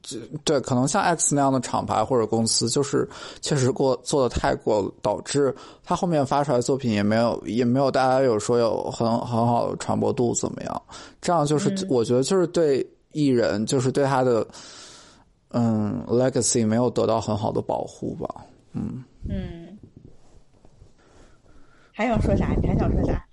[0.00, 3.08] 这对，可能像 X 那样的厂牌或者公司，就是
[3.40, 5.52] 确实过做的太过，导致
[5.82, 10.82] 他后面发出来的作品也没有也没有大家有说有很很好的传播度怎么样？
[11.20, 14.46] 这样就是、嗯我觉得就是对艺人，就是对他的
[15.50, 18.28] 嗯 legacy 没有得到很好的保护吧。
[18.74, 19.67] 嗯嗯，
[21.98, 22.54] 还想说啥？
[22.62, 23.24] 你还想说啥？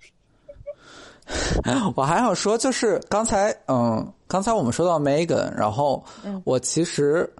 [1.94, 7.32] 我还想说，就是刚才，嗯，刚才我们说到 Megan，然后嗯我其实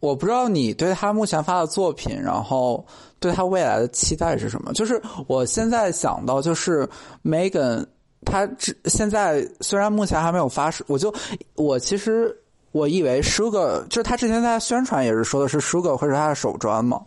[0.00, 2.86] 我不知道你对他目前发的作品，然后
[3.18, 4.70] 对他未来的期待是什么。
[4.74, 6.86] 就是我现在想到，就是
[7.24, 7.86] Megan，
[8.26, 11.10] 他之现在虽然目前还没有发，我就
[11.54, 12.38] 我其实
[12.74, 17.00] 我以为 Sugar 就是他之前在宣传也是说的是 Sugar 会是他的首专嘛，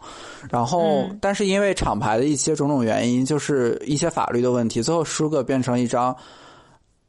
[0.50, 6.16] 然后、嗯但是因为厂牌的一些种种原因，就是一些法律的问题，最后 Sugar 变成一张。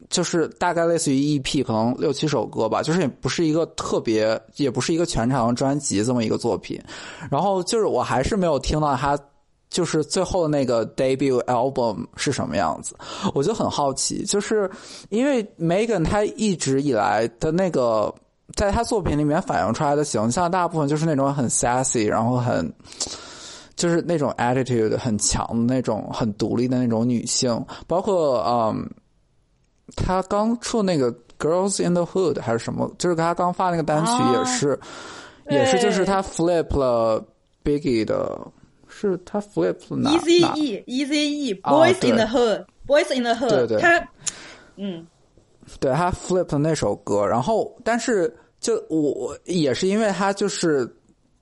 [0.09, 6.81] 就是大概类似于 EP，可能六七首歌吧，就是也不是一个特别，也不是一个全长专辑这么一个作品。
[7.31, 9.19] 然后就是我还是没有听到他
[9.69, 12.97] 就是最后的那个 debut album 是什么样子，
[13.35, 14.71] 我就很好奇，就是
[15.11, 18.15] 因为 Megan 她一直以来的那个，
[18.55, 22.73] 在他作品里面反映出来的形象，大部分就是那种很 sassy，然后很。
[23.77, 28.91] 就是那种 attitude 很强的那种很独立的那种女性，包括嗯，
[29.95, 34.81] 他刚出那个 Girls in the Hood 还是什么，就是他刚发那个单曲啊也是，
[35.49, 37.25] 也是就是他 flip 了
[37.63, 38.37] Biggie 的，
[38.89, 43.81] 是他 flip Easy E Easy E 啊 Boys in the Hood Boys in the Hood，对对。
[43.81, 44.09] 他
[44.75, 45.07] 嗯
[45.81, 50.91] 对他 flip 的那首歌，然后但是就我我也是因为他就是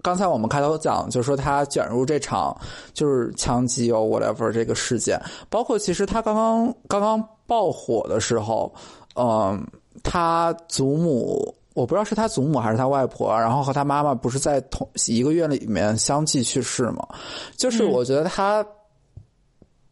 [0.03, 2.57] 刚才我们开头讲，就是说他卷入这场
[2.93, 8.72] 就是枪击哦 whatever 这个事件，包括其实他刚刚刚刚爆火的时候，
[9.14, 9.66] 嗯，
[10.03, 11.55] 他祖母。
[11.77, 17.07] 我不知道是他祖母还是他外婆，然后和他妈妈不是在同一个月里面相继去世吗？
[17.55, 18.66] 就是我觉得他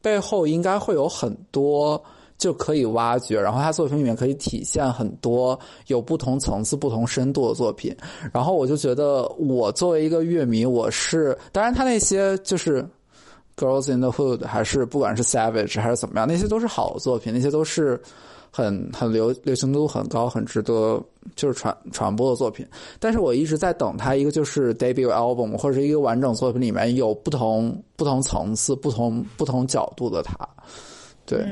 [0.00, 2.02] 背后应该会有很多
[2.44, 7.96] 就可以挖掘，然后他作品里面可以体现很多有不同层次、不同深度的作品。
[8.34, 12.82] 然后我就觉得，我作为一个乐迷，我是当然他那些就是
[13.56, 17.98] 《Girls in the Hood》，还是不管是 Savage 还是怎么样，那些都是好作品，那些都是
[18.50, 21.02] 很很流流行度很高、很值得
[21.34, 22.66] 就是传传播的作品。
[23.00, 30.36] 但是我一直在等他一个就是 debut album 或者是一个完整作品里面有不同不同层次、不同不同角度的他。
[31.26, 31.42] 对，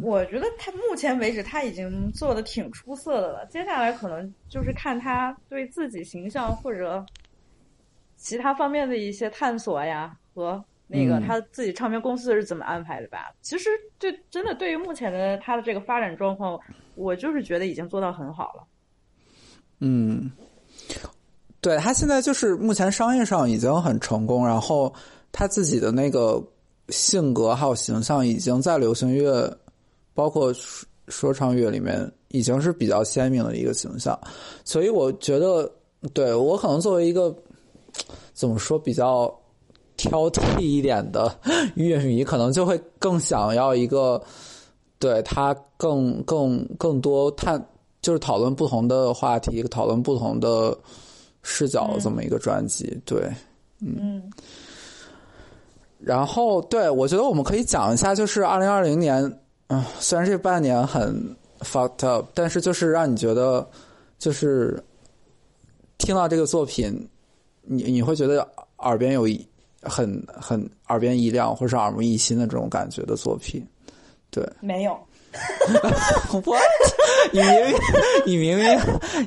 [0.00, 7.04] 我觉得他目前为止他已经做的挺出色的了，接下来可能就是看他对自己形象或者
[8.16, 13.34] 其他方面的一些探索呀，和那个嗯他自己唱片公司是怎么安排的吧。
[13.42, 13.68] 其实
[13.98, 16.58] 对真的对于目前的他的这个发展状况，
[16.94, 18.64] 我就是觉得已经做到很好了。
[19.80, 20.30] 嗯，
[21.60, 24.94] 对他现在就是目前商业上已经很成功，然后
[25.32, 26.40] 他自己的那个
[26.90, 29.58] 性格还有形象已经在流行乐，
[30.14, 34.18] 包括说说唱乐里面已经是比较鲜明的一个形象，
[34.64, 35.70] 所以我觉得，
[36.12, 37.34] 对我可能作为一个
[38.32, 39.32] 怎么说比较
[39.96, 41.34] 挑剔一点的
[41.76, 44.22] 乐迷，可能就会更想要一个
[44.98, 47.62] 对他更更更多探。
[48.02, 50.76] 就是讨论不同的话题，讨论不同的
[51.42, 53.00] 视角的这么一个专辑。
[53.06, 53.32] 对，
[53.80, 54.22] 嗯
[55.98, 59.24] 然后对我觉得我们可以讲一下，就是二零二零年，
[59.68, 63.66] 嗯、虽然这半年很 fucked up，但是就是让你觉得，
[64.18, 64.82] 就是
[65.98, 67.08] 听到这个作品，
[67.62, 68.46] 你你会觉得
[68.78, 69.46] 耳边有一
[69.82, 73.66] 很很耳边一亮，或者是耳目一新的这种感觉的作品。
[74.30, 74.98] 对没有，，
[76.44, 76.60] what？
[77.32, 77.76] 你明明
[78.26, 78.78] 你明明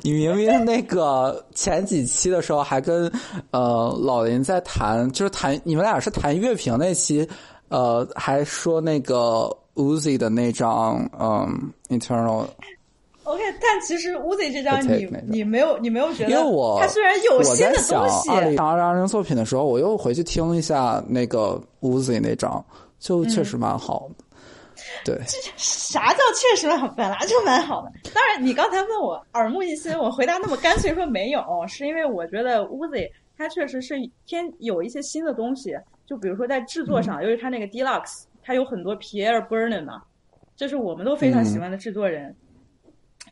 [0.02, 3.10] 你明明那个前几期的时候还跟
[3.50, 7.26] 呃老林在谈，就是谈你们俩是谈乐评那期，
[7.68, 22.62] 呃，还说那个 Uzi 的那张嗯 Internal，OK，但其实 Uzi 这张你你没有你没有觉得，因为我它虽然有我新的东西，二零二二零作品的时候，我又回去听了一下那个 Uzi 那张，
[22.98, 24.08] 就确实蛮好。
[24.08, 24.24] 的。
[25.04, 25.16] 对，
[25.56, 27.92] 啥叫确实蛮好，本来就蛮好的。
[28.14, 33.94] 当然，你刚才问我耳目一新，我回答那么干脆说没有，是因为我觉得 Uzi 它确实是
[34.26, 35.76] 偏有一些新的东西，
[36.06, 40.02] 就比如说在制作上，由于它那个 Deluxe，它有很多 Pierre Bernin 嘛，
[40.56, 42.34] 这是我们都非常喜欢的制作人。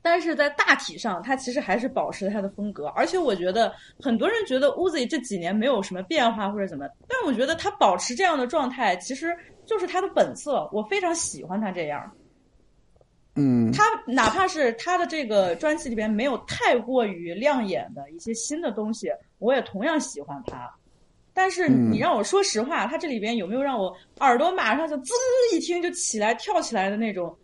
[0.02, 12.12] 但是在大体上，他其实还是保持他的风格，而且我觉得很多人觉得 Uzi 这几年没有什么变化或者怎么，但我觉得他保持这样的状态，其实就是他的本色，我非常喜欢他这样。
[13.36, 20.70] 嗯，他哪怕是他的这个专辑里边没有太过于亮眼的一些新的东西，我也同样喜欢他。
[21.36, 25.12] 但是你让我说实话，他这里边有没有让我耳朵马上就滋
[25.52, 27.36] 一听就起来跳起来的那种？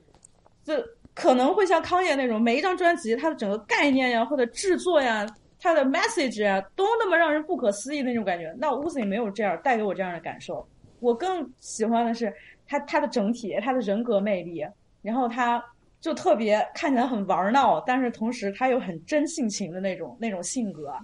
[0.64, 0.72] 就
[1.12, 5.26] 可能会像康业那种，每一张专辑它的整个概念呀，或者制作呀，
[5.61, 8.51] 它的 message 呀，都那么让人不可思议那种感觉。
[8.59, 10.66] 那 Uzi 没有这样带给我这样的感受。
[11.01, 12.32] 我更喜欢的是
[12.66, 14.66] 他他的整体，他的人格魅力，
[15.03, 15.62] 然后他
[16.01, 20.95] 就特别看起来很玩闹，但是同时他又很真性情的那种那种性格。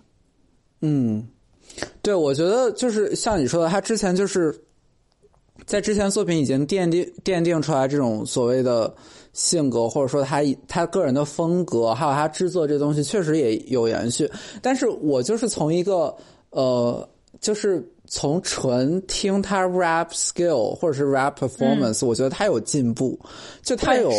[0.80, 1.28] 嗯，
[2.02, 4.54] 对，我觉得就是像你说的，他之前就是
[5.66, 8.92] 在之前作品已经奠定奠定出来这种所谓的
[9.32, 14.30] 性格，或者说他他个人的风格，还有他制作这东西确实也有延续。
[14.62, 16.14] 但是我就是从一个
[16.50, 17.06] 呃，
[17.40, 23.18] 就是从纯听他 rap skill 或者是 rap performance，、我觉得他有进步，
[23.62, 24.10] 就他有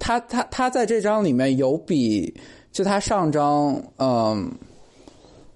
[0.00, 2.34] 他他他在这张里面有比
[2.72, 4.50] 就他上张嗯。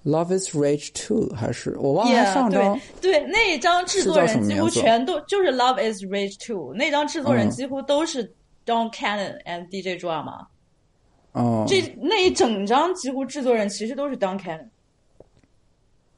[0.03, 7.49] Love is Rage too 还是我忘了上张对对，那一张制作人几乎全都就是 Love Is Rage too 那张制作人嗯。
[7.51, 8.23] 几乎都是
[8.65, 10.45] Don Cannon and DJ Drama，、
[11.33, 14.69] 哦，这那一整张几乎制作人其实都是 Don Cannon。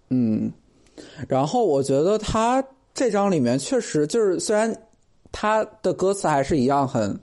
[0.10, 0.52] 嗯，
[1.28, 2.64] 然后我觉得他
[2.94, 4.74] 这张里面确实就是，虽然
[5.32, 7.20] 他的歌词还是一样很，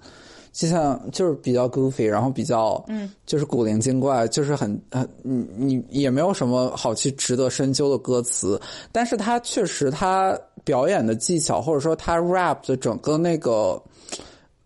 [0.52, 8.60] 就像就是比较 goofy，然后比较嗯，就是古灵精怪，就是很很你你也没有什么好去值得深究的歌词，
[8.92, 13.80] 但是他确实他表演的技巧，或者说他 rap 的整个那个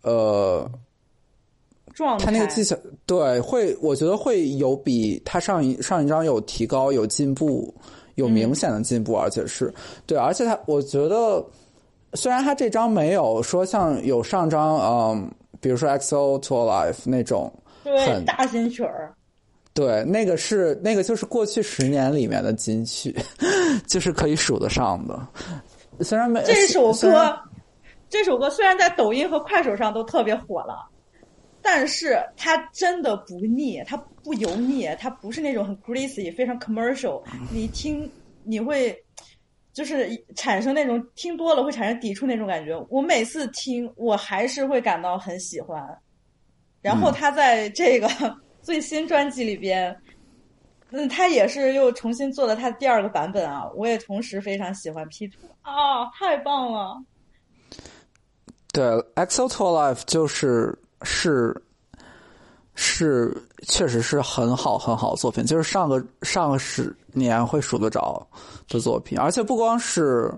[0.01, 0.69] 呃。
[1.93, 2.25] 状态。
[2.25, 2.75] 他那个技巧，
[3.05, 7.73] 对，会，我觉得会有比他上一上一张有提高、有进步、
[8.15, 9.73] 有明显的进步，而且是
[10.05, 11.41] 对，而且他，我觉得
[12.11, 15.31] 虽然他这张没有说像有上张，嗯，
[15.65, 17.51] 比如说 XO to Alive 那种，
[17.83, 19.11] 对很大金曲儿，
[19.73, 23.15] 对，那个是那个就是过去十年里面的金曲，
[23.87, 25.27] 就是可以数得上的。
[26.01, 27.35] 虽然没这首歌，
[28.07, 30.87] 这首歌虽然在抖音和快手上都特别火了，
[31.63, 37.23] 但是它真的不腻，它不油腻，它不是那种很 greasy、非常 commercial。
[37.51, 38.07] 你听，
[38.43, 38.95] 你会
[39.75, 42.73] 就是产生那种听多了会产生抵触那种感觉。
[42.89, 45.85] 我每次听，我还是会感到很喜欢。
[46.81, 48.09] 然后他在这个
[48.63, 49.95] 最新专辑里边。
[50.91, 53.69] 嗯，他也是又重新做了他第二个版本啊！
[53.75, 56.95] 我也同时非常喜欢 P 图啊，太棒了！
[58.71, 61.59] 对，EXO to Alive 就是是
[62.75, 63.35] 是，
[63.67, 66.57] 确实是很好很好的作品，就是上个上个
[67.15, 68.27] 十年会数得着
[68.67, 70.29] 的作品，而且不光是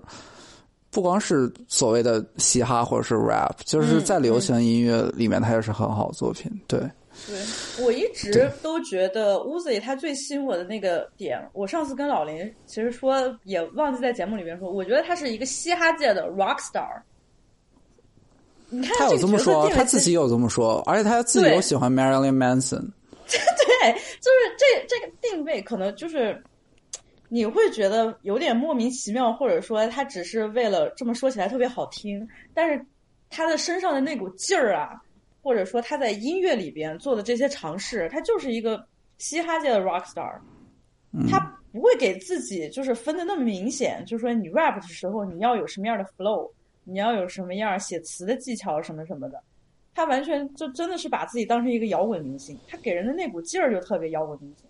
[0.90, 6.50] 不光是所谓的嘻哈或者是 rap，就是在流行音乐里面，它也是很好的作品。
[6.68, 6.78] 对，
[7.26, 16.86] 对我一直都觉得 Uzi 他最吸引我的那个点，我上次跟老林其实说，也忘记在节目里面说，我觉得他是一个嘻哈界的 rock star。
[18.70, 22.86] 你看他有这么说，他自己有这么说，而且他自己有喜欢 Marilyn Manson。
[23.28, 26.42] 对，就是这这个定位可能就是
[27.30, 32.84] 你会觉得有点莫名其妙，或者说他只是为了这么说起来特别好听，但是
[33.28, 35.00] 他的身上的那股劲儿啊，
[35.42, 38.82] 或者说他在音乐里边做的这些尝试，他就是一个
[39.18, 40.38] 嘻哈界的 rock star，
[41.28, 41.38] 他
[41.70, 46.50] 不会给自己就是分的那么明显，就是说你 rap 的时候你要有什么样的 flow，
[46.84, 49.38] 你要有什么样写词的技巧什么什么的，
[49.94, 54.67] 他完全就真的是把自己当成一个摇滚明星，他给人的那股劲儿就特别摇滚明星。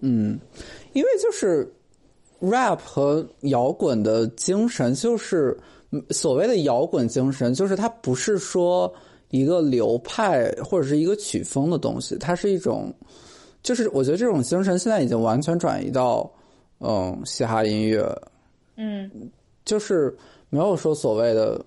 [0.00, 0.38] 嗯，
[0.92, 1.70] 因为就是
[2.40, 5.58] rap 和摇滚的精神，就是
[6.10, 8.92] 所谓的摇滚精神，就是它不是说
[9.30, 12.92] 一个流派或者是一个曲风的东西，它是一种，
[13.62, 16.30] 就是我觉得这种精神现在已经完全转移到
[16.80, 18.06] 嗯嘻哈音乐，
[18.76, 19.10] 嗯
[19.64, 20.16] 就是
[20.48, 21.64] 没有说所谓的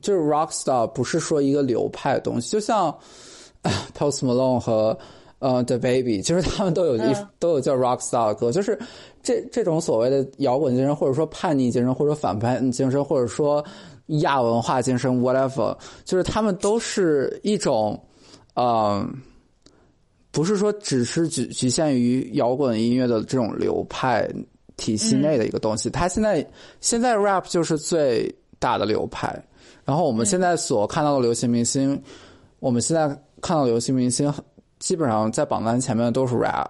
[0.00, 2.96] 就是 rock star 不是说一个流派的东西，就像
[3.96, 4.96] Post Malone 和
[5.40, 7.26] 呃 The Baby，就是他们都有一、嗯。
[7.40, 8.78] 都有叫 rock star 的歌，就是
[9.22, 13.64] 这这种所谓的摇滚精神，或者说叛逆精神，或者说反叛精神，或者说
[14.20, 17.98] 亚文化精神，whatever，就是他们都是一种，
[18.54, 19.10] 嗯、
[20.30, 24.28] 不是说只是局局限于摇滚音乐的这种流派
[24.76, 25.88] 体系内的一个东西。
[25.88, 26.46] 它现在
[26.80, 29.42] 现在 rap 就是最大的流派，
[29.84, 31.98] 然后我们现在所看到的流行明星，
[32.58, 33.08] 我们现在
[33.40, 34.30] 看到的流行明星
[34.80, 36.66] 基本上在榜单前面都是 rap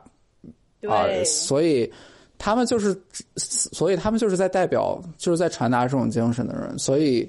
[0.81, 1.91] 对，啊、所以
[2.37, 2.95] 他们就是，
[3.37, 7.27] 所以他们就是在代表，就是在传达这种精神的人，所以。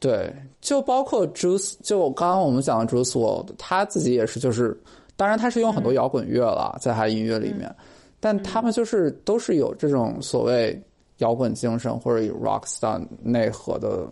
[0.00, 4.78] 对，就包括 Juice，就刚刚我们讲的 Juice World，他自己也是，就是
[5.16, 7.74] 当然他是用很多摇滚乐了，在他音乐里面，
[8.20, 10.78] 但他们就是都是有这种所谓
[11.18, 14.06] 摇滚精神或者有 rock star 内核的，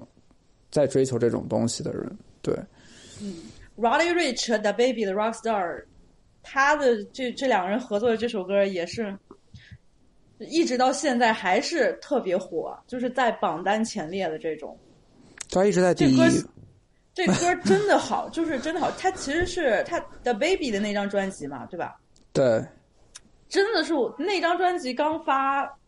[0.71, 2.11] 在追求这种东西的人。
[2.41, 2.57] 对，
[3.21, 3.35] 嗯。
[3.79, 5.83] Roddy Rich 和 The Baby 的 Rockstar，
[6.43, 9.17] 他的这这两个人合作的这首歌也是，
[10.39, 14.77] 一直到现在还是特别火，就是在榜单前列的这种。
[15.51, 16.49] 他一直在第一这歌。
[17.15, 18.91] 这歌真的好，就是真的好。
[18.93, 22.01] 他其实是他 The Baby 的那张专辑嘛，对吧？
[22.33, 22.65] 对，
[23.51, 25.79] 真的是我那张专辑刚发，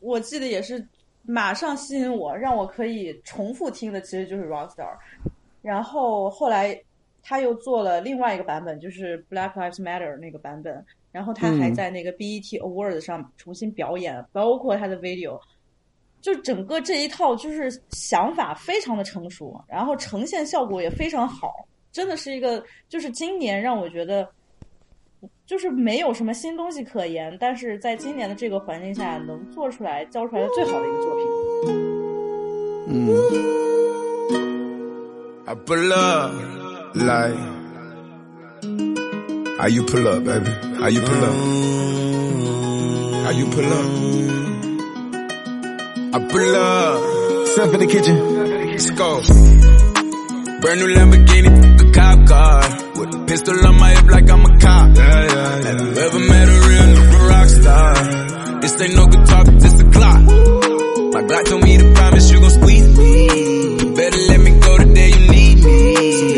[0.00, 0.84] 我记得也是
[1.22, 4.92] 马上吸引我，让我可以重复听的，其实就是 Rockstar。
[5.62, 6.76] 然后后来
[7.28, 15.40] 他又做了另外一个版本，就是 Black Lives Matter 那个版本，然后他还嗯在那个 BET Awards 上重新表演，包括他的 video。
[16.20, 24.28] 就整个这一套就是想法非常的成熟，然后呈现效果也非常好，真的是一个就是今年让我觉得
[25.46, 31.26] 就是没有什么新东西可言，但是在今年的这个环境下能做出来交出来的最好的一个作品。
[32.88, 33.08] 嗯
[35.44, 36.65] ，I up
[36.96, 37.36] like
[39.58, 40.50] how you pull up, baby?
[40.78, 41.34] How you pull up?
[43.24, 43.86] How you pull up?
[46.14, 48.16] I pull up, step in the kitchen.
[48.70, 49.20] Let's go.
[50.60, 52.60] Brand new Lamborghini, a cop car.
[52.98, 54.96] With a pistol on my hip like I'm a cop.
[54.96, 55.64] Yeah, yeah, yeah.
[55.64, 58.60] Have you ever met a real nigga rock star?
[58.60, 60.22] This ain't no guitar, but this a clock.
[60.22, 63.24] My Glock told me to promise you gon' squeeze me.
[63.78, 66.35] You better let me go the day you need me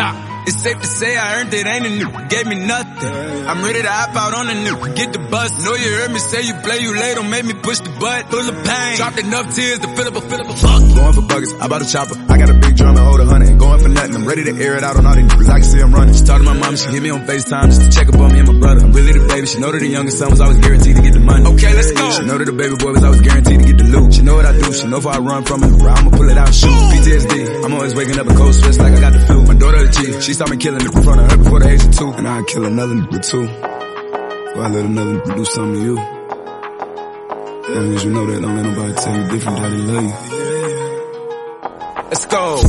[0.00, 0.30] go get the chop.
[0.48, 3.12] It's safe to say I earned it, ain't a new, gave me nothing.
[3.46, 5.52] I'm ready to hop out on the new, get the bus.
[5.64, 8.30] Know you heard me say you play, you late, don't make me push the butt.
[8.30, 10.80] Full of pain, dropped enough tears to fill up a, fill up a fuck.
[10.80, 12.16] Going for buggers, I bought a chopper.
[12.32, 13.58] I got a big drum and hold a hundred.
[13.58, 15.48] Going for nothing, I'm ready to air it out on all these niggas.
[15.48, 16.14] I can see I'm running.
[16.14, 18.32] She talked to my mom, she hit me on FaceTime just to check up on
[18.32, 18.80] me and my brother.
[18.84, 21.12] I'm really the baby, she know that the youngest son was always guaranteed to get
[21.12, 21.46] the money.
[21.52, 22.10] Okay, let's go.
[22.10, 24.14] She know that the baby boy was always guaranteed to get the loot.
[24.14, 26.38] She know what I do, she know if I run from it, I'ma pull it
[26.38, 26.70] out and shoot.
[26.70, 29.44] PTSD, I'm always waking up a cold sweats like I got the flu.
[29.44, 31.68] My daughter the chief, she saw me killing it in front of her before the
[31.68, 32.10] age of two.
[32.12, 33.44] And I'd kill another nigga too.
[33.44, 35.98] Or I let another nigga do something to you.
[37.70, 40.12] As long as you know that, don't let nobody tell you different they love you.
[42.10, 42.62] Let's go.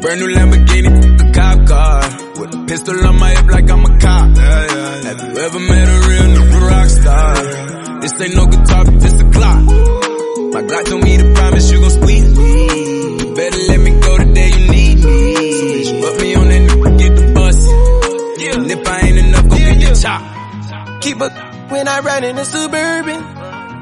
[0.00, 2.00] Brand new Lamborghini, a cop car.
[2.40, 4.36] With a pistol on my hip like I'm a cop.
[4.36, 7.75] Have you ever met a real nigga rock star?
[8.00, 9.64] This ain't no guitar, but this a clock.
[9.64, 13.34] My Glock told me to promise you gon' squeeze me.
[13.34, 15.52] Better let me go the day you need me.
[15.52, 17.66] So bitch, put me on that nigga, get the bus.
[18.56, 21.02] And if I ain't enough, go get the chop.
[21.02, 21.32] Keep up
[21.70, 23.22] when I ride in the suburban.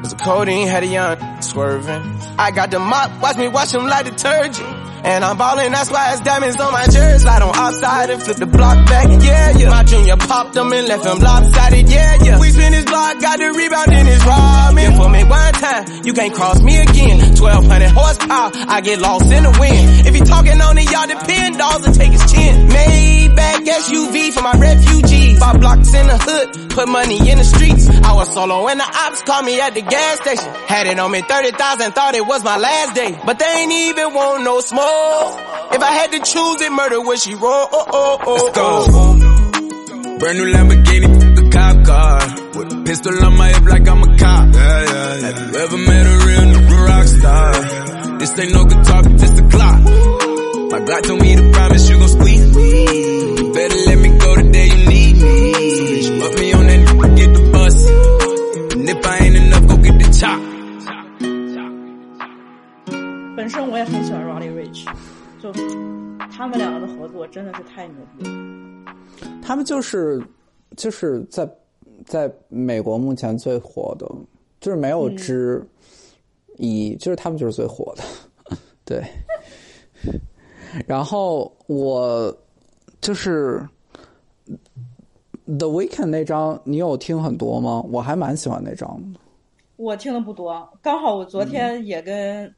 [0.02, 2.02] Cause the codeine had a young swerving.
[2.38, 4.83] I got the mop, watch me wash him like detergent.
[5.04, 7.18] And I'm ballin', that's why it's diamonds on my jersey.
[7.18, 9.68] Slide on outside and flip the block back, yeah, yeah.
[9.68, 12.38] My junior popped him and left him lopsided, yeah, yeah.
[12.40, 14.96] We spin his block, got the rebound in his ramen.
[14.96, 17.20] For me one time, you can't cross me again.
[17.36, 20.06] 1200 horsepower, I get lost in the wind.
[20.08, 22.68] If he talking on it, y'all depend, dolls and take his chin.
[22.68, 25.38] Maybach SUV for my refugees.
[25.38, 27.88] Five blocks in the hood, put money in the streets.
[27.88, 30.48] I was solo when the ops called me at the gas station.
[30.66, 33.20] Had it on me 30,000, thought it was my last day.
[33.26, 34.93] But they ain't even want no smoke.
[35.74, 37.42] If I had to choose it, murder would she roll?
[37.72, 38.86] Oh, oh, oh, Let's go.
[38.88, 40.18] oh.
[40.18, 42.18] Brand new Lamborghini, a cop car.
[42.56, 44.54] With a pistol on my hip like I'm a cop.
[44.54, 45.26] Yeah, yeah, yeah.
[45.26, 46.50] Have you ever met a real
[67.14, 68.94] 作真的是太牛逼了。
[69.40, 70.22] 他们就是
[70.76, 71.48] 就是在
[72.04, 74.06] 在美国目前最火的，
[74.60, 75.66] 就是没有之
[76.58, 79.02] 一，就是他们就是最火的， 对。
[80.86, 82.36] 然后我
[83.00, 83.66] 就是
[85.46, 87.80] The Weekend 那张，你有听很多吗？
[87.92, 89.20] 我还蛮喜欢那张的。
[89.76, 92.52] 我听的不多，刚好我昨天也跟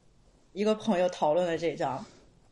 [0.53, 2.03] 一个朋友讨论了这张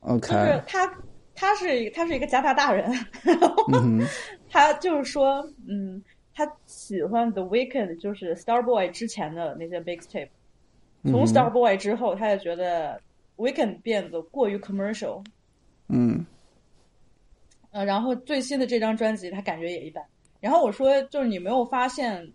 [0.02, 0.92] ，OK，就是他
[1.36, 2.90] 他是一他是一个加拿大人，
[3.24, 3.56] 然后
[4.50, 6.02] 他就是说，嗯，
[6.34, 10.30] 他喜欢 The Weeknd，就是 Starboy 之前的那些 mixtape，
[11.04, 13.02] 从 Starboy 之后，他就觉得
[13.38, 15.24] Weeknd 变得过于 commercial，
[15.90, 16.26] 嗯。
[17.72, 20.02] 呃，然后最新的这张专辑他感觉也一般。
[20.40, 22.26] 然后我说，就是你没有发现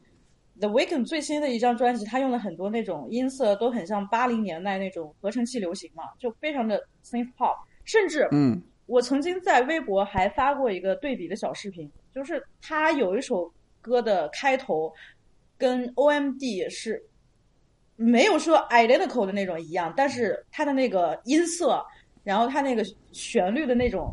[0.59, 8.61] The Weeknd 最新的一张专辑，他用了很多那种音色，都很像八零年代那种合成器流行嘛，就非常的 synth pop，甚至嗯
[8.91, 13.49] 我曾经在微博还发过一个对比的小视频，就是他有一首
[13.81, 14.93] 歌的开头
[15.57, 17.01] 跟 OMD 是
[17.95, 21.81] 没有说 identical 的那种一样，但是他的那个音色，
[22.25, 24.13] 然后他那个旋律的那种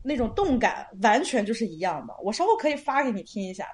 [0.00, 2.14] 那种动感，完全就是一样的。
[2.22, 3.66] 我稍后可以发给你听一下。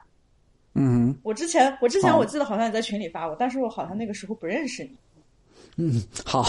[0.74, 4.97] 嗯我之前我之前我记得好像也在群里发过，但是我好像那个时候不认识你。
[5.76, 6.45] 嗯，好，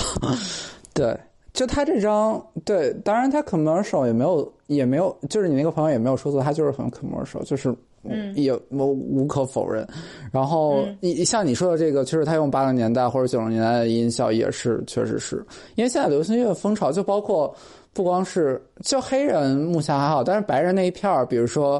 [0.93, 1.19] 对，
[1.53, 7.75] 就他这张，对，当然他 commercial 也没有也没有，就是你那个朋友也没有说错，他就是很 commercial，就是。
[8.03, 9.87] 嗯也我无可否认，
[10.31, 15.35] 然后嗯你像你说的这个，其实他用八零年代或者九零年代的音效，也是确实是
[15.75, 17.53] 因为现在流行音乐风潮，就包括
[17.93, 21.79] 不光是就黑人目前还好，但是白人那一片儿，比如说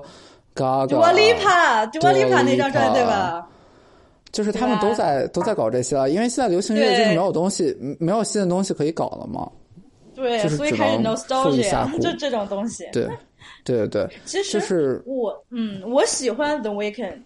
[0.55, 3.49] Gaga、Dua Lipa，Dua Lipa 那张专辑对吧？
[4.31, 9.49] 就是他们都在都在搞这些了，因为现在流行音乐就是没有东西，没有新的东西可以搞了嘛。
[10.21, 12.87] 对，就是只所以开始 nostalgia，就这种东西。
[12.91, 13.07] 对，
[13.65, 17.21] 对对对，其实就是我嗯，我喜欢 The Weeknd，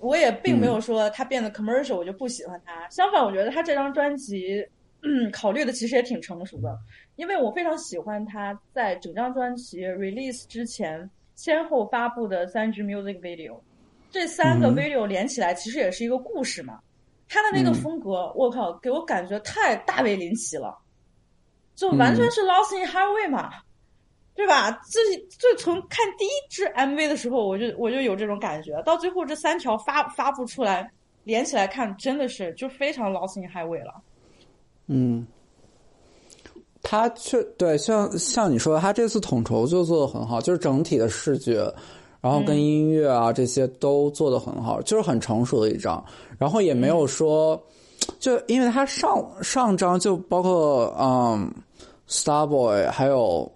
[0.00, 2.88] 我也并嗯没有说他变得 commercial 我就不喜欢他。
[2.90, 4.66] 相反，我觉得他这张专辑，
[5.02, 6.76] 嗯，考虑的其实也挺成熟的，
[7.16, 13.56] 因为我非常喜欢他在整张专辑 release 之前先后发布的三支 music video，
[14.10, 16.80] 这三个 video 连起来其实也是一个故事嘛。
[17.28, 20.76] 他的那个嗯风格，我靠，给我感觉太大卫林奇了，
[21.74, 23.50] 就完全是 Lost in Highway 嘛。
[24.34, 24.70] 对吧？
[24.82, 30.90] 自己就从看第一支 MV 的时候，我就我就有这种感觉，到最后这三条发发布出来，
[31.24, 33.92] 连起来看，真的是就非常 lost in highway 了。
[34.86, 35.26] 嗯，
[36.82, 41.70] 他确对像像你说的，他这次统筹就做的很好，就是整体的视觉，
[42.22, 46.02] 然后跟音乐啊、这些都做的很好，就是很成熟的一张，
[46.38, 47.62] 然后也没有说，
[48.22, 51.52] 就因为他上上张就包括嗯
[52.08, 53.52] ，Starboy 还有。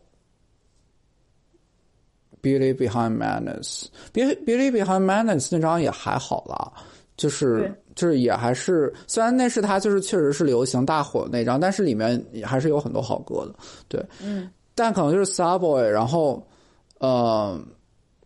[2.42, 6.70] Beauty Behind Madness，Beauty Beauty Behind Madness 那张也还好啦，
[7.16, 13.54] 就是就是也还是，虽然那是他就是确实是流行大火的那张，但是里面也还是有很多好歌的，
[13.88, 16.40] 对，嗯，但可能就是 Starboy，然后
[16.98, 17.60] 呃，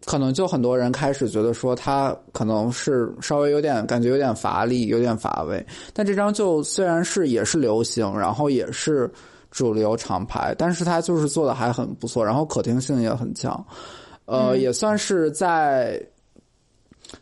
[0.05, 9.11] 可能就很多人开始觉得说他可能是稍微有点感觉有点乏力，有点乏味，但这张就虽然是也是流行，然后也是
[9.51, 13.65] 主流厂牌，但是他就是做的还很不错，然后可听性也很强，
[14.25, 16.01] 呃，嗯也算是在。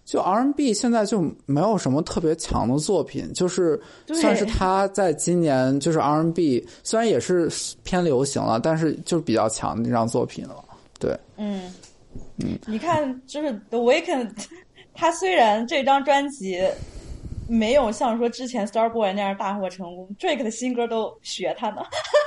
[0.05, 7.51] 就 R&B 现在就没有什么特别强的作品，就是算是他在今年就是 R&B 虽然也是
[7.85, 10.62] 偏流行了，但是就比较强的那张作品了。
[10.99, 11.72] 对，嗯
[12.44, 14.30] 嗯，你看，就是 The Weeknd，
[14.94, 16.62] 他虽然这张专辑
[17.48, 21.82] 没有像说之前 Starboy 那样大获成功，Drake 的新歌都学他呢。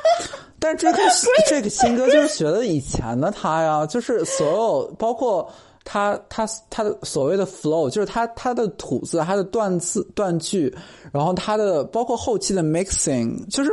[0.59, 0.99] 但这个
[1.47, 5.51] 这个新歌就是学的以前的他呀，就是所有包括
[5.83, 10.71] 他他他的所谓的 flow，就是他他的吐字、他的断字断句，
[11.11, 13.71] 然后他的包括后期的 mixing，就是、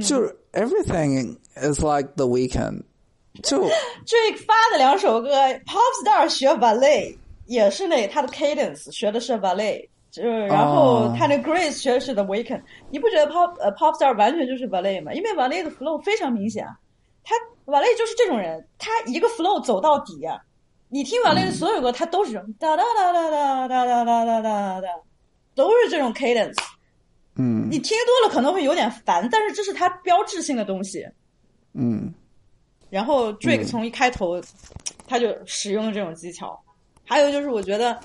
[0.00, 2.82] 就是 everything is like the weekend，
[3.42, 3.62] 就
[4.04, 7.16] Drake 发的两首歌，Pop Star 学 ballet
[7.46, 15.12] 也是那他的 cadence 学的是 ballet，就是然后他那 Grace 学的是 The Weeknd，你不觉得 pop 呃 pop star 完全就是 ballet 吗？
[15.12, 16.66] 因为 ballet 的 flow 非常明显，
[17.24, 20.38] 他 ballet 就是这种人，他一个 flow 走到底，啊。
[20.88, 24.88] 你听 ballet 的所有歌，他都是这种哒哒哒哒哒哒哒哒哒哒哒，
[25.54, 26.58] 都是这种 cadence。
[27.36, 27.66] 嗯。
[27.70, 31.02] 你听多了可能会有点烦，但是这是他标志性的东西。
[31.72, 32.12] 嗯
[32.92, 34.38] 然后 Drake 从一开头、
[35.08, 36.62] 他就使用了这种技巧。
[37.06, 37.98] 还有就是，我觉得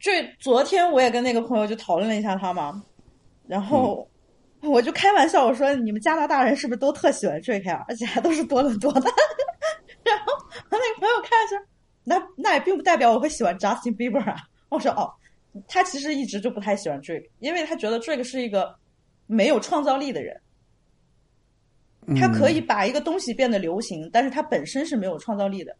[0.00, 2.82] 这昨天我也跟那个朋友就讨论了一下他嘛，
[3.46, 4.04] 然后
[4.60, 7.84] 我就开玩笑我说：“你们加拿大人是不是都特喜欢 Drake 啊？
[7.86, 9.02] 而且还都是多伦多的。
[10.02, 11.56] ”然后我那个朋友看一下，
[12.02, 14.36] 那那也并不代表我会喜欢 Justin Bieber 啊。
[14.68, 15.08] 我说：“哦，
[15.68, 18.74] 他其实一直就不太喜欢 Drake，因为他觉得 Drake 是一个
[19.28, 20.36] 没有创造力的人。”
[22.14, 25.74] 他可以把一个东西变得流行，但是他本身是没有创造力的。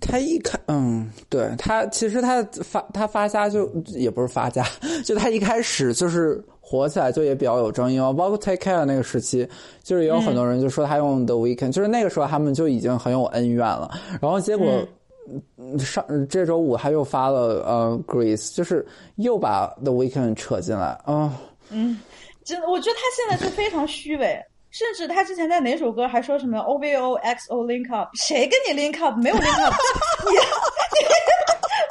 [0.00, 4.64] 他一开，嗯，对他其实他发他发家就也不是发家，
[5.04, 9.48] 就他一开始就是火起来就也比较有争议哦，包括 Take Care 那个时期，
[9.82, 13.90] 就是也有很多人就说他用 The Weekend，、就是那个时候他们就已经很有恩怨了，
[14.20, 14.86] 然后结果。
[15.78, 18.86] 上这周五他又发了呃 Grease，就是
[19.16, 21.32] 又把 The Weekend 扯进来啊，
[21.70, 21.98] 嗯，
[22.44, 24.38] 真的，我觉得他现在就非常虚伪，
[24.70, 29.16] 甚至他之前在哪首歌还说什么 O V O X O link up，谁跟你 link up？
[29.18, 29.74] 没有 link up，
[30.28, 31.04] 你你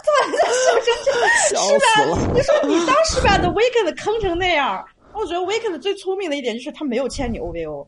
[0.04, 2.32] 突然间笑成这样，笑是吧？
[2.34, 7.88] 你说你当时把 The Weeknd 坑成那样，我觉得 Weeknd 最聪明的一点就是他没有签你 O V O。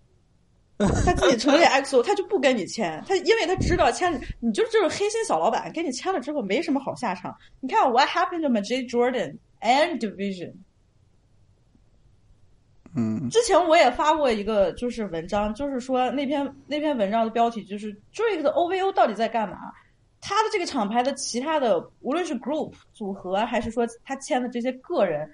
[0.78, 4.11] 他自己成立 XO，他就不跟你签，他因为他知道签
[4.41, 7.34] 你就是这种黑心小老板，跟你签了之后没什么好下场。
[7.61, 10.51] 你看 What happened to Majid Jordan and Division？
[12.96, 19.58] 嗯之前我也发过一个就是文章，就是说那篇那篇文章的标题就是 Drake 的 OVO 到底在干嘛？
[20.22, 25.30] 他的这个厂牌的其他的无论是 group 组合，还是说他签的这些个人，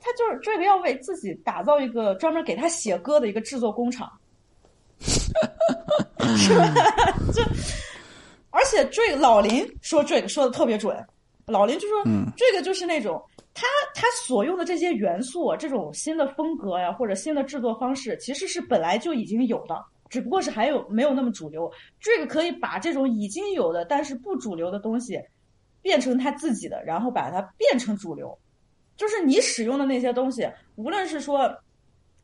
[0.00, 4.10] 他就是 Drake 要为自己打造一个专门给他写歌的一个制作工厂。
[6.36, 6.74] 是吧？
[7.32, 7.42] 就
[8.50, 10.96] 而且 Drake 老林说 Drake 说的特别准，
[11.46, 12.04] 老林就说、
[12.36, 13.20] Drake 就是那种
[13.58, 19.74] 他他所用的这些元素，这种新的风格呀，或者新的制作方式，其实是本来就已经有的，
[20.08, 21.68] 只不过是还有没有那么主流。
[21.98, 25.20] 这个可以把这种已经有的但是不主流的东西
[25.82, 28.38] 变成他自己的，然后把它变成主流。
[28.96, 31.52] 就是你使用的那些东西，无论是说。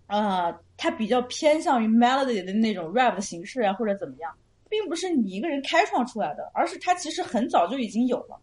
[0.07, 4.31] 呃，它比较偏向于 melody 的那种 rap 的形式啊，或者怎么样，
[4.69, 8.39] 并不是你一个人开创出来的，而是它其实很早就已经有了。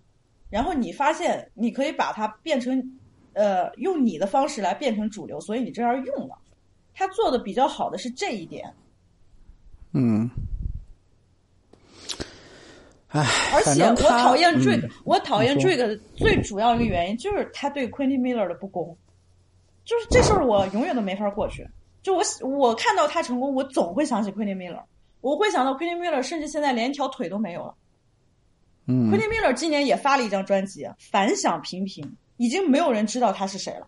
[0.52, 2.99] 然后你发现你可以把它变成，
[3.34, 6.38] 呃，用你的方式来变成主流，所以你这样用了。
[6.93, 8.72] 他做的比较好的是这一点。
[9.93, 10.30] 嗯，
[13.08, 13.26] 唉，
[13.56, 18.95] 而且我讨厌 Drake，、嗯、我讨厌 Drake 最主要一个原因就是他对 Quentin Miller 的不公。
[19.84, 21.68] 就是这事儿，我永远都没法过去。
[22.04, 24.84] 就我我看到他成功，我总会想起 Quentin Miller，
[25.22, 27.76] 我会想到 Quentin Miller，甚至现在连一条腿都没有了。
[28.88, 32.04] 嗯，Quentin Miller 今年也发了一张专辑，反响平平，
[32.38, 33.88] 已经没有人知道他是谁了。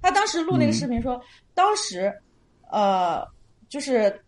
[0.00, 1.20] 他当时录那个视频说，嗯、
[1.54, 2.12] 当时
[2.70, 3.26] 呃，
[3.68, 4.22] 就是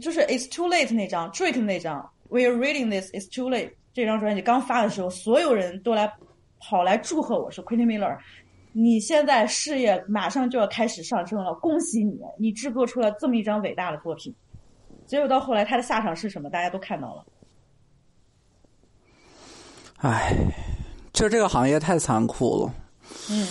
[0.00, 6.12] 就是 It's Too Late 那张 Drake 那张 We're Reading This It's Too Late 这张专辑刚发的时候，所有人都来
[6.60, 8.16] 跑来祝贺我说 Quentin Miller。
[8.76, 12.18] 你现在事业马上就要开始上升了，恭喜你！
[12.38, 14.34] 你制作出了这么一张伟大的作品。
[15.06, 16.50] 结果到后来他的下场是什么？
[16.50, 17.24] 大家都看到了。
[20.04, 20.36] 唉，
[21.14, 22.74] 就这个行业太残酷了。
[23.30, 23.48] 嗯，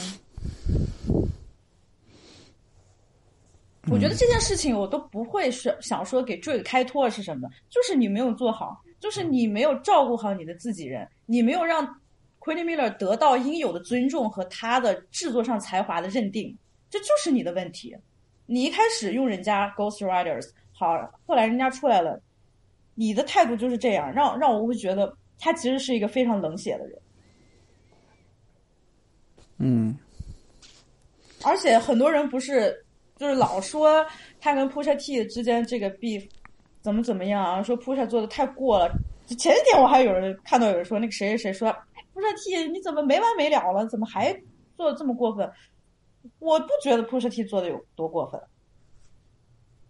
[3.90, 11.84] 我觉得这件事情我都不会是想说给 Drake 开脱是什么，就是你没有做好，就是你没有照顾好你的自己人，你没有让。
[12.40, 16.56] Quentin Miller 得到应有的尊重和他的制作上才华的认定，
[16.90, 17.96] 这就是你的问题。
[18.46, 20.90] 你一开始用人家 Ghost Riders 好，
[21.26, 22.22] 后来人家出来了，
[22.96, 27.00] 你的态度就是这样，让让我会觉得他其实是一个非常冷血的人。
[29.58, 29.98] 嗯，
[31.44, 32.86] 而且很多人不是
[33.18, 34.06] 就是老说
[34.42, 36.28] 他跟 Pusha T 之间这个 beef
[36.82, 38.92] 怎么怎么样啊，说 Pusha 做的太过了。
[39.28, 41.70] 前几天我还有人看到有人说那个谁谁谁说。
[42.14, 43.88] Pusha T，你怎么没完没了了？
[43.88, 44.34] 怎么还
[44.76, 45.50] 做的这么过分？
[46.40, 48.42] 我不觉得 Pusha T 做的有多过分。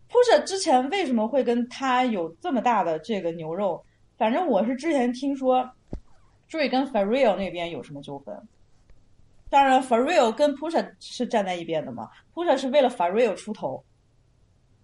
[0.09, 3.83] Pusha 之前为什么会跟他有这么大的这个牛肉？
[4.17, 5.69] 反正我是之前听说
[6.49, 8.35] ，Drake 跟 Pharrell 那边有什么纠纷。
[9.49, 13.83] 当然，Pharrell 跟 Pusha 是站在一边的嘛，Pusha 是为了 Pharrell 出头，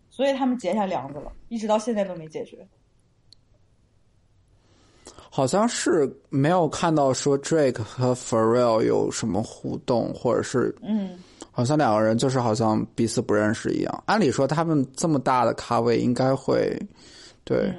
[0.10, 2.68] 所以他们结下梁子了，一直到现在都没解决。
[5.32, 11.20] 好像是没有看到说 Drake 和 Pharrell 有什么互动，或者是嗯，
[11.52, 14.04] 好像两个人就是好像彼此不认识一样。
[14.08, 16.76] 按理说他们这么大的咖位应该会，
[17.44, 17.72] 对、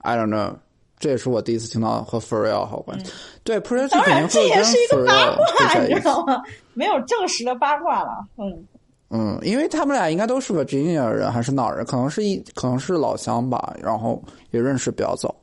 [0.00, 0.54] i 嗯 don't know，
[0.98, 3.12] 这也是我第一次听到和 Pharrell 好关系。
[3.44, 5.80] 对 p r e 当肯定然这也是一个八卦。
[5.82, 6.42] 你知道吗？
[6.74, 8.26] 没有证实的八卦了。
[8.36, 8.66] 嗯，
[9.10, 15.34] 嗯，因为他们俩应该都是 Virginia 人还是哪儿人，可能是一可能是老乡吧，然后也认识比较早。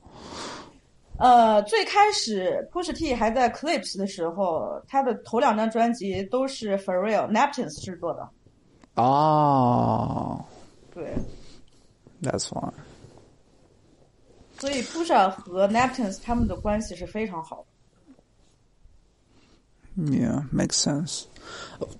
[1.17, 8.27] 呃，最开始 Push T 还在 Clips 的时候，他的头两张专辑都是 Pharrell Napkins 制作的。
[9.01, 10.43] 哦
[10.93, 11.13] 对
[12.21, 12.71] ，，That's fine。
[14.65, 17.63] 所以 Pusha 和 Napkins 他们的关系是非常好
[19.95, 20.11] 的。
[20.11, 21.25] Yeah, makes sense.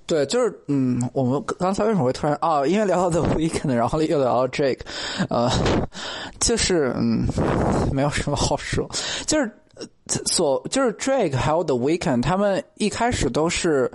[0.08, 2.66] 对，就是嗯，我们刚才为什么会突然啊？
[2.66, 4.80] 因为聊到 The Weekend，然后又聊到 Drake，
[5.30, 5.48] 呃，
[6.40, 7.28] 就是嗯，
[7.94, 8.90] 没有什么好说，
[9.28, 9.86] 就是呃
[10.26, 13.92] 所就是 Drake 还有 The Weekend，他们一开始都是，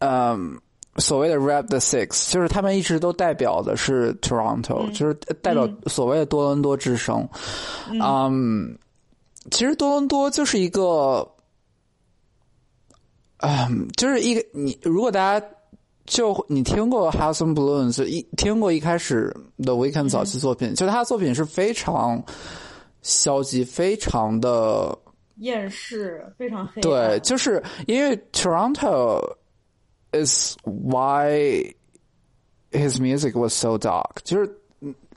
[0.00, 0.60] 嗯。
[0.96, 7.26] 所谓的 Rap the Six，就是他们一直都代表的是 Toronto，、就是代表所谓的多伦多之声。
[7.90, 8.76] 嗯，
[9.50, 11.26] 其实多伦多就是一个
[13.38, 15.46] 嗯，就是一个你，如果大家
[16.04, 22.22] 就你听过 House and Balloons，一听过一开始 The Weeknd 早期作品，就他的作品是非常
[23.00, 24.96] 消极，非常的
[25.36, 26.82] 厌世，非常黑暗。
[26.82, 29.20] 对，就是因为 Toronto
[30.12, 31.74] is why
[32.70, 34.50] his music was so dark，就是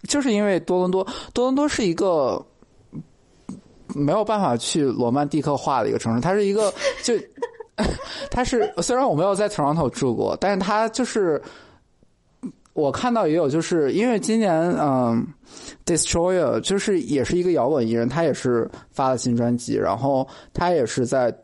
[0.08, 2.46] 就是因为多伦多，多伦多是一个
[3.88, 6.74] 没有办法去罗曼蒂克化的一个城市，它是一个
[7.04, 7.14] 就。
[8.32, 11.42] 它是虽然我没有在 Toronto 住过，但是它就是
[12.72, 15.28] 我看到也有，就是因为今年嗯
[15.86, 21.38] ，Destroyer 就是也是一个摇滚艺人，他也是发了新专辑，然后他也是在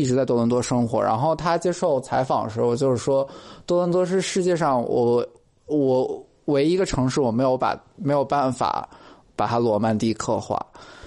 [0.00, 3.28] 一直在多伦多生活，然后他接受采访的时候就是说，
[3.66, 5.26] 多伦多是世界上我
[5.66, 8.88] 我唯一一个城市我没有把没有办法
[9.34, 10.64] 把它罗曼蒂克化，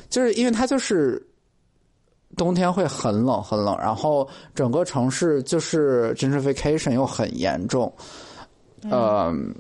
[0.10, 1.26] 就是因为它就是。
[2.38, 7.94] 冬天会很冷很冷，然后整个城市就是 gentrification 又很严重，
[8.84, 9.54] 嗯，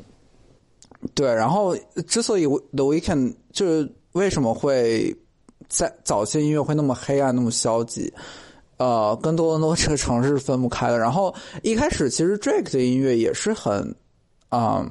[1.13, 1.75] 对，然后
[2.07, 5.13] 之所以 The Weeknd 就是为什么会
[5.67, 8.09] 在早期音乐会那么黑暗、那么消极，
[8.81, 10.97] 呃，跟多伦多这个城市分不开的。
[10.97, 13.95] 然后一开始其实 Drake 的音乐也是很，
[14.49, 14.89] 嗯。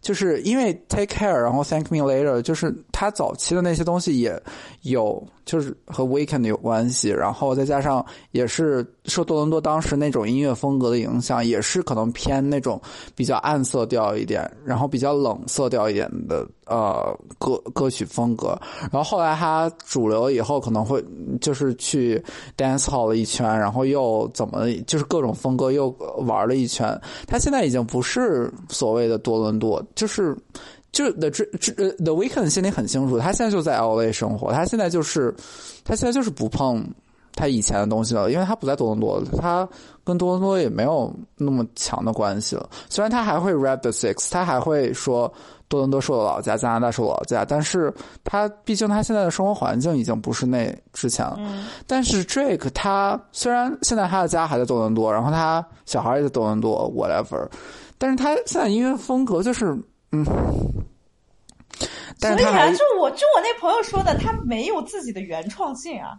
[0.00, 4.40] 就是因为 Take Care，然后 Thank Me Later，就是他早期的那些东西也
[4.84, 12.80] 有，就是和 Weekend 有关系，然后再加上也是受多伦多当时那种音乐风格的影响，也是可能偏那种
[13.14, 18.58] 比较暗色调一点，然后比较冷色调一点的呃歌歌曲风格。
[18.92, 21.02] 然后后来他主流以后，可能会
[21.40, 22.22] 就是去
[22.56, 25.88] dance hall 了一圈，然后又怎么就是各种风格又
[26.26, 26.98] 玩了一圈。
[27.26, 30.36] 他现在已经不是所谓的多伦多，就是。
[30.94, 31.28] 就是 The
[32.04, 35.34] The Weekend 心里很清楚，他现在就在 LA 生活，他现在就是，
[35.84, 36.86] 他现在就是不碰
[37.34, 39.68] 他以前的东西了，因为他不在多伦多，他
[40.04, 42.70] 跟多伦多也没有那么强的关系了。
[42.88, 45.30] 虽然他还会 rap the six，他还会说
[45.66, 47.92] 多伦多是我老家，加拿大是我老家，但是
[48.22, 51.36] 他毕竟他现在的生活环境已经不是那之前了。
[51.40, 57.48] 嗯、但是 Drake 他虽然现在他的家还在多伦多，然后他小孩也在多伦多，whatever，
[57.98, 59.76] 但是他现在音乐风格就是。
[60.16, 60.24] 嗯，
[62.24, 66.18] 但所以啊，就我就我那朋友说的，他没有自己的原创性啊。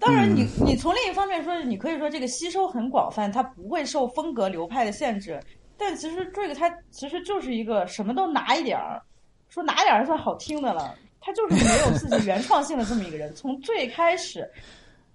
[0.00, 5.40] 当然你，你、你从另一方面说，你可以说这个吸收很广泛，他不会受风格流派的限制。
[5.76, 9.02] 但其实这个他其实就是一个什么都拿一点儿，
[9.48, 10.94] 说拿一点儿算好听的了。
[11.20, 13.34] 他就是没有自己原创性的这么一个人。
[13.34, 14.46] 从最开始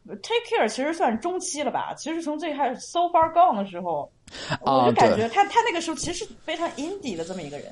[0.07, 1.94] ，Take Care 其实算中期了吧？
[1.95, 4.11] 其实从最开始 So Far Gone 的时候，
[4.61, 7.72] 我就感觉他他那个时候其实是非常 indie 的这么一个人。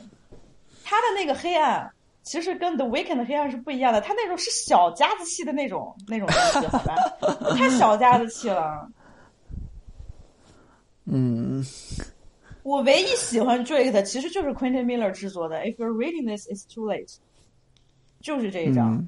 [0.84, 1.92] 他的那个黑暗，
[2.28, 4.02] 其实跟 The Weeknd 的黑暗是不一样的。
[4.02, 6.94] 他那种是小家子气的那种那种东西，好吧？
[7.56, 8.92] 太小家子气了。
[11.10, 11.64] 嗯，
[12.64, 17.08] 我唯一喜欢 Drake 的其实就是 Quentin Miller 制作的《If You're Reading This, It's Too Late》，
[18.20, 18.96] 就是这一张。
[18.96, 19.08] 嗯、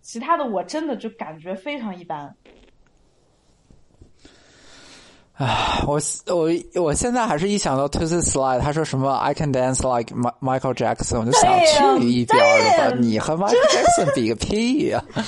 [0.00, 2.32] 其他的我真的就感觉非常一般。
[5.44, 6.48] 唉，我我
[6.80, 11.52] 我现在还是一想到 To the Slide，他说什么 I can dance like Michael Jackson，我就想
[11.98, 15.24] 去一边的吧，你和 Michael Jackson 比个屁呀、啊！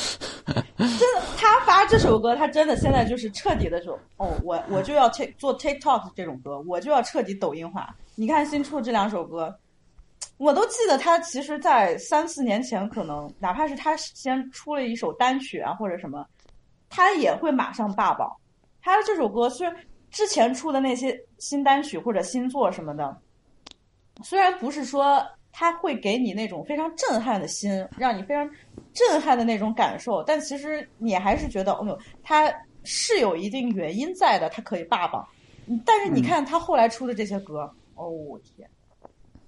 [0.78, 7.92] 真的，他发这首歌，他真的现在就是彻底的说，哦，我我就要 take 做 TikTok 这种歌，我就要彻底抖音化。
[8.14, 9.52] 你看新出这两首歌，
[10.36, 16.24] 我都记得他其实，在三四年前，可能哪怕是他先出了一首单曲啊或者什么，
[16.88, 18.30] 他也会马上霸榜。
[18.80, 19.74] 他这首歌虽然
[20.14, 23.16] 之前出的那些新单曲或者新作什么的，
[24.22, 25.20] 虽然不是说
[25.52, 28.48] 他会给你那种非常震撼的心，让你非常
[28.92, 32.48] 震撼的那种感受，但其实你还是觉得，哦，他
[32.84, 35.26] 是有一定原因在的，他可以霸榜。
[35.84, 38.08] 但是你看他后来出的这些歌，哦
[38.44, 38.70] 天！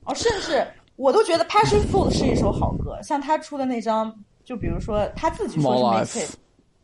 [0.02, 0.66] 哦，甚至
[0.96, 4.12] 我都觉得《Passion Fruit》是一首好歌，像他出的那张，
[4.44, 6.34] 就比如说他自己说是 mixtape，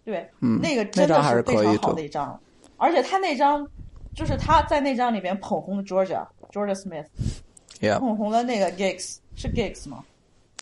[0.04, 2.38] 对，嗯，那个真的是非常好的一张，
[2.82, 3.64] 而且他那张
[4.12, 7.06] 就是他在那张里边捧红了 Georgia Georgia Smith，
[8.00, 10.04] 捧红了那个 Gigs 是 Gigs 吗？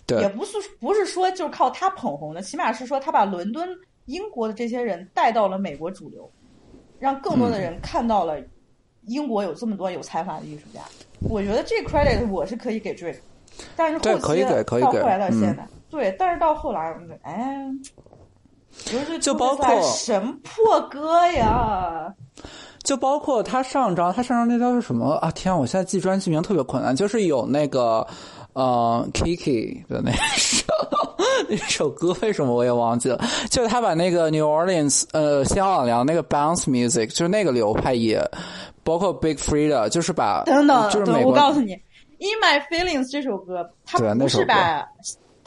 [0.05, 3.67] 对，也不是不是说就是靠他捧红的，起码是说他把伦敦
[4.05, 6.31] 英国的这些人带到了美国主流，
[6.99, 8.39] 让更多的人看到了
[9.07, 10.81] 英国有这么多有才华的艺术家。
[11.21, 13.21] 我觉得这 credit 我是可以给 Drake，
[13.75, 14.43] 但是后期
[14.79, 17.67] 到后来到现在，对，但是到后来，哎，
[19.21, 22.13] 就包括什么破歌呀？
[22.83, 25.31] 就包括他上张，他上张那张是什么啊？
[25.33, 25.57] 天啊！
[25.57, 28.07] 我现在记专辑名特别困难，就是有那个
[28.55, 30.65] 呃 Kiki 的那首
[31.49, 33.23] 那首歌，为什么我也忘记了？
[33.51, 38.23] 就是他把那个 New Orleans 呃新奥尔良那个 Bounce Music，就是那个流派也。
[38.83, 41.75] 包括 Big Freedia，就是把等等，就是我告诉你，
[42.19, 44.89] 《In My Feelings》这首歌，它不是把，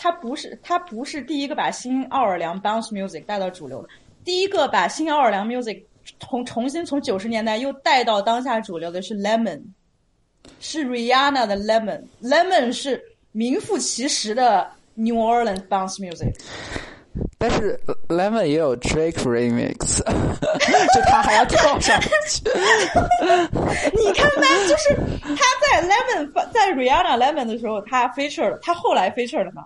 [0.04, 3.88] 它不是，他不是第一个把新奥尔良 Bounce Music 带到主流的，
[4.26, 5.82] 第一个把新奥尔良 Music
[6.20, 9.62] 重重新从九十年代又带到当下主流的是 Lemon，
[10.60, 13.02] 是 Rihanna 的 Lemon，Lemon 是
[13.32, 16.36] 名副其实的 New Orleans Bounce Music。
[17.38, 20.00] 但是 Lemon 也有 Drake Remix，
[20.94, 22.10] 就他还要跳上去。
[23.94, 29.64] 你看他就是他在 Lemon 在 Rihanna Lemon 的时候，他 feature 了，他后来 feature 了嘛？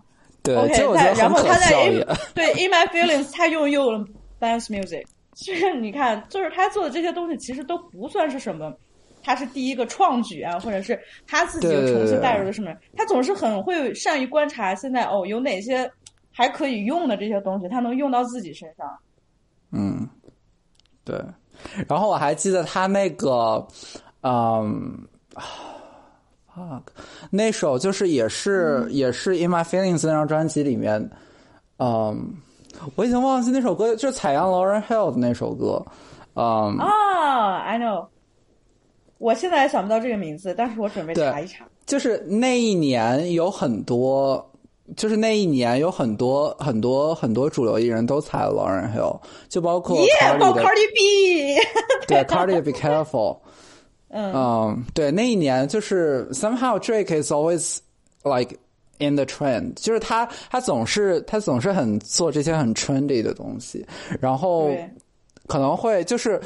[0.48, 4.06] 对，OK，在然后他在 In 对 In My Feelings 他又用了
[4.40, 5.06] Dance Music，
[5.36, 8.74] 就是你看，就是他做的这些东西其实都不算是什么，
[9.24, 12.74] 他是第一个创举啊，或者是他自己又重新带入的什么？
[12.96, 15.90] 他总是很会善于观察现在哦有哪些。
[16.40, 18.88] 还可以用的这些东西，他能用到自己身上。
[19.72, 20.08] 嗯，
[21.04, 21.20] 对。
[21.88, 23.68] 然后我还记得他那个，
[24.22, 24.96] 嗯
[27.30, 31.10] 那首就是也是也是《In My Feelings》那张专辑里面，
[31.78, 32.34] 嗯，
[32.96, 35.86] 我已经忘记那首歌，就是采样 Lauren Hill 的那首歌。
[36.34, 38.08] 嗯啊，I know，
[39.18, 41.66] 我现在想不到这个名字，但是我准备查一查。
[41.86, 44.52] 就是那一年有很多。
[44.96, 49.20] 就是那一年有很多很多很多主流艺人都采了 Lauren Hill，
[49.50, 51.58] 就包括 Cardi B，
[52.08, 53.38] 对 Cardi Be Careful，
[54.10, 57.78] 嗯，对那一年就是 Somehow Drake is always
[58.24, 58.58] like
[59.00, 63.86] in the trend，就是他他总是他总是很做这些很 trendy 的东西，
[64.20, 64.72] 然后
[65.48, 66.42] 可能会就是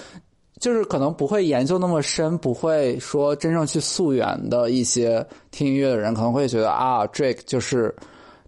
[0.59, 7.93] 就是可能不会研究那么深，不会说真正去溯源的一些听音乐的人可能会觉得啊 Drake 就是。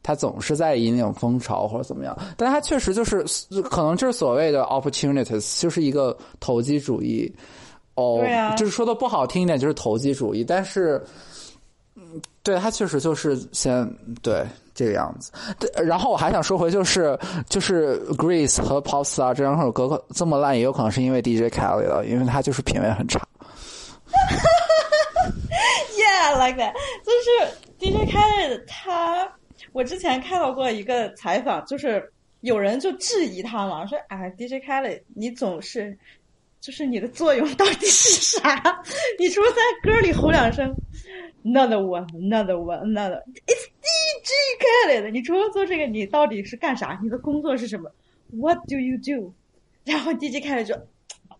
[0.05, 3.23] 他总是在引领风潮或者怎么样，但他确实就是
[3.71, 7.33] 可能就是所谓的 opportunities，就是一个投机主义。
[7.95, 8.23] 哦，
[8.57, 10.43] 就是说的不好听一点，就是投机主义。
[10.43, 11.01] 但是，
[11.95, 13.87] 嗯，对他确实就是先
[14.21, 14.43] 对
[14.73, 15.31] 这个样子。
[15.59, 17.17] 对，然后我还想说回，就是
[17.47, 23.19] 就是 Greece 和 Popstar 这两首歌这么烂，也有可能是因为 DJ Kelly 了，因为他就是品味很差。
[25.95, 27.29] Yeah，like that，就是
[27.79, 29.31] DJ Khaled 他。
[29.71, 32.11] 我之前看到过一个采访，就是
[32.41, 35.97] 有人就质疑他嘛，说：“哎，DJ Khaled，你总是，
[36.63, 38.81] 就是你的作用到底是啥？
[39.19, 40.73] 你除了在歌里吼两声
[41.43, 44.31] ，Another one，Another one，Another，It's DJ
[44.61, 46.97] Khaled，你除了做这个，你到底是干啥？
[47.03, 47.91] 你的工作是什么
[48.31, 49.33] ？What do you do？”
[49.83, 50.73] 然后 DJ Khaled 就。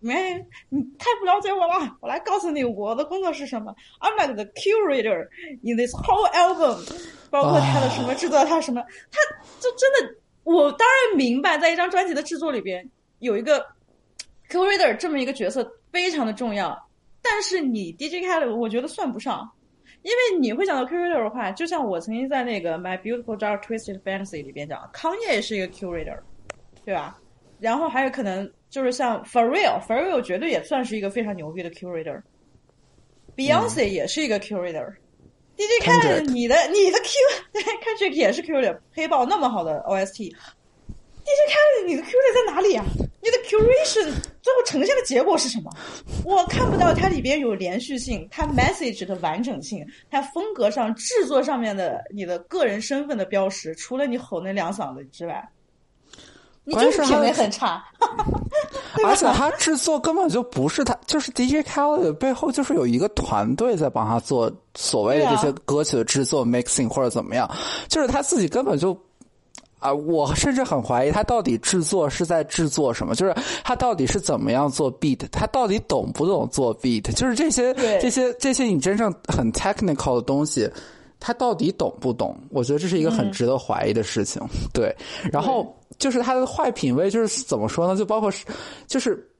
[0.00, 1.96] 没，你太不了解我了。
[2.02, 3.74] 我来告诉你，我的工作是什么。
[4.00, 5.26] I'm like the curator
[5.62, 6.86] in this whole album，
[7.30, 9.18] 包括他的什么制作，他什么，他
[9.58, 12.86] 就真的，我当然明白，在一张专辑的制作里边，
[13.20, 13.64] 有一个
[14.50, 16.76] curator 这么一个角色非常的重要。
[17.22, 19.50] 但是你 DJ Khaled，我觉得算不上，
[20.02, 26.18] 因为你会讲到 curator 的话，就像我曾经在那个 My Beautiful Dark Twisted Fantasy 里边讲，康也是一个 curator，
[26.84, 27.18] 对吧？
[27.60, 28.50] 然后还有可能。
[28.70, 32.20] 就是像 For Real，For Real 绝对也算是一个非常牛逼的 curator。
[33.36, 34.92] Beyonce 也是一个 curator。
[35.56, 37.14] DJ Khaled，你的你的 Q，
[37.52, 38.76] 对，Kendrick 也是 curator。
[38.92, 39.78] 黑豹那么好的
[41.24, 42.84] OST，DJ Khaled，你的 curator 在哪里啊？
[43.22, 45.70] 你的 curation 最后呈现的结果是什么？
[46.24, 55.42] 我看不到它里边有连续性，它 message 的完整性，它风格上、制作上面的你的个人身份的标识，除了你吼那两嗓子之外，
[56.64, 57.82] 你就是品味很差。
[59.04, 67.50] 而且他制作根本就不是他，就是 DJ Khaled 背后就是有一个团队在帮他做所谓的这些歌曲的制作、mixing 或者怎么样，
[67.88, 68.94] 就是他自己根本就。
[69.84, 80.66] 啊，我甚至很怀疑他到底制作是在制作什么，就是他到底是怎么样做 beat，他到底懂不懂做 beat，就是这些这些这些你真正很 technical 的东西，
[81.20, 82.34] 他到底懂不懂？
[82.48, 84.40] 我觉得这是一个很值得怀疑的事情。
[84.72, 84.96] 对，
[85.30, 87.94] 然后就是他的坏品味，就是怎么说呢？
[87.94, 88.46] 就包括是
[88.86, 89.30] 就是。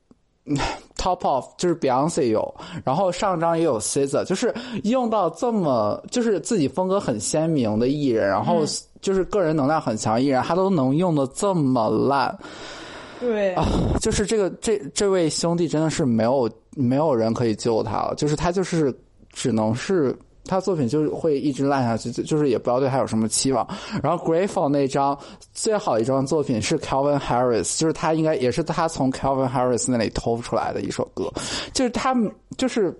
[0.98, 2.54] Top off 就是 Beyonce 有，
[2.84, 8.62] 然后上张也有 SZA，就是用到这么就是自己风格很鲜明的艺人，然后
[9.04, 12.34] 就是个人能量很强艺人，他都能用的这么烂，
[13.20, 13.64] 对啊，
[14.00, 18.92] 就是这个这这位兄弟真的是没有没有人可以救他了，就是他就是
[19.30, 20.16] 只能是。
[20.46, 23.66] 他作品就是会一直烂下去，就就是也不要对他有什么期望。
[24.02, 25.18] 然后 Grateful 那张
[25.54, 31.32] 最好一张作品是 Calvin Harris，就是他应该也是他从 Calvin Harris 那里偷出来的一首歌，
[31.72, 32.14] 就是他
[32.58, 32.94] 就是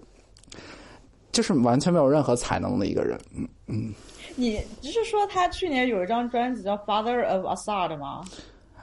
[1.32, 3.20] 就是完全没有任何才能的一个人。
[3.36, 3.92] 嗯嗯，
[4.36, 8.22] 你只是说他去年有一张专辑叫 Father of Assad 吗？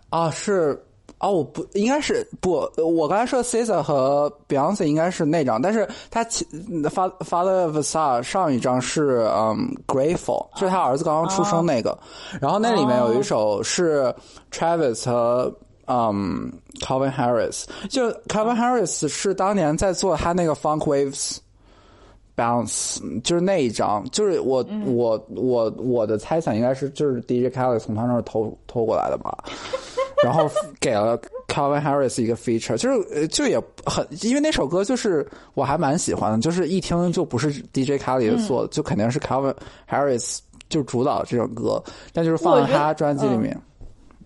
[0.10, 0.82] 啊，是。
[1.18, 11.96] 啊，我不应该是不，我刚才说 Caesar 和 Beyonce 应该是那张，但是他 Father of Asad 上一张是嗯 Grateful，就是他儿子刚刚出生那个，
[12.40, 14.12] 然后那里面有一首是
[14.52, 15.56] Travis 和
[15.86, 21.38] 嗯 Calvin Harris，就 Calvin Harris 是当年在做他那个 Funk Waves
[22.42, 29.38] Bounce，就是那一张，就是我我我我的猜想应该是就是 DJ Khaled 从他那儿偷偷过来的吧。
[30.24, 30.48] 然后
[30.80, 39.56] 给了 Calvin Harris 一个 feature，就是就也很，因为那首歌就是我还蛮喜欢的，就是一听就不是 DJ Khaled 做的，就肯定是 Calvin
[39.90, 40.38] Harris
[40.70, 43.60] 就主导这首歌，但就是放在他专辑里面。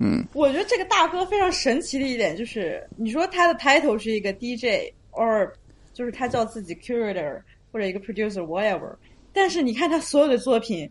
[0.01, 5.49] 嗯，我觉得这个大哥非常神奇的一点就是，你说他的 title 是一个 DJ，or
[5.93, 7.39] 就是他叫自己 curator
[7.75, 8.95] 或者一个 producer whatever，
[9.33, 10.89] 但是你看他所有的作品。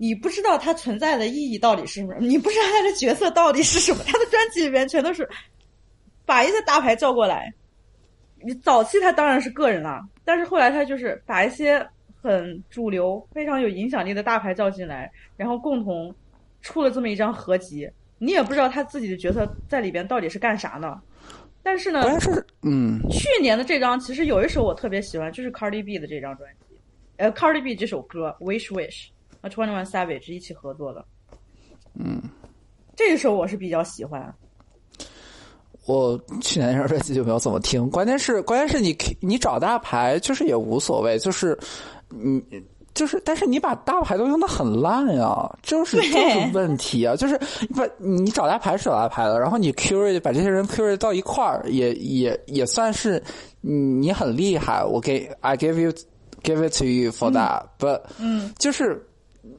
[0.00, 4.02] 你不知道他存在的意义到底是什么，你不知道他的角色到底是什么。
[4.04, 5.28] 他的专辑里面全都是
[6.24, 7.52] 把一些大牌叫过来。
[8.44, 11.84] 你早期他当然是个人了，但是后来他就是把一些
[12.20, 16.12] 很主流、非常有影响力的大牌叫进来，然后共同
[16.62, 17.88] 出了这么一张合集。
[18.18, 21.00] 你也不知道他自己的角色在里边到底是干啥呢？
[21.68, 26.76] 但是呢，但是嗯，去年的这张其实有一首我特别喜欢，就是 Cardi B 的这张专辑，
[27.18, 29.08] 呃，Cardi B 这首歌《Wish Wish》。
[29.40, 31.04] 和 Twenty One Savage 一起合作的，
[31.94, 32.20] 嗯，
[32.96, 34.34] 这首我是比较喜欢。
[35.86, 41.56] 我去年那张专辑就没有怎么听，关键是关键是你你找大牌就是也无所谓，就是
[42.08, 42.42] 你
[42.98, 47.38] 就是，但是你把大牌都用的很烂呀，就是就是问题啊，就是
[47.76, 53.22] 把你找大牌是找大牌了，然后你 curate 把这些人 curate 到一块儿，也也也算是
[53.60, 55.92] 你很厉害，我给 I give you
[56.42, 59.04] give it to you for that，but 嗯，就是。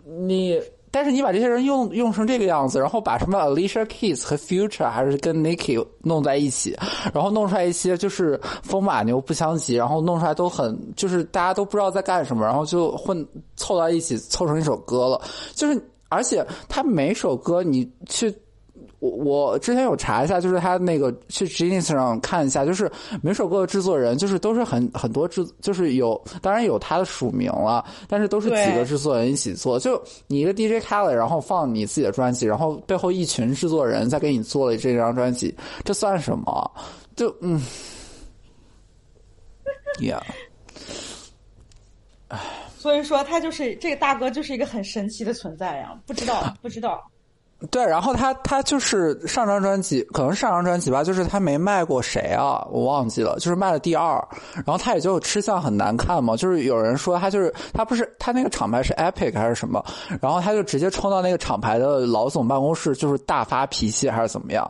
[0.06, 0.60] 你，
[0.92, 6.78] 但是你把这些人用用成这个样子，然后把什么 Alicia Keys 和 Future 还是跟 Niki 弄在一起，
[7.14, 15.22] 然后弄出来一些就是风马牛不相及，然后弄出来都很就是大家都不知道在干什么，然后就混凑到一起凑成一首歌了。
[15.54, 18.34] 就是而且他每首歌你去。
[19.00, 29.80] 我我之前有查一下，就是他那个去 Genius 上看一下，就是每首歌的制作人，就是都是很很多制，就是有当然有他的署名了，但是都是几个制作人一起做。
[29.80, 35.56] 就你一个 DJ Khaled，然后放你自己的专辑，然后背后一群制作人在给你做了这张专辑，
[35.86, 36.72] 这算什么？
[37.16, 37.62] 就嗯
[40.00, 40.22] ，Yeah，
[42.28, 42.40] 唉，
[42.78, 47.02] 所以说他就是这个大哥，就是一个很神奇的存在呀，不知道不知道。
[47.70, 54.16] 对，然后他他就是上张专辑，可能是上张专辑吧，就是他没卖过谁啊，我忘记了，就是卖了第二，
[54.56, 59.84] 然后他也就吃相很难看嘛，就是有人说他就是他不是他那个厂牌是 Epic 还是什么，
[60.22, 64.66] 然后他就直接冲到那个厂牌的老总办公室，就是大发脾气还是怎么样，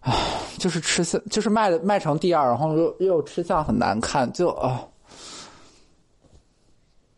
[0.00, 0.12] 唉，
[0.58, 4.82] 就是吃相就是卖的卖成第二，然后又又吃相很难看，就啊，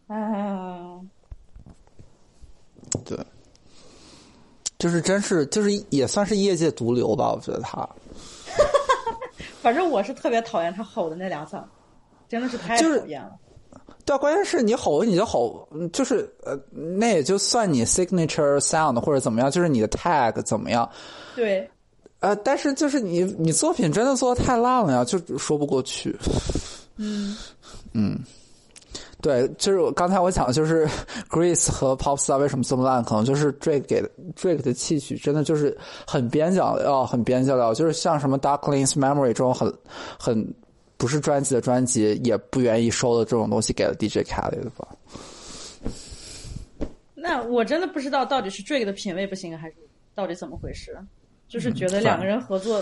[0.09, 1.09] 嗯，
[3.07, 3.19] 对。
[4.79, 7.89] 就是真是就是也算是业界毒瘤吧，我觉得他。
[9.63, 11.63] 反正我是特别讨厌他吼的那两嗓，
[12.29, 13.33] 真的是太讨厌了。
[14.05, 20.89] 对，关键是你吼你就吼，就是呃，那也就算你 signature sound 或者怎么样，就是你的 tag 怎么样。
[21.35, 21.69] 对。
[22.21, 26.17] 呃，但是就是你你作品真的做的太烂了呀，就说不过去。
[26.97, 27.37] 嗯
[27.93, 28.19] 嗯，
[29.27, 30.87] 对，就是我刚才我讲的就是
[31.29, 35.77] Grease 和 Popstar 为什么这么烂，可能就是 Drake 给的 Drake 的戏曲真的就是
[36.07, 39.77] 很边角料，很边角料，就是像什么 Darkling's Memory 这种很
[40.17, 40.55] 很
[40.97, 44.87] 不是专辑的专辑，也不愿意收的这种东西给了 DJ Khaled 吧。
[47.17, 49.75] 那我真的不知道到底是 Drake 的品味不行，还是
[50.15, 50.97] 到底怎么回事？
[51.49, 52.81] 就是觉得两个人合作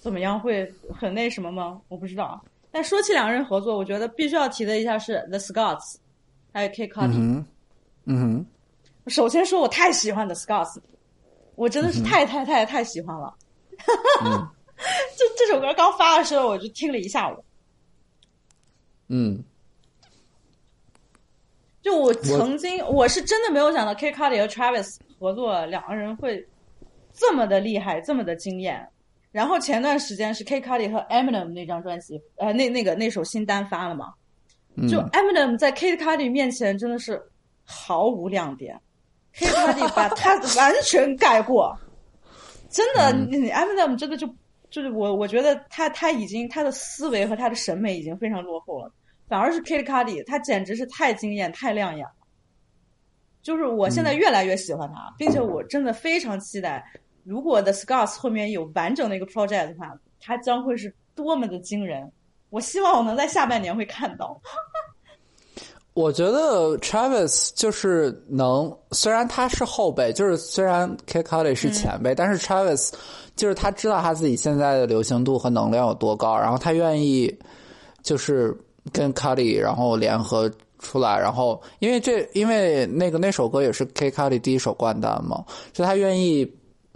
[0.00, 1.80] 怎么样会很那什么吗？
[1.86, 2.42] 我不知道。
[2.70, 5.96] 但说起两个人合作，我觉得必须要提的一下是 The Scots，
[6.52, 7.16] 还有 K Cudi。
[7.16, 7.46] 嗯
[8.04, 8.46] 嗯
[9.06, 10.78] 首先说，我太喜欢 The Scots，
[11.54, 13.34] 我真的是太太太太喜欢了。
[13.78, 14.54] 哈哈哈
[15.16, 17.42] 这这首歌刚发的时候，我就听了一下午。
[19.08, 19.42] 嗯，
[21.80, 26.46] 就我曾经，我是真的没有想到 K Cudi 和 Travis 合作，两个人会
[27.14, 28.86] 这么的厉害，这么的惊艳。
[29.38, 34.12] 然后前段时间是 K Cudi 和 Eminem 那张专辑，呃，那那个那首新单发了嘛？
[34.88, 37.22] 就 Eminem 在 K Cudi 面前真的是
[37.62, 38.76] 毫无亮点
[39.34, 41.72] ，K Cudi 把 他完全盖过。
[42.68, 44.26] 真的，你 Eminem 真的就
[44.70, 48.92] 就是我，我觉得他他已经他的思维和他的审美已经非常落后了，
[49.28, 52.12] 反而是 K Cudi，他简直是太惊艳、太亮眼了。
[53.40, 56.84] 就是我现在越来越喜欢他，并且我真的非常期待。
[57.28, 62.10] 如果 The Scars 后面有完整的一个 project 的话，它将会是多么的惊人！
[62.48, 64.40] 我希望我能在下半年会看到。
[65.92, 72.94] 我觉得 Travis 就是能，虽然他是后辈，就是虽然 K Cudi 是前辈，但是 Travis
[73.36, 77.30] 就是他知道他自己现在的流行度和能量有多高，然后他愿意
[78.02, 78.56] 就是
[78.90, 85.44] 跟 Cudi 然后联合出来，然后因为这因为那个那首歌也是 K Cudi 第一首冠单嘛，
[85.74, 86.50] 所以他愿意。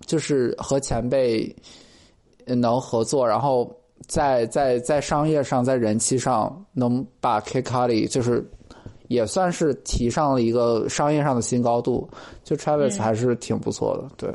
[0.07, 1.55] 就是和前辈
[2.47, 3.75] 能合作，然后
[4.09, 8.45] 在在在商业上，在人气上能把 K Cudi 就是
[9.09, 12.09] 也算是提上了一个商业上的新高度。
[12.43, 14.35] 就 Travis 还是挺不错的，对。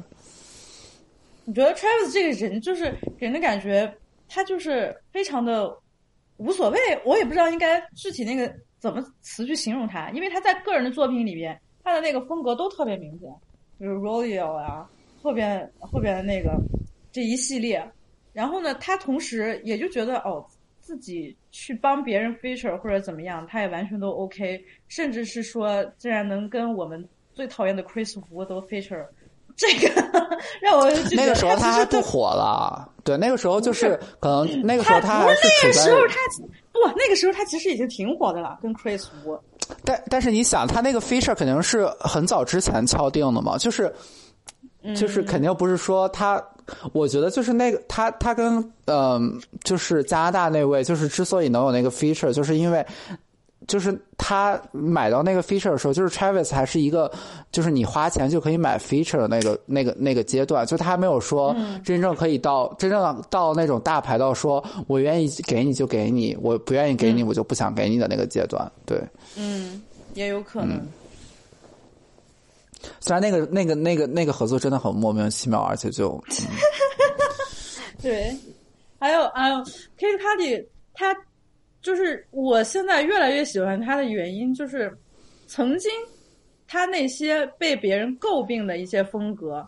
[1.46, 3.94] 你觉得 Travis 这个人就是给人的感觉，
[4.28, 5.74] 他就是非常的
[6.38, 6.80] 无所谓。
[7.06, 13.30] 我也不知道应该具体那个怎么词去形容他，因为他在个人的作品里边，他的那个风格都特别明显，
[13.78, 14.90] 比如 Royal 啊。
[15.28, 16.58] 后边后边的那个
[17.12, 17.86] 这一系列，
[18.32, 20.46] 然后呢，他同时也就觉得哦，
[20.80, 29.06] 自己去帮别人 feature 或者怎么样，他也完全都 OK，甚至是说，竟然能跟我们最讨厌的 Chris Wu 都 feature，
[29.58, 29.90] 这个
[30.64, 36.16] 让我那个时候他还不火了，对，那个时候就是可能那个时候他不是那个时候他
[36.72, 39.38] 不那个时候他其实已经挺火的了，跟 Chris Wu。
[39.84, 43.94] 但但是你想，他那个 feature 肯定是很早之前敲定的嘛，就是。
[44.96, 46.44] 就是肯定不是说他，
[46.94, 52.86] 我觉得就是那个他他跟嗯，就是加拿大那位，就是之所以能有那个 feature，就是因为
[53.68, 57.12] 就是他买到那个 feature 的时候，就是 Travis 还是一个
[57.52, 69.02] 就是你花钱就可以买 feature 的那个那个那个阶段，就他还没有说真正可以到真正到那种大牌到说我愿意给你就给你，我不愿意给你我就不想给你的那个阶段，对，
[69.36, 69.82] 嗯，
[70.14, 70.80] 也有可能。
[73.00, 76.22] 虽然那个、那个、那个、那个合作真的很莫名其妙，而且就，
[78.02, 78.36] 对，
[79.00, 79.64] 还有还有
[79.98, 81.16] K Cudi，他
[81.82, 84.96] 就是我现在越来越喜欢他的原因，就是
[85.48, 85.92] 曾经
[86.68, 89.68] 他那些被别人诟病的一些风格，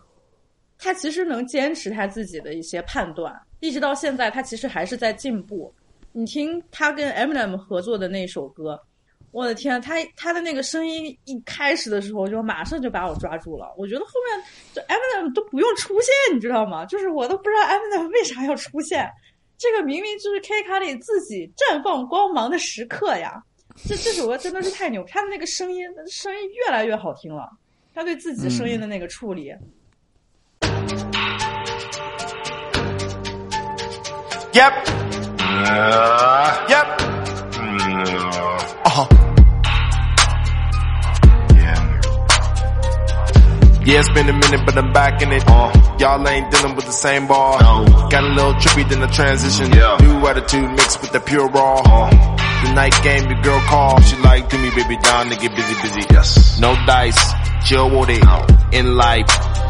[0.78, 5.72] 他其实能坚持他自己的一些判断，一直到现在，他其实还是在进步。
[6.12, 8.80] 你听他跟 Eminem 合作的那首歌。
[9.32, 13.72] 我的天，他他的那个声音一开始的时候就马上就把我抓住了。
[13.78, 14.44] 我觉得后面
[14.74, 16.84] 就 Eminem 都不用出现，你知道吗？
[16.86, 19.08] 就是我都不知道 Eminem 为啥要出现。
[19.56, 23.42] 这个明明就是 K 卡里自己绽放光芒的时刻呀！
[23.86, 27.48] 这这首歌真的是太牛，他的那个声音声音越来越好听了。
[27.94, 29.52] 他对自己声音的那个处理。
[34.52, 34.72] Yep.
[36.68, 36.86] Yep.
[38.82, 39.19] Uh huh.
[43.90, 45.42] Yeah, it's been a minute, but I'm back in it.
[45.48, 47.58] Uh, Y'all ain't dealing with the same ball.
[47.58, 48.08] No.
[48.08, 49.72] Got a little trippy than the transition.
[49.72, 49.98] Yeah.
[50.00, 51.82] New attitude mixed with the pure raw.
[51.84, 52.10] Uh,
[52.62, 54.00] the night game, the girl call.
[54.02, 56.02] She like, give me baby down to get busy, busy.
[56.08, 56.60] Yes.
[56.60, 57.18] No dice,
[57.66, 58.22] chill with it.
[58.22, 58.46] No.
[58.70, 59.26] In life,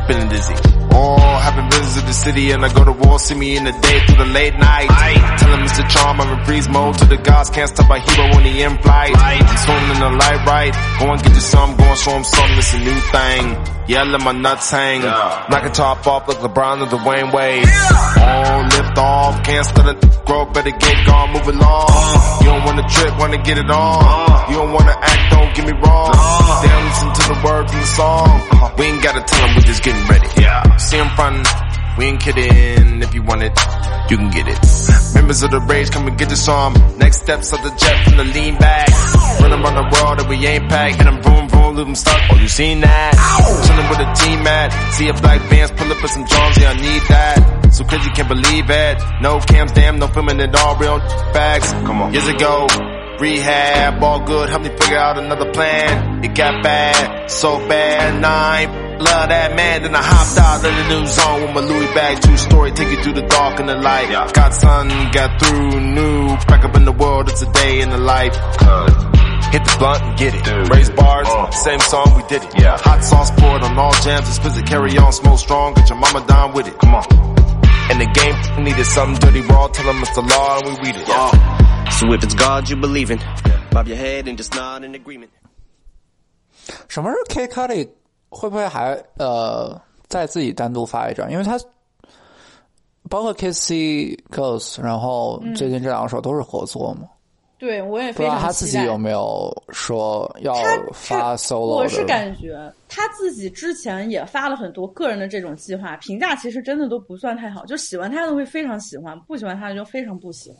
[0.07, 0.55] feeling dizzy.
[0.93, 4.01] Oh, having visited the city and I go to war, see me in the day
[4.05, 4.91] through the late night.
[4.91, 5.37] Aye.
[5.39, 5.89] Telling Mr.
[5.89, 8.77] Charm I'm in freeze mode to the gods, can't stop my hero when he in
[8.83, 9.17] flight.
[9.17, 12.25] I'm swimming in the light right, go and get you some, go and show him
[12.25, 13.80] something, it's a new thing.
[13.91, 15.01] Yeah, I my nuts hang.
[15.03, 17.67] Knock a top off like LeBron or Dwayne Wade.
[17.67, 21.87] On, lift off, can't start a grow, better get gone, move along.
[21.91, 22.39] Uh.
[22.39, 23.99] You don't wanna trip, wanna get it on.
[24.07, 24.47] Uh.
[24.49, 26.12] You don't wanna act, don't get me wrong.
[26.15, 26.62] Uh.
[26.62, 28.29] They don't listen to the words in the song.
[28.29, 28.75] Uh-huh.
[28.79, 30.29] We ain't gotta tell them, we just getting ready.
[30.41, 30.77] Yeah.
[30.77, 31.70] See them frontin'.
[32.01, 33.03] We ain't kidding.
[33.03, 33.53] If you want it,
[34.09, 34.57] you can get it.
[35.15, 36.73] Members of the rage, come and get this arm.
[36.97, 38.89] Next steps of the jet from the lean back.
[39.39, 40.97] Run around the world and we ain't packed.
[40.97, 42.19] Them boom, boom, leave them stuck.
[42.33, 43.13] Oh, you seen that?
[43.69, 44.73] Chillin' with a team at.
[44.95, 47.69] See a black Vans, pull up with some Jones, yeah, I need that.
[47.75, 48.97] So crazy, can't believe it.
[49.21, 51.01] No cams, damn, no filming at all real
[51.37, 51.71] facts.
[51.85, 52.15] Come on.
[52.15, 52.67] Years ago,
[53.21, 56.25] rehab, all good, help me figure out another plan.
[56.25, 60.86] It got bad, so bad, nine Love that man, then I hopped out of the
[60.88, 63.76] new zone with my Louis bag, two story, take you through the dark and the
[63.76, 64.10] light.
[64.34, 67.98] Got sun, got through, new, crack up in the world, it's a day in the
[67.98, 68.34] life.
[69.52, 70.70] Hit the blunt and get it.
[70.70, 71.28] Raise bars,
[71.64, 72.60] same song, we did it.
[72.60, 72.78] Yeah.
[72.80, 76.54] Hot sauce poured on all jams, explicit carry on, smoke strong, get your mama down
[76.54, 76.78] with it.
[76.80, 77.06] Come on.
[77.92, 80.96] And the game needed something dirty raw, tell them it's the law and we read
[80.96, 81.08] it.
[81.08, 81.90] Yeah.
[81.90, 83.20] So if it's God you believe in,
[83.72, 85.32] bob your head and just nod in agreement.
[86.88, 87.90] 什么时候 K Cudi
[88.31, 89.78] 会不会还呃
[90.09, 91.31] 再自己单独发一张？
[91.31, 91.61] 因为他
[93.09, 97.09] 包括 Kissy Ghost，然后最近这两首都是合作嘛。
[97.59, 100.55] 对，我也不知道他自己有没有说要
[100.94, 102.57] 发 solo 我是感觉
[102.89, 110.59] 他自己之前也发了很多个人的这种计划，评价其实真的都不算太好，就喜欢他的会非常喜欢，不喜欢他的就非常不喜欢。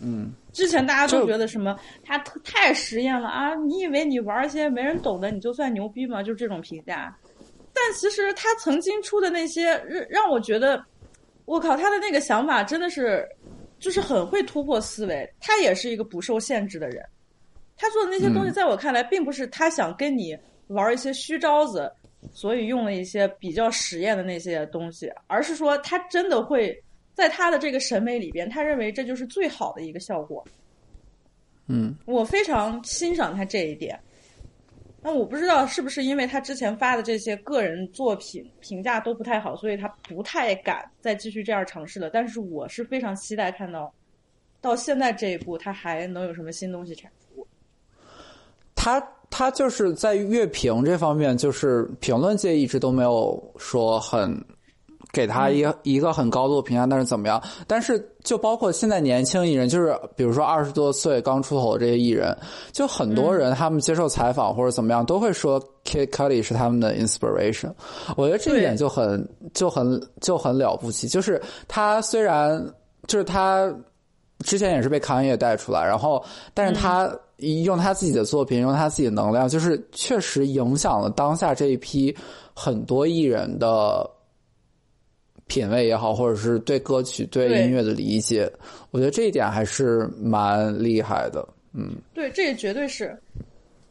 [0.00, 3.54] 嗯，之前大家都觉得什么他太实验了啊！
[3.54, 6.20] 你以为你玩一些没人懂的你就算牛逼吗？
[6.20, 7.16] 就这种评价。
[7.72, 10.84] 但其实他曾经出的那些让让我觉得，
[11.44, 13.24] 我靠，他的那个想法真的是
[13.78, 15.32] 就是很会突破思维。
[15.40, 17.00] 他也是一个不受限制的人。
[17.76, 21.90] 他做的那些东西，在我看来，并不是他想跟你玩一些虚招子，
[22.32, 26.76] 所以用了一些比较实验的那些东西，而是说他真的会。
[27.14, 30.44] 在他的这个审美里边，他认为这就是最好的一个效果。
[31.68, 33.98] 嗯，我非常欣赏他这一点。
[35.00, 42.10] 那我不知道是不是因为他之前发的这些个人作品评价都不太好，所以他不太敢再继续这样尝试了。
[42.10, 43.92] 但是我是非常期待看到，
[44.60, 47.46] 到现在这一步，他还能有什么新东西产出。
[48.74, 48.98] 他
[49.30, 54.44] 他就是在乐评这方面，就是评论界一直都没有说很。
[55.14, 57.40] 给他一个一个很高度的评价，但是怎么样？
[57.68, 62.36] 但是就包括现在年轻艺人，就是比如说二十多岁刚出头的这些艺人，
[62.72, 67.72] 就很多人他们接受采访或者怎么样，都会说 Kid Cudi 是他们的 inspiration。
[68.16, 71.06] 我觉得这一点就很就很就很了不起。
[71.06, 72.60] 就是他虽然
[73.06, 73.72] 就是他
[74.40, 76.22] 之前也是被康业带出来，然后
[76.52, 77.08] 但是他
[77.64, 82.14] 用他自己的作品，用他自己的能量，就是确实影响了当下这一批
[82.52, 84.10] 很多艺人的。
[85.46, 88.50] 品味也好，或者是对歌曲、对音乐的理解，
[88.90, 91.46] 我觉得这一点还是蛮厉害的。
[91.72, 93.16] 嗯，对，这也绝对是。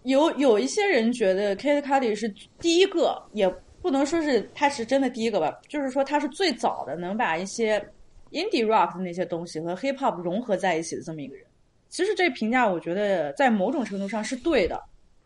[0.04, 2.28] 有有一些人觉得 Kid Cudi 是
[2.60, 3.48] 第一个，也
[3.82, 7.80] 不能说是他是真的第一个吧，就是说他是最早的能把一些
[8.32, 11.46] indie rock 的那些东西和 hip hop 融合在一起的这么一个人。
[11.90, 14.82] 其实这评价我觉得在某种程度上是对的。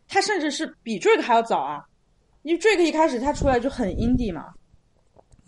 [0.08, 1.84] 他甚至是比 Drake 还要早啊，
[2.44, 4.54] 因为 Drake 一开始他出来就很 indie 嘛。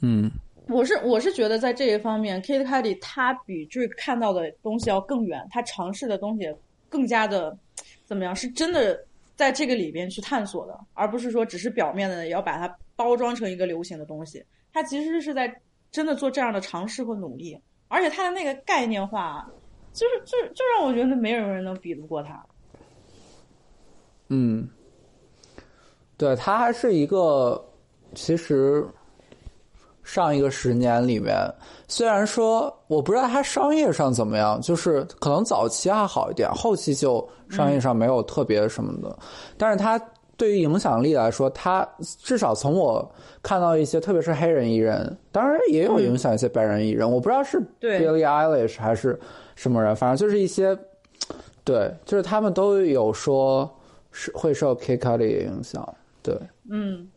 [0.01, 0.31] 嗯。
[0.69, 6.47] 我是我是觉得在这一方面，Kid Cudi 他比 Drake 看到的东西要更远，他尝试的东西
[6.87, 7.57] 更加的
[8.05, 8.35] 怎么样？
[8.35, 9.03] 是真的
[9.35, 14.43] 在这个里边去探索的，而不是说只是表面的要把它包装成一个流行的东西。
[14.71, 15.53] 他其实是在
[15.91, 19.49] 真的做这样的尝试和努力，而且他的那个概念化，
[19.91, 22.45] 就是就就让我觉得没有人能比得过他。
[24.27, 24.69] 嗯，
[26.15, 27.59] 对他还是一个
[28.13, 28.87] 其实。
[30.11, 31.37] 上一个十年里面，
[31.87, 39.15] 虽然说我不知道它商业上怎么样，就是可能早期还好一点，后期就商业上没有特别什么的。
[39.55, 40.01] 但是它
[40.35, 41.87] 对于影响力来说，他
[42.23, 43.07] 至少从我
[43.43, 47.09] 看到一些，特别是黑人艺人，当然也有影响一些白人艺人。
[47.09, 49.19] 我不知道是 Billie Eilish 还是
[49.53, 50.75] 什么人，反正就是一些，
[51.63, 53.69] 对，就是他们都有说
[54.11, 55.87] 是会受 K Cudi 影响。
[56.23, 56.35] 对，
[56.71, 57.07] 嗯。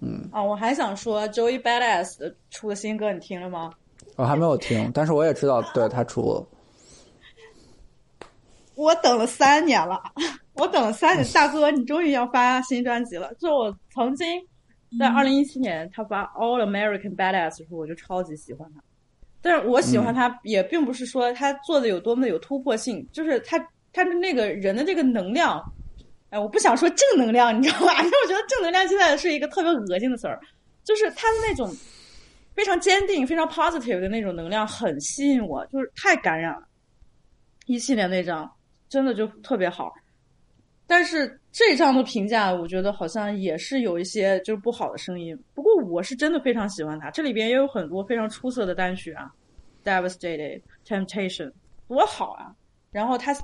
[0.00, 3.72] 嗯啊，我还想说，Joey Badass 出的新歌你听了吗？
[4.16, 6.46] 我还没有听， 但是我也知道，对他出了。
[8.74, 10.00] 我等了三年了，
[10.54, 13.34] 我等了三年，大哥，你终于要发新专辑了。
[13.40, 14.26] 就我曾经
[15.00, 18.80] 在二零一七年他发 All American Badass 的时候，我就超级喜欢他。
[19.40, 23.58] 但是我喜欢他也并不是说他做的有多么的有突破性，就是他
[23.92, 25.60] 他的那个人的这个能量。
[26.30, 28.00] 哎，我不想说正能量，你知道吧？
[28.04, 30.38] 因为我觉得正能量现在是一个特别恶心的词儿，
[30.84, 31.74] 就是他的那种
[32.54, 36.66] 非常坚定、非常 positive 的那种能量很吸引我，就是太感染了。
[37.66, 38.50] 一七年那张
[38.88, 39.92] 真的就特别好，
[40.86, 45.38] 但是这张的评价，我觉得好像也是有一些就是不好的声音。
[45.54, 49.30] 不过我是真的非常喜欢他，这里边也有很多非常出色的单曲啊
[49.84, 51.52] ，Devastated、Temptation，
[51.86, 52.54] 多好啊！
[52.90, 53.36] 然后他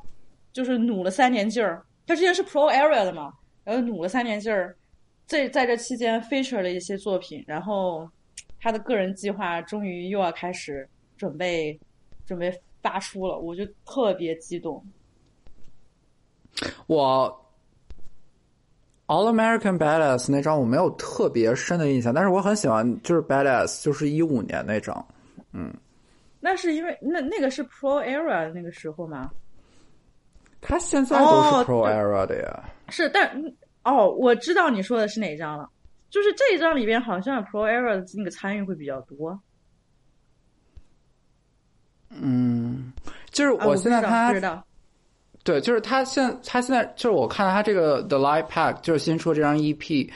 [0.53, 3.33] 就是努了三年劲儿，他之前是 Pro Area 的嘛，
[3.65, 4.77] 然后努了三年劲儿，
[5.27, 8.09] 这在这期间 feature 了一些作品，然后
[8.61, 11.79] 他的个人计划终于又要开始准备
[12.27, 12.53] 准备
[12.83, 14.85] 发出了，我就特别激动。
[16.87, 17.41] 我
[19.07, 25.07] All American Badass 那张我没有特别深的印象，但是我很喜欢，就是 Badass，就是一五年那张。
[25.53, 25.73] 嗯，
[26.41, 29.31] 那是因为那那个是 Pro Era 那个时候吗？
[30.67, 32.65] 他现在都是哦 Pro Era 的呀。
[32.89, 33.31] 是，但
[33.85, 35.69] 哦，我知道你说的是哪张了，
[36.09, 39.39] 就是这一张里边好像 Pro Era 的那个参与会比较多。
[42.09, 42.93] 嗯，
[43.31, 44.65] 就是啊、我现在他。
[45.43, 50.11] 对，就是他现他现在就是我看到他这个 The Light Pack 就是新出的这张 EP，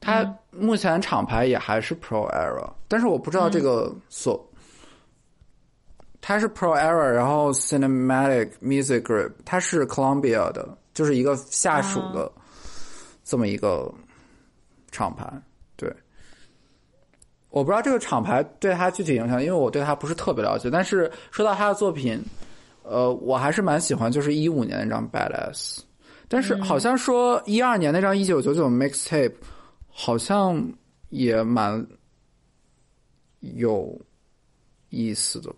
[0.00, 4.50] 他嗯目前厂牌也还是 Pro Era，但是我不知道这个嗯所。
[6.26, 12.32] 它是 Pro Era，然后 Cinematic Music Group，它是 Columbia 的，就是一个下属啊的
[13.22, 13.92] 这么一个
[14.90, 15.30] 厂牌。
[15.76, 15.94] 对，
[17.50, 20.70] 我不知道这个厂牌对他具体影响，因为我对他不是特别了解。
[20.70, 22.18] 但是说到他的作品，
[22.84, 25.80] 呃，我还是蛮喜欢，就是一五年那张 Badass，
[26.26, 29.34] 但是好像说一二年那张一九九九 Mixtape
[29.90, 30.72] 好像
[31.10, 31.86] 也蛮
[33.40, 34.00] 有
[34.88, 35.54] 意思的。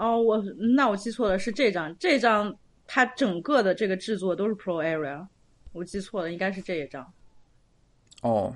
[0.00, 0.42] 哦，我
[0.74, 2.56] 那我记错了，是这张，这张
[2.86, 5.26] 它整个的这个制作都是 Pro Area，
[5.74, 7.12] 我记错了，应该是这一张。
[8.22, 8.54] 哦，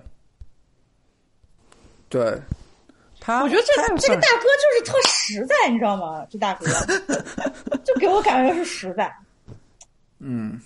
[2.09, 2.41] 对，
[3.21, 6.27] 他我觉得这这个大哥就是特实在，你知道吗？
[6.31, 6.67] 这大哥
[7.85, 9.15] 就给我感觉是实在。
[10.21, 10.59] 嗯，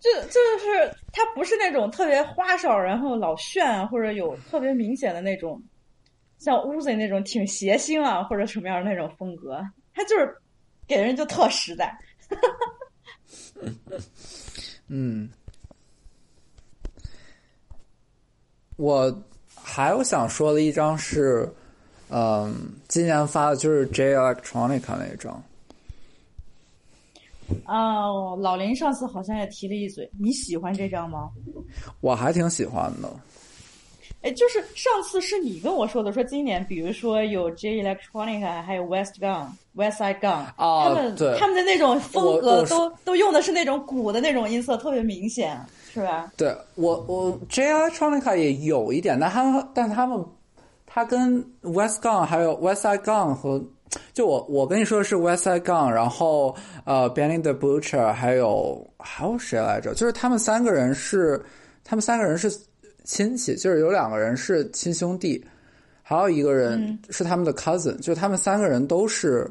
[0.00, 5.62] 这就是他不是那种特别花哨，然后老炫啊，或者有特别明显的那种，
[6.38, 9.60] 像 Uzi 那种挺谐星啊，或者什么样的那种风格，
[9.92, 10.34] 他就是
[10.86, 11.92] 给人就特实在。
[14.88, 15.28] 嗯，
[18.76, 19.22] 我
[19.54, 21.52] 还有想说的一张是，
[22.08, 22.54] 嗯，
[22.86, 25.42] 今年发的就是 J Electronica 那一张。
[27.64, 31.30] 哦，老林上次好像也提了一嘴，你喜欢这张吗？
[32.00, 33.10] 我还挺喜欢的。
[34.20, 45.56] 哎，就是上次是你跟我说的，说今年比如说有 J Electronica，还有 West Gun、West Side Gun，、哦他们对他们的那种风格都都用的是那种鼓的那种音色，特别明显，
[45.94, 46.32] 是吧？
[46.36, 50.24] 对我，我 J Electronica 也有一点，但他们但他们
[50.84, 53.62] 他跟 West Gun 还有 West Side Gun 和
[54.12, 56.54] 就我我跟你说的是 West Side Gun，然后
[56.84, 59.94] 呃 Benny the Butcher 还有还有谁来着？
[59.94, 61.40] 就是他们三个人是
[61.84, 62.50] 他们三个人是
[63.08, 65.42] 亲戚，就是有两个人是亲兄弟，
[66.02, 69.50] 还有一个人是他们的 cousin，、就是他们三个人都是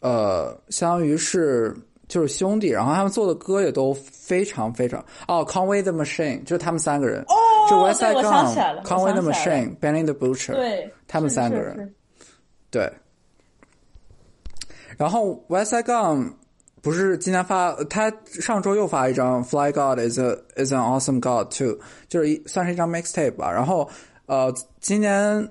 [0.00, 1.72] 呃相当于是。
[2.08, 7.34] 就是兄弟，然后他们做的歌也都非常非常哦，Conway the Machine 就是他们三个人，哦
[7.70, 11.94] 就 West 对 Side 我想起来了 Gun、我 Conway the Machine、Benny the Butcher，对，他们三个人
[12.70, 12.92] 对。
[14.98, 16.34] 然后 West Side Gun
[16.82, 21.78] 不是今天发，他上周又发一张 Fly God is a is an awesome God too，
[22.08, 23.50] 就是一算是一张 mixtape 吧。
[23.50, 23.88] 然后
[24.26, 25.48] 呃，今年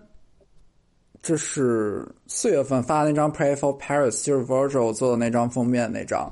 [1.22, 6.30] 这是四月份发的那张 Pray for Paris，就是 Virgil 做的那张封面那张，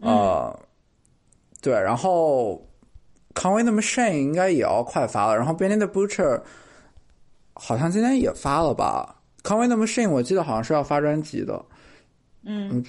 [0.00, 0.56] 呃，
[1.60, 2.64] 对，然后
[3.34, 6.40] Conway the Machine 应该也要快发了，然后 Benny the Butcher
[7.54, 11.64] 好像今天也发了吧？Conway the Machine 我记得好像是要发专辑的，
[12.44, 12.84] 嗯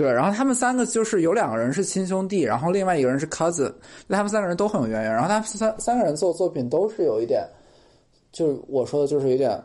[0.00, 3.70] 对，然后他们三个就是有两个人是亲兄弟，然后另外一个人是 cousin，
[4.06, 7.46] 那他们三个人都很有渊源，然后他们三三个人做作品都是有一点，
[8.32, 9.62] 就是我说的就是有点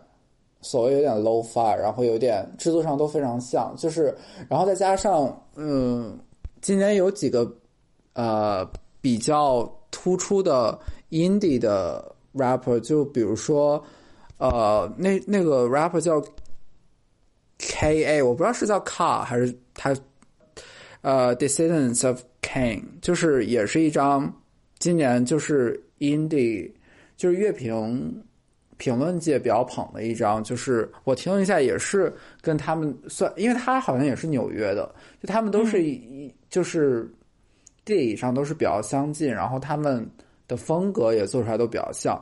[0.60, 4.14] 所谓有点 low fi，然后有点制作上都非常像，就是
[4.50, 6.20] 然后再加上嗯，
[6.60, 7.50] 今年有几个
[8.12, 10.78] 呃比较突出的
[11.12, 13.82] indie 的 rapper，就比如说
[14.38, 16.22] 呃那那个 rapper 叫
[17.58, 19.96] K A，我不知道是叫 Car 还是他
[21.06, 24.34] 呃 Descendants of Cain，就是也是一张
[24.80, 26.72] 今年就是 indie，
[27.16, 28.24] 就是乐评
[28.78, 32.12] 评论界比较捧的一张，就是我听了一下，也是
[32.42, 34.92] 跟他们算，因为他好像也是纽约的，
[35.22, 37.08] 就他们都是一、就是
[37.86, 40.04] 地理上都是比较相近，然后他们
[40.48, 42.20] 的风格也做出来都比较像。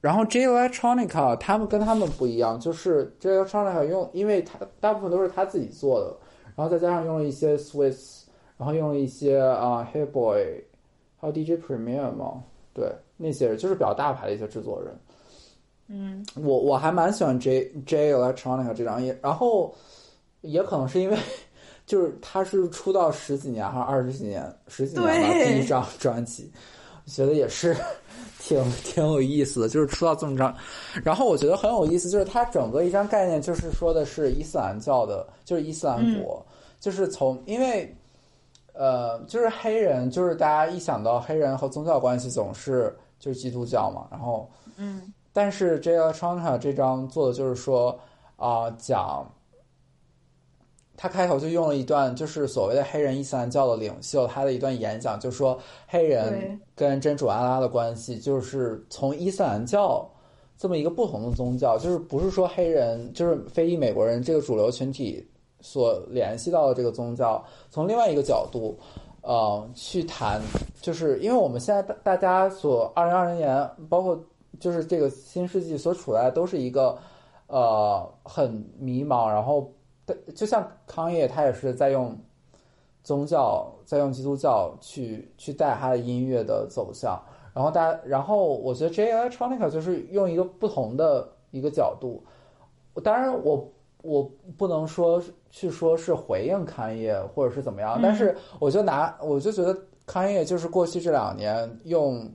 [0.00, 6.16] 然后 J Electronica 他们跟他们不一样，就是 J Electronica 用，因为他大部分都是他自己做的，
[6.54, 8.22] 然后再加上用了一些 Swiss，
[8.56, 10.62] 然后用了一些啊、Hey Boy，
[11.18, 12.42] 还有 DJ Premier 嘛，
[12.74, 14.94] 对，那些人就是比较大牌的一些制作人。
[15.88, 19.74] 嗯，我我还蛮喜欢 J J Electronica 这张，也然后
[20.40, 21.18] 也可能是因为
[21.84, 26.50] 就是他是出道十几年还是二十几年十几年吧，第一张专辑，
[27.04, 27.76] 我觉得也是
[28.42, 30.54] 挺挺有意思的，就是出到这么张。
[31.04, 36.44] 然后我觉得很有意思，就是它整个一张概念就是说的是伊斯兰教的，就是伊斯兰国，
[36.80, 37.94] 就是从因为。
[38.74, 44.06] 呃，就是黑人，就是大家一想到黑人和宗教关系，总是就是基督教嘛。
[44.10, 47.94] 然后，嗯，但是这个 Tranta 这张做的就是说
[48.36, 49.30] 啊、讲
[50.96, 60.08] 他开头就用了一段，就是所谓的黑人伊斯兰教的领袖他的一段演讲，就说黑人跟真主阿拉的关系，就是从伊斯兰教
[60.56, 65.26] 这么一个不同的宗教，就是不是说黑人就是非裔美国人这个主流群体
[65.60, 68.78] 所联系到的这个宗教，从另外一个角度，
[69.22, 70.40] 呃，去谈，
[70.80, 74.20] 就是因为我们现在大大家所二零二零年，包括
[74.60, 76.96] 就是这个新世纪所处在的都是一个
[77.46, 79.72] 呃很迷茫，然后
[80.34, 82.16] 就像康业，他也是在用
[83.02, 87.20] 宗教，在用基督教去去带他的音乐的走向。
[87.54, 92.22] 然后大家，然后我觉得 J Electronica 就是用一个不同的一个角度。
[93.02, 93.70] 当然我，
[94.02, 94.22] 我
[94.56, 99.76] 不能说去说是回应康业或者是怎么样，但是我就拿我就觉得
[100.06, 102.26] 康业就是过去这两年用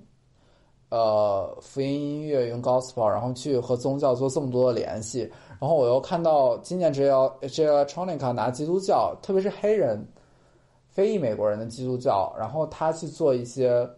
[0.90, 5.32] 呃福音音乐用 gospel，然后去和宗教做这么多的联系。
[5.60, 7.10] 然后我又看到今年 J
[7.50, 10.08] J Electronica 拿基督教，特别是黑人、
[10.90, 13.90] 非裔美国人的基督教，然后他去做一些，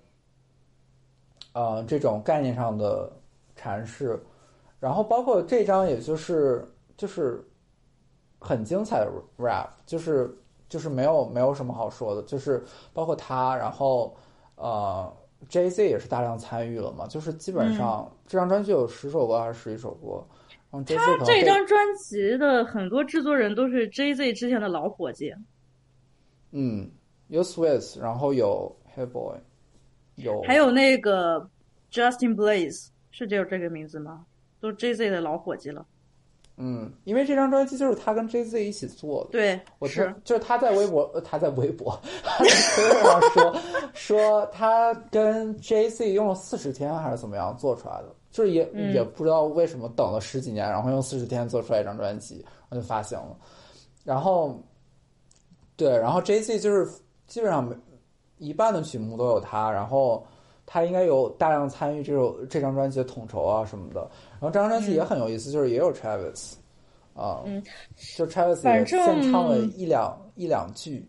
[1.52, 3.11] 呃，这种概念上的
[3.57, 4.18] 阐释，
[4.80, 6.65] 然后包括这张，也就是
[6.95, 7.45] 就是
[8.40, 10.34] 很精彩的 rap，就是
[10.69, 12.64] 就是没有没有什么好说的，就是
[12.94, 14.15] 包括他，然后
[14.56, 15.11] 呃
[15.49, 20.23] ，J Z 也是大量参与了嘛，就是基本上这张专辑有十首歌还是十一首歌。
[20.72, 25.34] 然后 J Z 可能这张专辑的很多制作人都是 J Z 之前的老伙计，
[26.52, 26.90] 嗯，
[27.28, 29.38] 有 Swiss，然后有 Hey Boy，
[30.16, 31.50] 有还有那个
[31.91, 34.26] Justin Blaze 是只有这个名字吗？
[34.60, 35.86] 都是 J Z 的老伙计了。
[36.62, 39.30] 嗯，因为这张专辑就是他跟 J Z 一起做的。
[39.32, 43.62] 对，我是就是他在微博，呃他在微博，他在推特上说
[43.96, 53.38] 说他跟 J Z 用了四十天还是怎么样做出来的，就是也、嗯也不知道为什么等了十几年，然后用四十天做出来一张专辑，然后就发行了。
[54.03, 54.60] 然后，
[55.76, 56.60] 对，然后 J.C.
[56.60, 56.89] 就是
[57.27, 57.76] 基本上每
[58.38, 60.26] 一半的曲目都有他，然后
[60.65, 64.01] 他应该有大量参与这首这张专辑的统筹啊什么的。
[64.39, 66.53] 然后这张专辑也很有意思，就是也有 Travis
[67.14, 67.61] 啊、嗯，
[68.18, 71.07] 就 Travis 也献唱了一两一两句。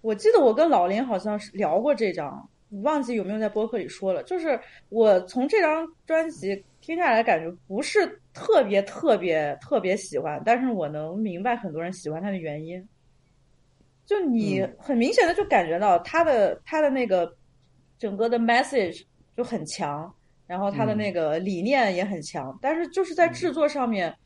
[0.00, 2.48] 我记得我跟老林好像是聊过这张，
[2.82, 4.22] 忘记有没有在播客里说了。
[4.22, 4.58] 就是
[4.88, 12.86] 我从这张专辑听下来，感觉不是特别特别特别喜欢，但是我能明白很多人喜欢它的原因。
[14.06, 17.30] 就你很明显的就感觉到他的他的那个
[17.98, 19.04] 整个的 message
[19.36, 20.10] 就很强，
[20.46, 24.16] 然后他的那个理念也很强，但是就是在制作上面，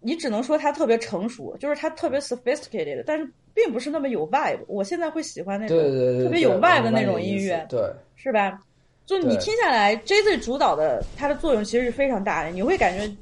[0.00, 4.60] 你只能说他特别成熟，就是他特别 sophisticated，但是并不是那么有 vibe。
[4.66, 5.76] 我现在会喜欢那种
[6.24, 7.80] 特别有 vibe 的那种音乐，对，
[8.16, 8.60] 是吧？
[9.06, 13.12] 就你听下来，J Z 主导的它的作用其实是非常大的，你会感觉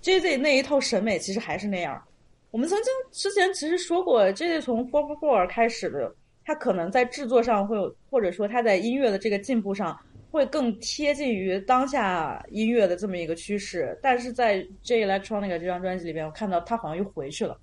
[0.00, 2.00] J Z 那一套审美其实还是那样。
[2.50, 6.14] 我们曾经之前其实说过，J Z 从 Four Four Four 开始的，
[6.44, 9.98] 他可能在制作上会有，或者说他在音乐的这个进步上
[10.32, 13.96] 会更贴近于当下音乐的这么一个趋势。
[14.02, 17.56] 但是在 J Electronica 这张专辑里边，我看到他好像又回去了，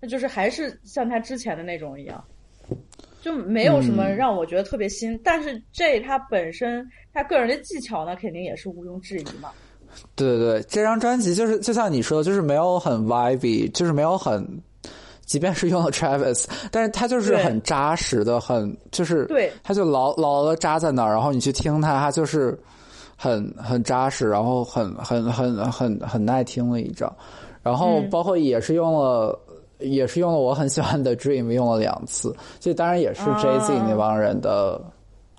[0.00, 2.22] 那就是还是像他之前的那种一样。
[3.20, 9.50] 就没有什么让我觉得特别新，但是 J 他本身他个人的技巧呢，肯定也是毋庸置疑嘛。
[10.14, 14.46] 对对对，这张专辑就是就像你说的，就是没有很 vibey，就是没有很，
[15.28, 22.58] 即便是用了 Travis，但是它就是很扎实的，很就是对，它就牢牢的扎在那儿，然后你去听它，它就是
[23.16, 27.14] 很很扎实，然后很很很很很耐听的一张，
[27.62, 29.38] 然后嗯包括也是用了。
[29.80, 34.84] 也是用了我很喜欢的 Dream 用了两次，这当然也是 Jay Z 啊那帮人的，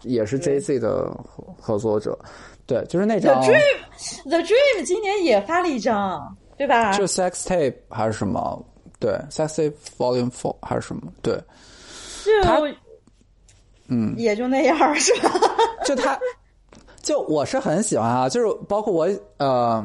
[0.03, 2.17] 也是 Jay Z 的合合作者。
[2.65, 6.93] 对，就是那张 The 张 Dream，The Dream 今年也发了一张，对吧？
[6.93, 8.63] 就 Sex Tape 还是什么？
[8.99, 11.03] 对，Sex Tape Volume Four 还是什么？
[11.21, 11.41] 对，
[12.43, 12.67] 他就
[13.87, 15.31] 嗯，也就那样，是吧？
[15.85, 16.19] 就他，
[17.01, 19.83] 就我是很喜欢啊，就是包括我呃，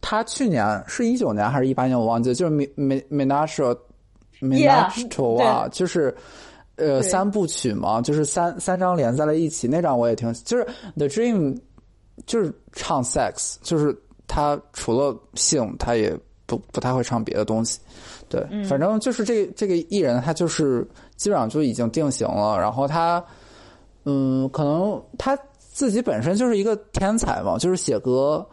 [0.00, 3.76] 他去年是一九年还是一八年，我忘记了，就是 Mi Mi Minaj
[4.40, 6.14] Minaj to 啊，就是
[6.76, 10.64] 呃三部曲嘛，就是三三张连在了一起，那张我也挺，就是
[10.96, 11.56] The Dream，
[12.26, 17.78] 就是唱 sex，就是他除了性，他也不不太会唱别的东西。
[18.28, 20.86] 对，反正就是这这个艺人，他就是
[21.16, 22.58] 基本上就已经定型了。
[22.58, 23.22] 然后他，
[24.04, 28.44] 嗯，可能他自己本身就是一个天才嘛，就是写歌，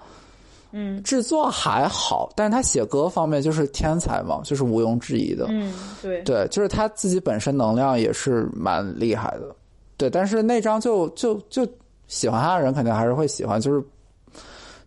[0.71, 5.47] 嗯制作还好，但是他写歌方面就是天才嘛，就是毋庸置疑的。
[5.49, 9.55] 嗯，对，对，就是他自己本身能量也是蛮厉害的。
[9.97, 11.67] 对，但是那张就就就
[12.07, 13.83] 喜欢他的人肯定还是会喜欢，就是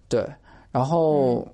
[0.09, 0.25] 对。
[0.71, 1.47] 然后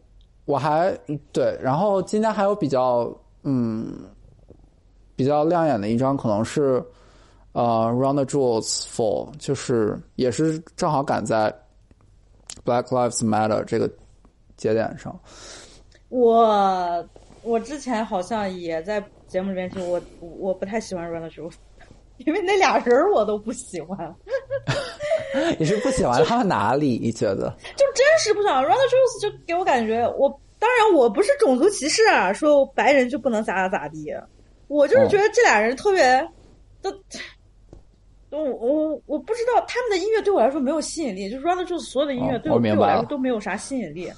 [0.44, 0.96] 我还
[1.32, 3.12] 对，然后今年还有比较
[3.44, 3.98] 嗯
[5.14, 6.84] 比较亮眼的一张，可能是
[7.52, 7.62] 呃
[7.92, 11.54] 《Run the Jewels for》，就是也是正好赶在
[12.64, 13.90] Black Lives Matter 这个
[14.56, 15.18] 节点上。
[16.08, 17.06] 我
[17.42, 21.54] 我之前好像也在节目里面说，我我不太喜欢 Run the Jewels，
[22.18, 23.96] 因为那俩人我都不喜欢，
[25.58, 26.98] 你是不喜欢他们哪里？
[27.02, 27.54] 你觉得？
[27.76, 30.28] 就真是不喜欢 Run the Jewels，就给我感觉，我
[30.58, 34.12] 当然我不是种族歧视啊，说白人就不能咋咋咋地，
[34.68, 36.28] 我就是觉得这俩人特别
[36.80, 36.92] 都。
[38.30, 44.10] 我我我不知道他们的音乐对我来说没有吸引力，就是 Run the Jewels 所有的音乐哦对我,、对我来说都没有啥吸引力。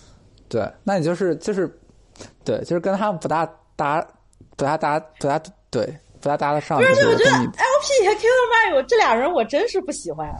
[0.49, 1.69] 对，那你就是就是，
[2.45, 4.01] 对，就是跟他们不大搭，
[4.57, 5.37] 不大搭，不大
[5.69, 5.85] 对，
[6.21, 6.79] 不大搭得上。
[6.79, 10.33] 不是，就是我觉得 LP 和 Killer Mike 这俩人我真是不喜欢，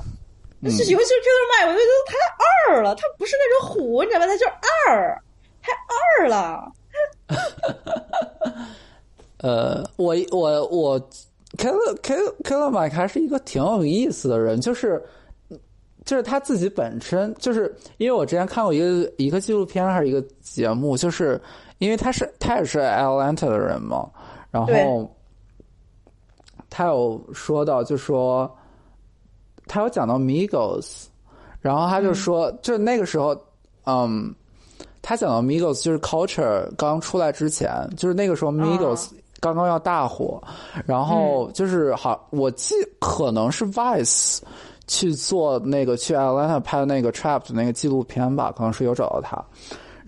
[0.65, 2.15] 嗯是尤其是 Killer Mike，我就觉得太
[2.73, 4.27] 二了，他不是那种虎，你知道吧？
[4.27, 4.53] 他就是
[4.89, 5.23] 二，
[5.63, 5.73] 太
[6.21, 6.73] 二了。
[9.39, 11.01] 呃，我我我
[11.59, 15.03] Killer Killer Killer Mike 还是一个挺有意思的人，就是
[16.05, 21.41] 就是他自己本身就是，因为我之前看过一个一个纪录片还是一个节目，就是
[21.79, 24.09] 因为他是他也是 Atlanta 的人嘛，
[24.51, 25.15] 然后
[26.71, 28.51] 他有说到，就说
[29.67, 31.05] 他有讲到 Migos，
[31.61, 33.37] 然后他就说，就那个时候，
[33.87, 34.35] 嗯。
[35.07, 39.09] 他讲到 Migos 就是 Culture 刚出来之前，就是那个时候 Migos
[39.39, 40.43] 刚刚要大火，
[40.87, 44.39] 然后就是好，我记可能是 Vice
[44.87, 49.45] 去做那个去 Atlanta 拍的那个 Trap 的那个纪录片吧，可能是有找到他，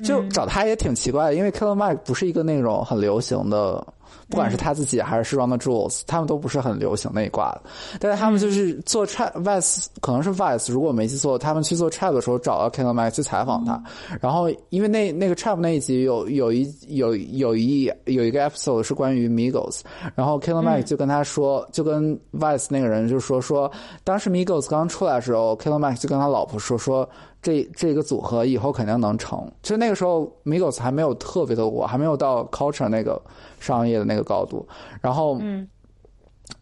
[0.03, 3.87] 就找他也挺奇怪的，因为 Killer Mike 不是一个那种很流行的。
[4.29, 7.63] 不管是他自己还是 Run the Jewels，他们都不是很流行那一挂的，
[8.01, 13.83] 但是他们就是做 Trap Vice，可能是 Vice，如果我没记错，他们去做 Trap 的时候找到 Mike 去采访他，
[14.21, 19.81] 然后因为那那个 Trap 那一集有有一有有一有一个 episode 是关于 Migos，
[20.15, 23.71] 然后 Mike 就跟他说，就跟 Vice 那个人就说说，
[24.03, 27.09] 当时 Migos 刚出来的时候 Mike 就跟他老婆说说。
[27.43, 29.51] 这这个组合以后肯定能成。
[29.63, 33.21] 其实那个时候，Migos 还没有特别的火，还没有到 Culture 那个
[33.61, 34.67] 商业的那个高度。
[35.01, 35.69] 然后，嗯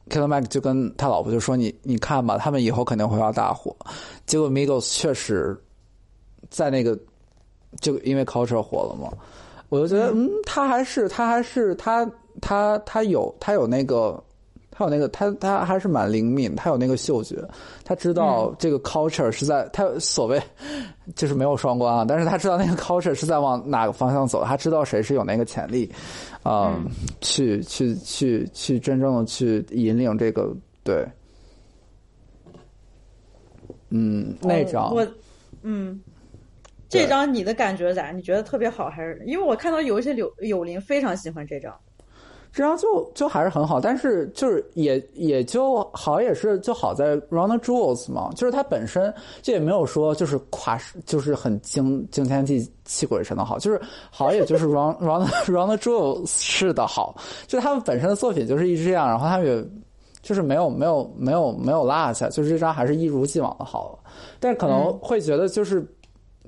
[0.08, 3.74] Killer Mike 就跟他老婆就说：“你你看吧，他们以后肯定会要大火。”
[4.26, 5.58] 结果 Migos 确实
[6.50, 6.98] 在那个
[7.80, 9.10] 就因为 Culture 火了嘛。
[9.70, 12.08] 我就觉得，嗯，他还是他还是他
[12.40, 14.22] 他他有他有那个。
[14.76, 17.36] 他有那个，他他还是蛮灵敏，他有那个嗅觉，
[17.84, 20.42] 他知道这个 culture 是在他所谓
[21.14, 25.88] 就是没有双关啊，但是他知道那个 culture 是在往哪个方向走，他知道谁是有那个潜力，
[26.42, 26.90] 啊、嗯，
[27.20, 30.52] 去去去去真正的去引领这个
[30.82, 31.06] 对，
[33.90, 35.06] 嗯，那张、哦、我
[35.62, 36.00] 嗯，
[36.88, 38.10] 这张你的感觉咋？
[38.10, 39.22] 你觉得特别好还是？
[39.24, 41.72] 因为我看到有一些柳友邻非常喜欢这张。
[42.54, 49.12] 这张就就还是很好，但是就是也也就好，也是就好在 Run the Jewels 嘛，就是它本身
[49.42, 57.16] 就也没有说就是夸就是很惊惊天地泣鬼神的好，就是好也就是 Run Run Run the Jewels 式的好，
[57.48, 59.66] 就他们本身的作品就是一直这样，然后他们也
[60.22, 63.98] 就是没有没有没有没有落下，就是这张还是一如既往的好，
[64.38, 65.88] 但是可能会觉得就是、嗯、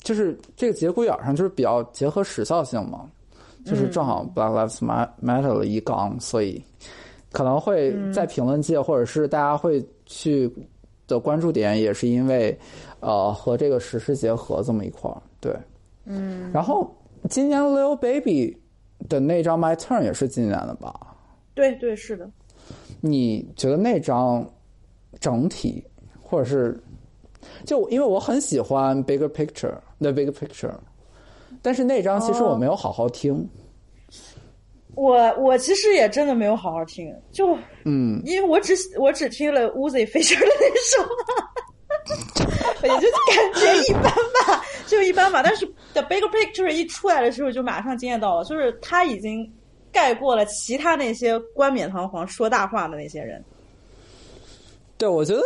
[0.04, 3.00] 就是这个节骨眼上就是比较结合时效性嘛。
[3.66, 4.78] 就是正好 Black Lives
[5.20, 6.62] Matter 了一杠，所以
[7.32, 10.50] 可能会在评论界或者是大家会去
[11.06, 12.56] 的关注点，也是因为
[13.00, 15.54] 呃和这个时事结合这么一块儿，对，
[16.04, 16.50] 嗯。
[16.52, 16.90] 然后
[17.28, 18.56] 今年 Lil Baby
[19.08, 20.94] 的那张 My Turn 也是今年的吧？
[21.54, 22.30] 对对，是的。
[23.00, 24.48] 你觉得那张
[25.20, 25.84] 整体
[26.22, 26.80] 或者是
[27.64, 30.74] 就因为我很喜欢 Bigger Picture，The Big Picture，
[31.66, 33.44] 但是那张其实我没有好好听。
[34.94, 45.42] 我我其实也真的没有好好听，就嗯，因为我只我只听了 Uzi Fisher 的那首， 也就感觉一般吧， 就一般吧。
[45.42, 49.52] 但是 The Big Picture 一出来的时候，就马上惊艳到了，就是他已经
[49.90, 53.44] 盖过了其他那些冠冕堂皇说大话的那些人。
[54.96, 55.42] 对，我觉得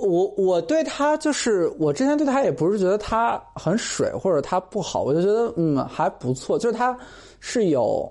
[0.00, 6.96] 我我对他就是我之前对他也不是觉得他很水或者他不好，我就觉得嗯还不错，就是他
[7.38, 8.10] 是有。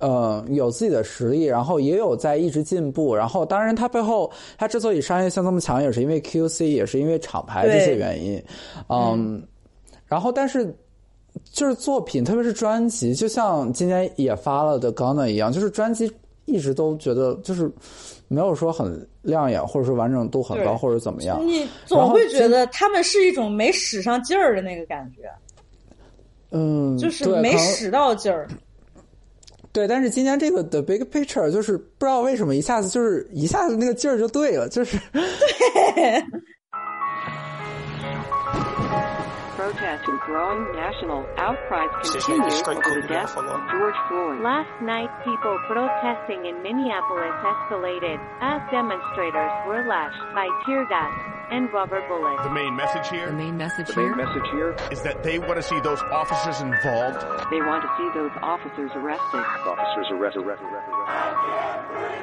[0.00, 8.40] 呃，有自己的实力，然后也有在一直进步，然后当然他背后他之所以商业性这么强，也是因为 QC，也是因为厂牌这些原因，
[8.88, 9.42] 嗯，
[10.06, 10.72] 然后但是
[11.42, 16.08] 就是作品，特别是专辑，就像今年也发了的 Ghana 一样，就是专辑
[16.48, 17.70] 一直都觉得就是
[18.26, 25.30] 没有说很亮眼，或者说完整度很高，或者怎么样，你总会觉得他们是一种没使上劲儿的那个感觉，
[26.50, 28.48] 嗯，就是没使到劲儿。
[29.70, 34.98] 对，但是今年这个 The Big Picture 就是不知道为什么一下子就是一下子那个劲儿就对了，就是。
[35.12, 36.24] 对。
[39.88, 44.42] Protest and growing national outcries continues over the death of George Floyd.
[44.42, 51.72] Last night, people protesting in Minneapolis escalated as demonstrators were lashed by tear gas and
[51.72, 52.42] rubber bullets.
[52.42, 53.26] The main message here.
[53.26, 54.14] The main message the here.
[54.14, 57.20] main message here is that they want to see those officers involved.
[57.50, 59.44] They want to see those officers arrested.
[59.64, 60.42] Officers arrested.
[60.44, 62.18] arrested, arrested,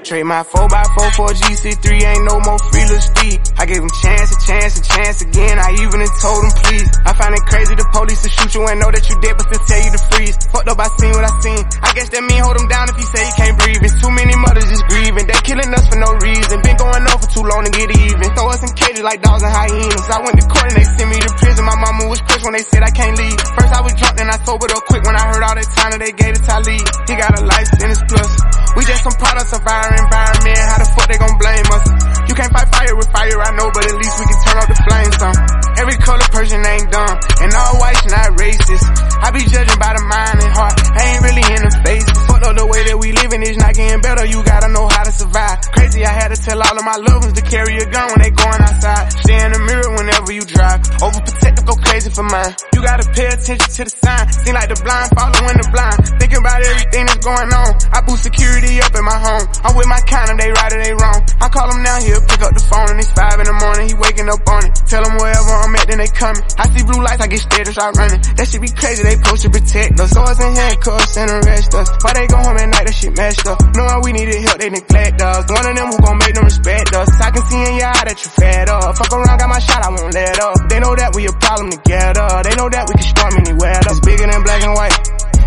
[0.00, 3.36] Trade my 4x4 for a GC3, ain't no more free little speed.
[3.60, 5.60] I gave him chance, a chance, a chance again.
[5.60, 6.88] I even told him please.
[7.04, 9.44] I find it crazy the police to shoot you and know that you dead, but
[9.52, 10.36] still tell you to freeze.
[10.48, 11.62] Fucked up, I seen what I seen.
[11.84, 13.84] I guess that mean hold him down if he say he can't breathe.
[13.84, 15.26] It's too many mothers just grieving.
[15.28, 16.56] They killing us for no reason.
[16.64, 18.28] Been going on for too long to get even.
[18.36, 20.08] Throw us in cages like dogs and hyenas.
[20.12, 21.64] I went to court and they sent me to prison.
[21.64, 23.40] My mama was pissed when they said I can't leave.
[23.56, 25.90] First I was drunk, then I sobered up quick when I heard all that time
[25.96, 26.84] that they gave to Talib.
[27.08, 28.30] He got a life sentence plus.
[28.76, 30.60] We just some products of our environment.
[30.68, 32.19] How the fuck they gon' blame us?
[32.30, 34.68] You can't fight fire with fire, I know, but at least we can turn off
[34.70, 35.34] the flames some.
[35.82, 38.86] Every color person ain't dumb, and all whites not racist.
[39.18, 42.06] I be judging by the mind and heart, I ain't really in the face.
[42.30, 45.02] Fuck up the way that we living is not getting better, you gotta know how
[45.02, 45.58] to survive.
[45.74, 48.22] Crazy, I had to tell all of my loved ones to carry a gun when
[48.22, 49.10] they going outside.
[49.26, 50.86] Stay in the mirror whenever you drive.
[51.02, 52.54] Overprotective, go crazy for mine.
[52.78, 54.24] You gotta pay attention to the sign.
[54.46, 55.98] Seem like the blind following the blind.
[56.22, 57.70] Thinking about everything that's going on.
[57.90, 59.44] I boost security up in my home.
[59.66, 61.20] I'm with my kind of they right or they wrong.
[61.42, 63.88] I call him now, he'll pick up the phone and it's five in the morning.
[63.88, 64.72] He waking up on it.
[64.84, 66.42] Tell him wherever I'm at, then they coming.
[66.60, 68.20] I see blue lights, I get scared and start running.
[68.36, 70.10] That shit be crazy, they post to protect us.
[70.12, 71.88] Swords and handcuffs and arrest us.
[72.04, 73.58] Why they go home at night, that shit messed up.
[73.72, 75.42] Knowing we needed help, they neglect us.
[75.48, 77.08] One of them who gon' make them respect us.
[77.20, 78.96] I can see in your eye that you fed up.
[78.96, 80.56] Fuck around, got my shot, I won't let up.
[80.68, 82.28] They know that we a problem together.
[82.44, 83.78] They know that we can storm anywhere.
[83.80, 84.96] That's bigger than black and white.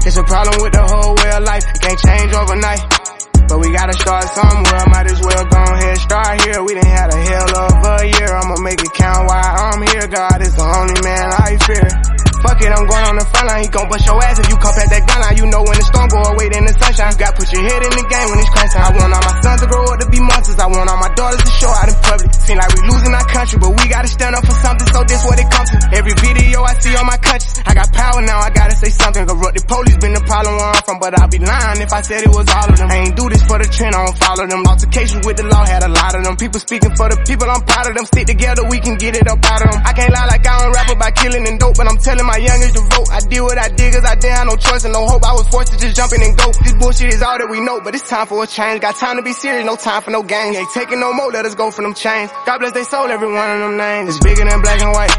[0.06, 1.64] It's a problem with the whole way of life.
[1.64, 3.03] It can't change overnight.
[3.48, 6.64] But we gotta start somewhere, might as well go ahead, start here.
[6.64, 10.08] We done had a hell of a year, I'ma make it count while I'm here.
[10.08, 12.13] God is the only man I fear.
[12.44, 13.64] Fuck it, I'm going on the front line.
[13.64, 15.36] He gon' bust your ass if you come past that gun line.
[15.40, 17.16] You know when the storm go away, then the sunshine.
[17.16, 18.84] You got put your head in the game when it's crunch time.
[18.84, 20.60] I want all my sons to grow up to be monsters.
[20.60, 22.28] I want all my daughters to show out in public.
[22.44, 24.88] Seem like we losing our country, but we gotta stand up for something.
[24.92, 25.78] So this what it comes to.
[25.96, 28.44] Every video I see on my conscience, I got power now.
[28.44, 29.24] I gotta say something.
[29.24, 32.04] Corrupt the police been the problem where I'm from, but I'd be lying if I
[32.04, 32.92] said it was all of them.
[32.92, 34.68] I ain't do this for the trend, I don't follow them.
[34.68, 36.36] Altercations with the law had a lot of them.
[36.36, 38.04] People speaking for the people, I'm proud of them.
[38.04, 39.80] Stick together, we can get it up out of them.
[39.88, 42.33] I can't lie like I don't rap about killing and dope, but I'm telling my
[42.38, 43.10] youngest to vote.
[43.12, 45.24] I did what I did cause I didn't have no choice and no hope.
[45.26, 46.52] I was forced to just jump in and go.
[46.64, 48.82] This bullshit is all that we know, but it's time for a change.
[48.82, 50.58] Got time to be serious, no time for no games.
[50.58, 52.32] Ain't taking no more, let us go for them chains.
[52.46, 54.16] God bless they soul, every one of them names.
[54.16, 55.16] It's bigger than black and white.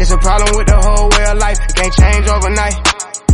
[0.00, 1.58] It's a problem with the whole way of life.
[1.62, 2.76] It can't change overnight.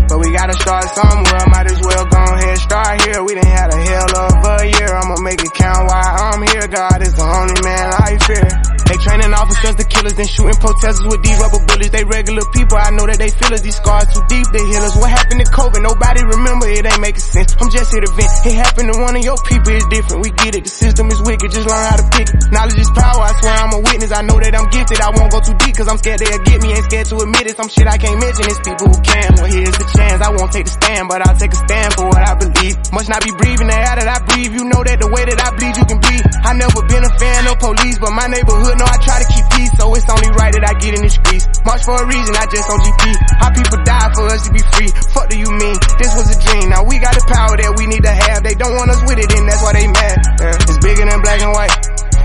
[0.09, 3.23] But we gotta start somewhere, might as well go ahead, start here.
[3.25, 6.67] We done had a hell of a year, I'ma make it count while I'm here.
[6.67, 8.78] God is the only man I fear.
[8.89, 11.93] They training officers to killers, then shooting protesters with these rubber bullets.
[11.93, 13.61] They regular people, I know that they feel us.
[13.61, 14.97] These scars too deep, they heal us.
[14.97, 15.81] What happened to COVID?
[15.85, 17.53] Nobody remember, it ain't making sense.
[17.61, 18.33] I'm just here to vent.
[18.49, 20.25] It happened to one of your people, it's different.
[20.25, 22.37] We get it, the system is wicked, just learn how to pick it.
[22.49, 24.09] Knowledge is power, I swear I'm a witness.
[24.09, 26.59] I know that I'm gifted, I won't go too deep, cause I'm scared they'll get
[26.65, 26.73] me.
[26.73, 28.49] Ain't scared to admit it, some shit I can't mention.
[28.49, 29.29] It's people who can.
[29.37, 32.09] Well, here's the chance, I won't take the stand, but I'll take a stand for
[32.09, 32.73] what I believe.
[32.89, 34.57] Must not be breathing the air that I breathe.
[34.57, 36.25] You know that the way that I bleed, you can bleed.
[36.41, 39.45] I never been a fan of police, but my neighborhood know I try to keep
[39.59, 41.45] peace, so it's only right that I get in the streets.
[41.67, 43.03] March for a reason, I just on GP.
[43.43, 44.91] How people die for us to be free.
[45.13, 45.77] Fuck do you mean?
[45.99, 46.71] This was a dream.
[46.71, 48.47] Now we got the power that we need to have.
[48.47, 50.17] They don't want us with it, and that's why they mad.
[50.39, 50.65] Yeah.
[50.71, 51.75] It's bigger than black and white.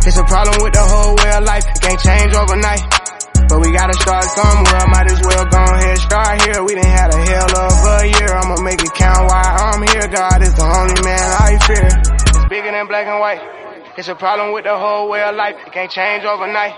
[0.05, 1.65] It's a problem with the whole way of life.
[1.65, 2.84] It can't change overnight.
[3.49, 4.84] But we gotta start somewhere.
[4.88, 6.63] Might as well go ahead start here.
[6.63, 8.30] We done had a hell of a year.
[8.34, 10.07] I'ma make it count while I'm here.
[10.07, 11.89] God is the only man I fear.
[12.34, 13.41] It's bigger than black and white.
[13.95, 15.55] It's a problem with the whole way of life.
[15.65, 16.73] It can't change overnight.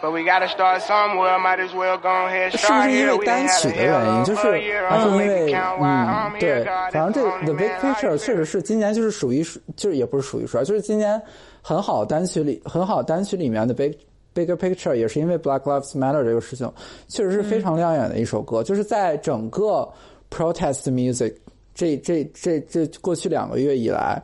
[0.00, 1.38] But we gotta start somewhere.
[1.38, 3.16] Might as well go ahead 是不是因 here.
[3.16, 4.24] 为单曲的原因？
[4.24, 4.42] 就是.
[4.88, 9.42] 还是因为嗯对反正这 The Big Picture 确实是今年就是属于，
[9.76, 11.20] 就是也不是数一数二，就是今年
[11.62, 13.96] 很好单曲里很好单曲里面的 Big
[14.34, 16.70] Bigger Picture 也是因为 Black Lives Matter 这个事情，
[17.08, 19.90] 确实是非常亮眼的一首歌，就是在整个
[20.30, 21.34] protest music
[21.74, 24.22] 这这这这过去两个月以来，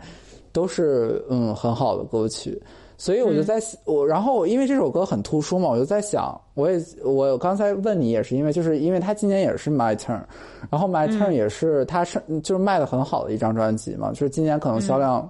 [0.52, 2.60] 都是嗯很好的歌曲。
[2.96, 10.20] 所以我就在、我，然后因为这首歌很突出嘛，我就在想，我也我刚才问你也是因为就是因为他今年也是 My Turn，
[10.68, 15.26] 然后 My Turn 也是他是就是卖的很好的一张专辑嘛，就是今年可能销量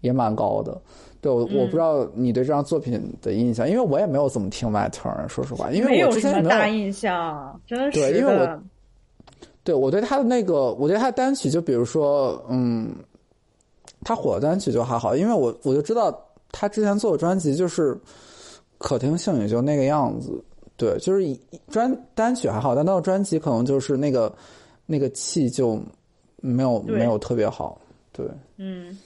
[0.00, 0.80] 也蛮高的。
[1.20, 7.90] 对，我我不知道你对这张作品的印象，因为我也没有怎么听 My Turn，说实话，因为我之前也没有大印象，真的。
[7.90, 8.58] 对因为我
[9.62, 12.94] 对我对他的那个，我对他的单曲，就比如说，嗯，
[14.04, 16.12] 他火的单曲就还好，因为我我就知道
[16.50, 17.98] 他之前做的专辑就是
[18.78, 20.42] 可听性也就那个样子，
[20.76, 21.38] 对，就是以
[21.68, 24.32] 专单曲还好，但到了专辑可能就是那个
[24.86, 25.80] 那个气就
[26.36, 27.80] 没有没有特别好，
[28.12, 28.26] 对，
[28.56, 28.96] 嗯，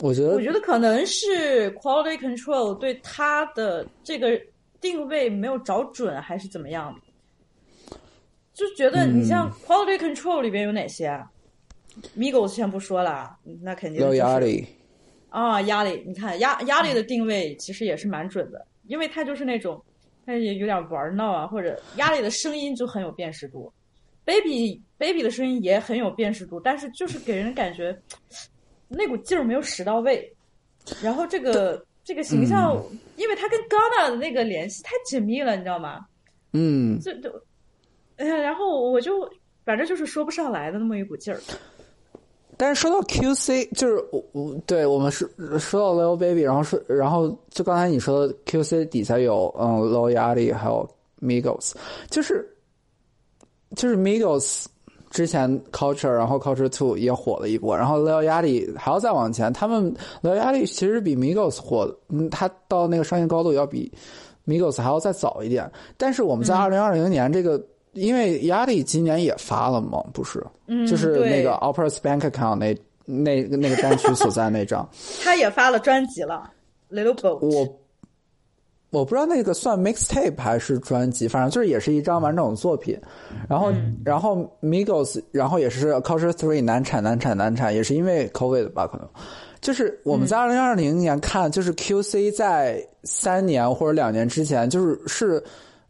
[0.00, 4.38] 我觉得我觉得可能是 quality control 对他的这个
[4.80, 6.94] 定位没有找准，还是怎么样？
[8.52, 11.28] 就觉得你像 quality control 里边有哪些啊
[12.16, 14.66] ？Migos 先不说了，那肯定就有是压力，
[15.30, 19.82] 啊，压力，你看压压力的定位其实也是蛮准的，因为他就是那种，
[20.26, 23.72] 他也有点玩闹啊，或者压力的声音就很有辨识度
[24.24, 27.96] ，baby baby 的声音也很有辨识度，但是就是给人感觉
[28.88, 30.32] 那股劲儿没有使到位，
[31.02, 32.80] 然后这个这个形象，
[33.16, 36.06] 因为他跟 Ghana 的那个联系太紧密了，你知道吗？
[36.52, 37.30] 嗯，这就，
[38.16, 39.28] 哎呀，然后我就
[39.64, 41.40] 反正就是说不上来的那么一股劲儿。
[42.56, 45.28] 但是说到 QC，就是我我对我们是
[45.58, 50.88] 说到 Lil Baby，然后说然后就刚才你说的 QC 底下有嗯 Lil Yachty 还有
[51.20, 51.72] Migos，
[52.10, 52.48] 就是
[53.74, 54.66] 就是 Migos
[55.10, 63.92] 之前 Culture，然后 Culture Two 也火了一波，然后 Lil Yachty 还要再往前，他们 Lil Yachty 其实比 Migos 火，嗯，他到那个商业高度要比
[64.46, 65.70] Migos 还要再早一点。
[65.96, 67.60] 但是我们在二零二零年这个，
[67.94, 70.44] 因为 Yachty 今年也发了嘛，不是？
[70.66, 72.76] 嗯，就是那个对 Opera's Bank Account 那
[73.06, 74.88] 那那个单曲所在那张，
[75.24, 76.50] 他也发了专辑了
[76.90, 77.38] ，Little Boat。
[77.40, 77.80] 我
[78.90, 82.96] 我不知道那个算 mixtape 还是专辑，反正就是也是一张完整的作品。
[83.48, 83.72] 然后、
[84.04, 89.08] 然后 Migos，然后也是 Culture Three 难产难产难产，也是因为 COVID 吧，可能。
[89.60, 95.42] 就是我们在二零二零年看，就是 QC 在三年或者两年之前，就是是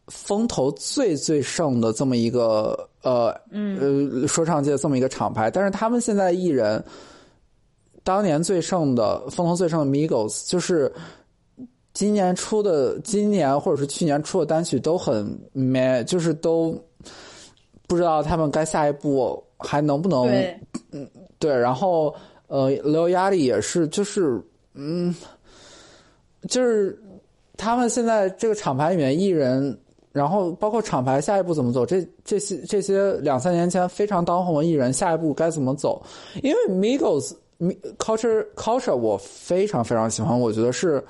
[0.08, 4.20] 风头最最盛的这么一个呃嗯。
[4.22, 6.82] 呃说唱界这么一个厂牌，但是他们现在艺人
[8.02, 10.92] 当年最盛的风头最盛的 Migos，就是
[11.92, 16.78] 今年出的今年或者是去年出的单曲都很 man，就是都
[17.86, 20.26] 不知道他们该下一步还能不能
[20.90, 21.08] 嗯，
[21.38, 22.14] 对，然后
[22.48, 24.42] 呃，刘压力也是，就是
[24.74, 25.14] 嗯，
[26.48, 26.98] 就是
[27.56, 29.78] 他们现在这个厂牌里面艺人，
[30.14, 36.02] 然后包括厂牌下一步怎么走，这这些这些两三年前非常当红的艺人，下一步该怎么走？
[36.42, 41.04] 因为 Migos Mi- Culture Culture 我非常非常喜欢，我觉得是。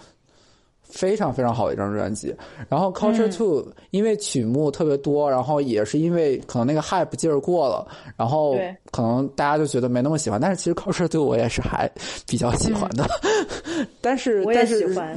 [0.86, 2.32] 非常非常好的一张专辑，
[2.68, 7.84] 然后 Culture Two、因为曲目特别多，然后也是因为可能那个 hype 劲儿过了，
[8.16, 8.54] 然后
[8.92, 11.90] 可能大家就觉得没那么喜欢，但是其实 Culture Two 我也是还
[12.28, 13.04] 比较喜欢的，
[14.00, 15.16] 但是我也但是喜欢。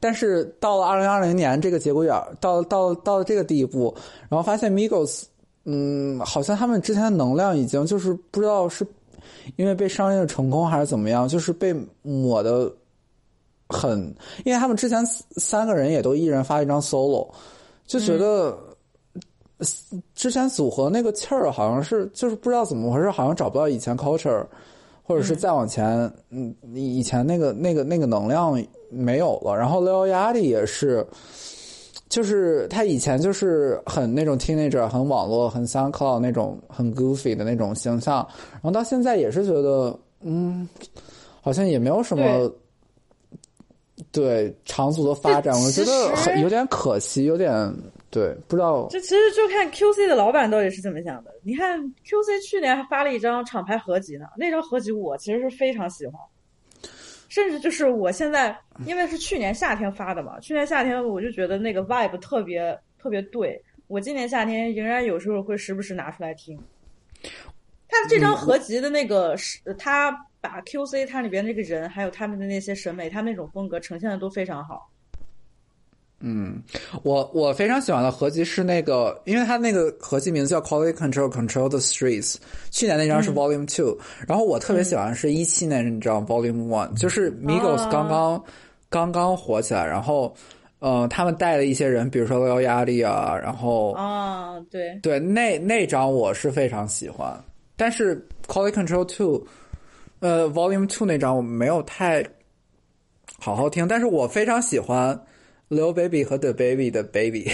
[0.00, 3.94] 但是到了二零二零年这个节骨眼儿，到到到了这个地步，
[4.28, 5.24] 然后发现 Migos，
[5.64, 8.86] 嗯，好像他们之前的能量已经就是不知道是
[9.56, 12.72] 因为被商业成功还是怎么样，就是被抹的
[13.68, 14.14] 很，
[14.44, 15.04] 因为他们之前
[15.36, 17.28] 三个人也都一人发一张 solo，
[17.86, 18.56] 就觉得。
[20.14, 24.44] 之前组合那个气儿好像是就是不知道怎么回事，好像找不到以前 culture，
[25.02, 29.56] 或者是再往前，嗯，以前那个那个那个能量没有了。
[29.56, 31.06] 然后 Leo Yachty 也是，
[32.08, 40.68] 就是他以前就是很那种 teenager，很网络，很 SoundCloud 那种很 goofy 的那种形象，然后到现在也是觉得，嗯，
[41.40, 42.50] 好像也没有什么。
[44.12, 47.52] 对长足的发展，我觉得很有点可惜，有点
[48.10, 48.86] 对，不知道。
[48.90, 51.30] 这其实就看 QC 的老板到底是怎么想的。
[51.42, 56.14] 你看 QC 去年还发了一张厂牌合集呢，那张合集我其实是非常喜欢，
[57.36, 66.58] 甚至就是我现在，因为是去年夏天发的嘛，去年夏天我就觉得那个 vibe 特别特别对，我今年夏天仍然有时候会时不时拿出来听。
[67.88, 70.10] 他这张合集的那个是，他
[70.40, 74.90] 把 QC 他里边那个人，还有他们的那些审美，他们那种风格呈现的都非常好。
[76.20, 76.62] 嗯，
[77.02, 82.36] 我我非常喜欢的合集是那个，因为它那个合集名字叫 Quality Control Control the Streets，
[82.70, 88.42] 去年那张是 Volume Two，、然后我特别喜欢是一七年那张 Volume One，就是 Migos 刚刚、
[88.88, 90.34] 刚刚火起来，然后
[90.78, 94.98] 呃，他们带了一些人，比如说高压力啊，然后啊，对。
[95.02, 97.38] 对，那那张我是非常喜欢，
[97.76, 99.46] 但是 Quality Control Two，
[100.20, 102.24] 呃，Volume Two 那张我没有太
[103.38, 105.18] 好好听，但是我非常喜欢
[105.68, 107.50] Lil Baby 和 The Baby 的 Baby，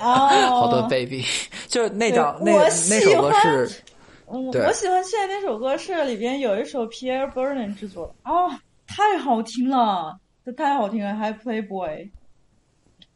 [0.00, 1.24] 哦， 好多 Baby，
[1.68, 3.82] 就是那张对那那我喜首歌欢是，
[4.26, 8.50] 嗯，对我喜欢现在那首歌是里边有一首 Pierre Berlin 制作的，哦，
[8.86, 12.10] 太好听了，这太好听了，还 Playboy。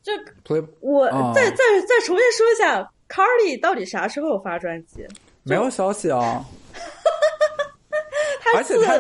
[0.05, 0.13] 这
[0.45, 1.57] Play 我啊再再
[1.89, 5.07] 再重新说一下，Carly 到底啥时候发专辑？
[5.45, 6.45] 没有消息啊，
[8.57, 8.99] 而且他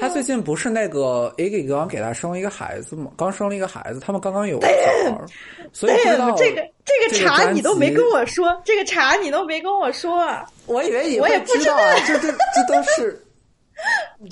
[0.00, 3.12] 他最近不是那个 Iggy 刚给他生了一个孩子吗？
[3.16, 5.26] 刚生了一个孩子，他们刚刚有小孩儿，
[5.72, 10.46] 所以知道这个这个这个专茬你都没跟我说，这个茶你都没跟我说啊！
[10.66, 13.22] 我以为你我也不知道啊，这这这都是，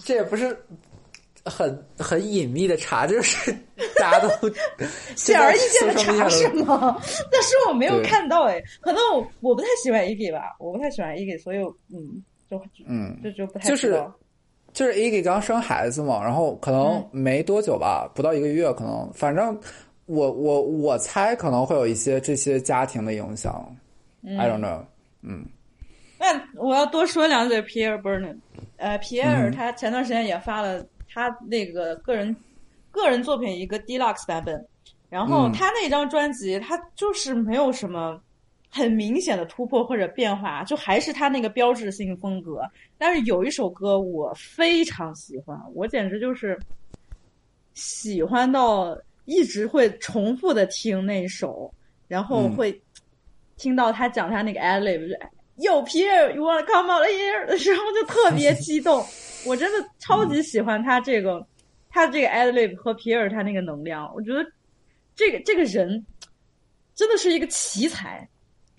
[0.05, 0.57] 这也不是
[1.45, 3.53] 很很隐秘的茶，就是
[3.97, 4.29] 大家都
[5.17, 6.99] 显而易见的就在茬是吗？
[7.31, 11.59] 但是我没有看到哎，可能我我不太喜欢 Iggy 吧，我不太喜欢 Iggy，所以
[11.93, 14.03] 嗯，就嗯这就不太就是
[14.79, 17.09] 就是 Iggy 刚生孩子嘛，然后可能嗯。
[17.11, 19.59] 没多久吧，不到一个月，可能反正
[20.07, 23.77] 我我我猜可能会有一些这些家庭的影响、
[24.23, 24.39] 嗯。
[24.39, 24.85] I don't know，
[25.23, 25.45] 嗯。
[26.17, 28.39] 那我要多说两嘴 Pierre Berlin，
[28.77, 32.37] 呃，皮埃尔嗯他前段时间也发了他那个个人
[32.93, 34.65] 个人作品一个 deluxe 版本，
[35.11, 35.53] 然后嗯。
[35.53, 38.21] 他那张专辑他就是没有什么
[38.71, 42.63] 很明显的突破或者变化，就还是他那个标志性风格。
[42.99, 46.59] 但是有一首歌我非常喜欢，我简直就是
[47.75, 51.73] 喜欢到一直会重复的听那首，
[52.07, 52.83] 然后嗯会
[53.57, 55.17] 听到他讲他那个 ad lib，
[55.57, 59.05] 有 Pierre，you wanna come out here 的时候就特别 激动。
[59.47, 61.45] 我真的超级喜欢他这个，
[61.89, 64.45] 他这个 ad lib 和皮尔他那个能量，我觉得
[65.15, 66.05] 这个这个人
[66.95, 68.29] 真的是一个奇才。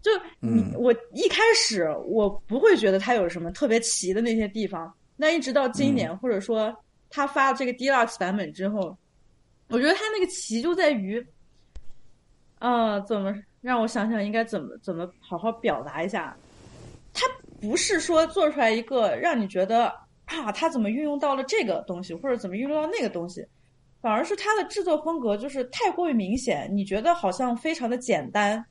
[0.02, 0.74] 就你、嗯。
[0.76, 6.76] 我一开始我不会觉得他有什么特别奇的那些地方，那一直到今年、或者说
[7.10, 8.98] 他发这个 deluxe 版本之后，
[9.70, 11.26] 我觉得他那个奇就在于，
[12.60, 16.36] 呃，怎么让我想想应该怎么怎么好好表达一下？
[17.14, 17.26] 他
[17.60, 19.88] 不是说做出来一个让你觉得
[20.26, 23.46] 啊，他怎么运用到了这个东西，或者怎么运用到那个东西，
[24.00, 28.64] 反而是他的制作风格就是太过于明显，你觉得好像非常的简单，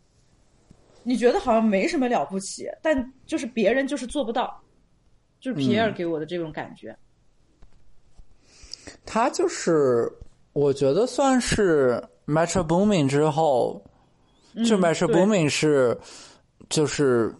[1.09, 4.63] 你觉得好像没什么了不起，但就是别人就是做不到，
[5.41, 6.95] 就是皮埃尔嗯给我的这种感觉。
[9.07, 10.07] 他就是
[10.53, 13.83] 我觉得算是 Metro Booming 之后，
[14.67, 15.99] 就嗯 Metro 对 Booming 是
[16.69, 17.35] 就是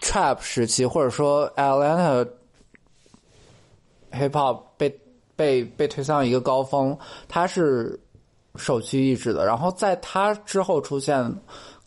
[0.00, 2.28] Trap 时期，或者说 Atlanta
[4.10, 5.00] Hip Hop 被
[5.36, 6.98] 被被推向一个高峰，
[7.28, 7.96] 他是
[8.56, 9.46] 首屈一指的。
[9.46, 11.32] 然后在他之后出现，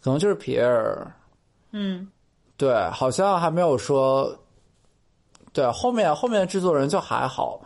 [0.05, 1.11] 可能就是皮埃尔，
[1.71, 2.07] 嗯。
[2.55, 4.33] 对，好像还没有说，
[5.51, 7.59] 对后面后面的制作人就还好，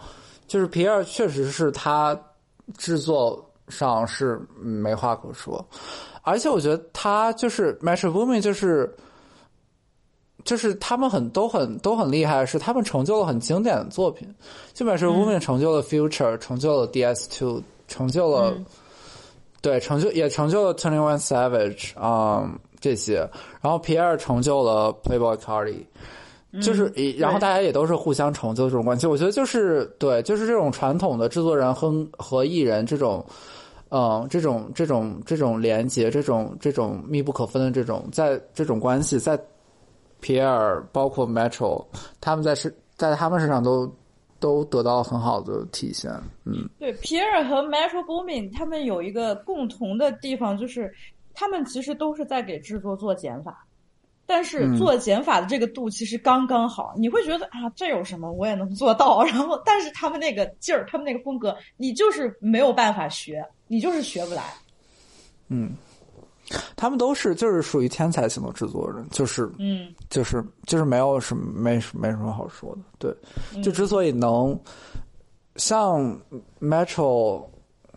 [0.47, 2.17] 就是皮埃尔确实是他
[2.77, 5.63] 制作上是没话可说，
[6.21, 8.95] 而且我觉得他就是 Metro Boomin 就是。
[10.45, 14.33] 就是他们很都很都很厉害，是他们成就了很经典的作品，
[14.73, 18.65] 就 Metro Boomin 成就了 Future，、成就了 DS Two，成就了、嗯
[19.61, 22.49] 对成就也成就了 Twenty One Savage 啊、
[22.79, 23.29] 这些，
[23.61, 25.85] 然后皮埃尔成就了 Playboy Cardi，
[26.61, 29.05] 就是嗯然后大家也都是互相成就的这种关系。
[29.05, 33.25] 我觉得就是对，就是这种传统的制作人和和艺人这种，
[33.89, 39.39] 嗯，这种这种这种连接，这种这种密不可分的这种，在这种关系，在
[40.21, 41.85] 皮埃尔包括 Metro，
[42.21, 43.91] 他们在是在他们身上都
[44.39, 46.11] 都得到很好的体现。
[46.45, 50.93] 嗯对，皮尔和 Metro Boomin 他们有一个共同的地方，就是
[51.33, 53.65] 他们其实都是在给制作做减法，
[54.25, 56.93] 但是嗯做减法的这个度其实刚刚好。
[56.97, 59.23] 你会觉得啊，这有什么，我也能做到。
[59.27, 64.43] 然后，但是他们那个劲儿，他们那个风格，你就是没有办法学，你就是学不来。
[65.49, 65.71] 嗯，
[66.75, 69.93] 他们都是就是属于天才型的制作人，就是嗯。
[70.09, 72.81] 就是就是没有什么没没什么好说的。
[72.97, 73.15] 对，
[73.55, 73.61] 嗯。
[73.61, 74.59] 就之所以能
[75.55, 76.19] 像
[76.59, 77.43] Metro，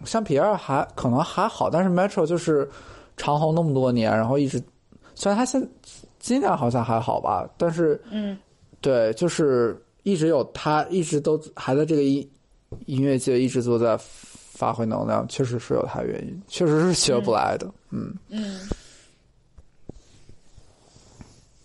[0.04, 2.68] 像皮尔还可能还好，但是 Metro 就是
[3.16, 4.62] 长红那么多年，然后一直
[5.14, 5.66] 虽然他现
[6.18, 8.36] 今年好像还好吧，但是嗯，
[8.80, 12.30] 对，就是一直有他，一直都还在这个音
[12.86, 18.68] 音乐界一直都在发挥能量，确实是有他原因，确实是学不来的，嗯嗯。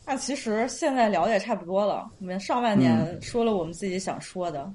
[0.05, 4.71] 那其实现在聊的也差不多了，我们上半年说了我们自己想说的。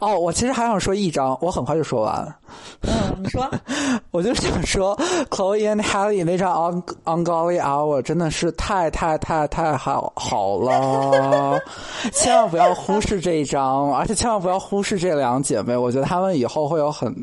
[0.00, 2.34] 哦，我其实还想说一张，我很快就说完。
[2.82, 2.92] 嗯，
[3.22, 3.50] 你说。
[4.12, 4.94] 我就想说
[5.30, 6.54] ，Chloe and Halle 那张
[7.04, 11.58] 《On Ungodly Hour》真的是太太太太好好了，
[12.12, 17.14] 千万不要忽视这一张，而且千万不要忽视这两姐妹，我觉得她们以后会有很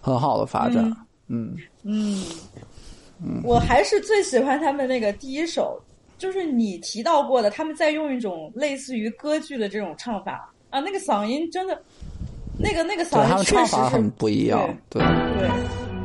[0.00, 0.84] 很好的发展。
[0.86, 0.96] 嗯
[1.28, 2.24] 嗯嗯，
[3.42, 5.80] 我还是最喜欢他们那个第一首。
[6.18, 11.78] 就是你提到过的，他们在用一种类似于歌剧的这种唱法啊，那个嗓音真的，
[12.58, 15.02] 那个那个嗓音确实很不一样，对
[15.38, 15.46] 对。
[15.46, 15.95] 就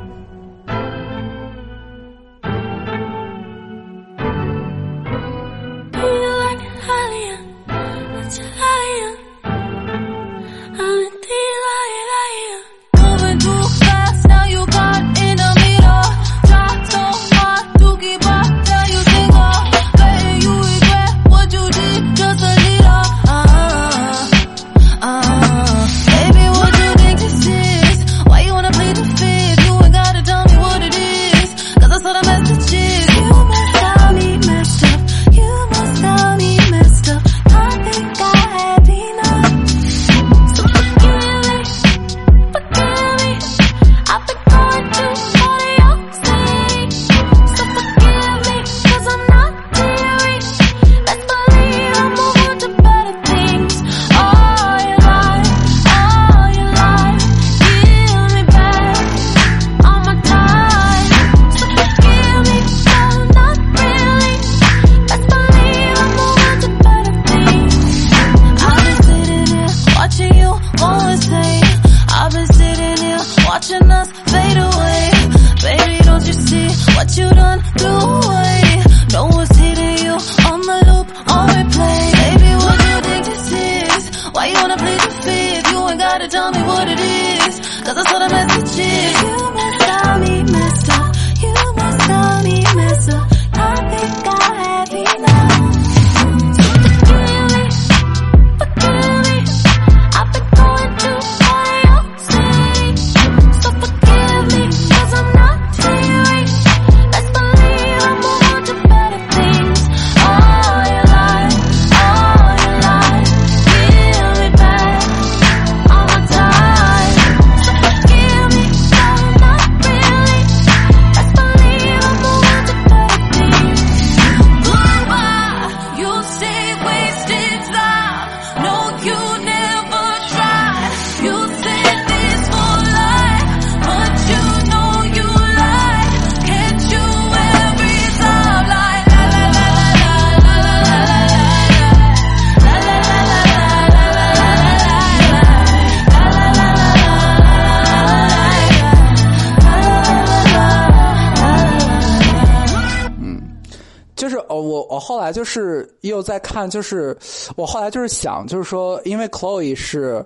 [156.31, 157.17] 在看，就是
[157.57, 160.25] 我后来就是想，就是说，因为 Chloe 是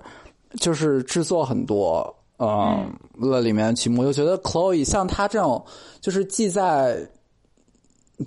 [0.59, 5.65] 就是制作很多，嗯，了里面曲目，就觉得 Chloe 像她这种，
[5.99, 6.95] 就是既在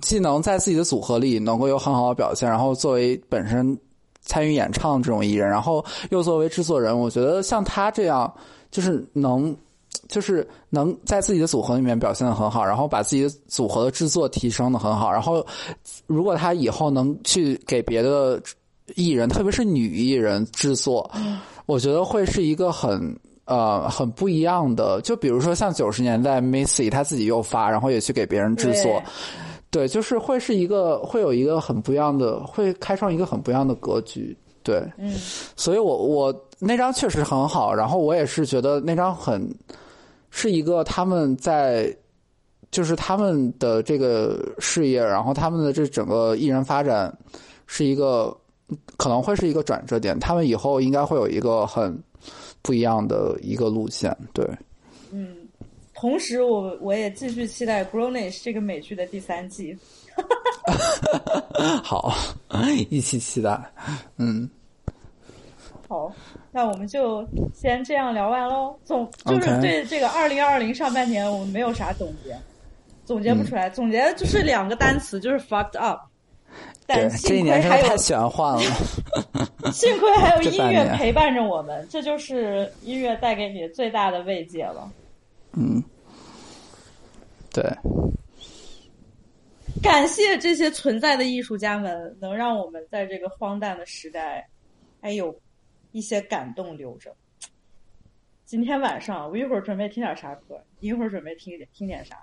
[0.01, 3.79] 既能在自己的组合里能够有很好的表现，然后作为本身
[4.21, 8.33] 参与演唱这种艺人，然后又作为制作人，我觉得像他这样，
[8.69, 9.55] 就是能。
[10.09, 15.45] 就是能在自己的组合里面表现的很好，然后把自己的组合的制作提升的很好，然后
[16.07, 18.41] 如果他以后能去给别的
[18.95, 21.09] 艺人，特别是女艺人制作，
[21.67, 22.99] 我觉得会是一个很
[23.45, 24.99] 呃很不一样的。
[25.01, 28.99] 就比如说像九十年代 Missy，他自己又发，然后也去给别人制作，
[29.69, 34.35] 对，就是会是一个会有一个很不一样的，会开创一个很不一样的格局。
[34.63, 35.13] 对，嗯，
[35.55, 39.47] 所以我我那张确实很好，然后我也是觉得那张很。
[40.29, 41.95] 是一个他们在，
[42.71, 47.15] 就是他们的这个事业，然后他们的这整个艺人发展，
[47.67, 48.35] 是一个
[48.97, 50.19] 可能会是一个转折点。
[50.19, 51.97] 他们以后应该会有一个很
[52.61, 54.15] 不一样的一个路线。
[54.33, 54.47] 对，
[55.11, 55.35] 嗯，
[55.93, 59.75] 同时我我也继续期待《Grownish》这个美剧的第三季。
[61.83, 62.13] 好，
[62.89, 63.59] 一起期待。
[64.17, 64.49] 嗯。
[65.89, 66.13] 好，
[66.51, 68.77] 那我们就先这样聊完喽。
[68.85, 72.37] 总就是对这个二零二零上半年我们没有啥总结，
[73.03, 76.01] 总结不出嗯来，总结就是两个单词，就是 fucked up。
[76.85, 78.61] 对但，这一幸亏年真的还有太玄幻了。
[79.73, 84.91] 幸亏还有音乐陪伴着我们，这就是音乐带给你最大的慰藉了。
[85.53, 85.83] 嗯，
[87.51, 87.63] 对，
[89.81, 94.47] 感谢这些存在的艺术家们，能让我们在这个荒诞的时代，
[95.01, 95.35] 还有
[95.91, 97.15] 一些感动留着。
[98.45, 102.19] 今天晚上我一会儿准备听点啥歌，你一会儿准备听听点啥？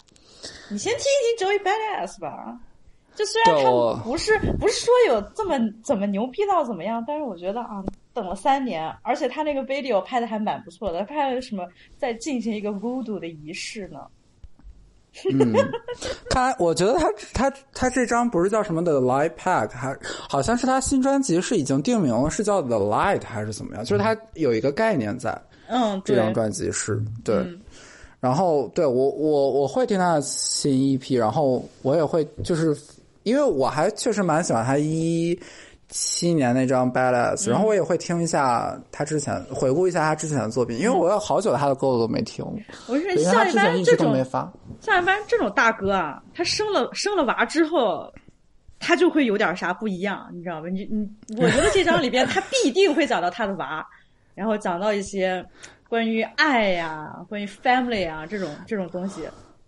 [0.71, 2.61] 你先听一听 Joey Badass 吧。
[3.15, 3.71] 就虽然他
[4.05, 7.83] 不是不是说有这么怎么牛逼到怎么样，但是我觉得啊，
[8.13, 11.67] 等了三年，而且他那个 video 拍的还蛮不错的，拍了什么
[11.97, 14.07] 在进行一个 voodoo 的仪式呢？
[15.33, 15.53] 嗯，
[16.31, 19.97] 看来我觉得他他他这张不是叫什么的 Light Pack，还
[20.29, 23.85] 好像是他新专辑是已经定名了，是叫 The Light 还是怎么样？
[23.85, 25.37] 就是他有一个概念在。
[25.69, 27.61] 嗯，这张专辑是对，嗯
[28.21, 32.77] 然后对我我我会听他的新 EP，然后我也会就是
[33.25, 35.39] 因为我还确实蛮喜欢他一
[35.89, 42.45] 七年那张 Balance 然后我也会听一下他之前回顾一下他之前的作品，因为我有好久他的歌我都没听，
[42.89, 44.17] 我是像一般这种。
[44.81, 48.13] 像一般这种大哥啊，他生了生了娃之后，
[48.79, 50.69] 他就会有点啥不一样，你知道吧？
[50.69, 51.09] 你你，
[51.41, 53.87] 我觉得这张里边他必定会讲到他的娃，
[54.35, 55.45] 然后讲到一些
[55.89, 59.23] 关于爱呀、关于 family 啊这种这种东西，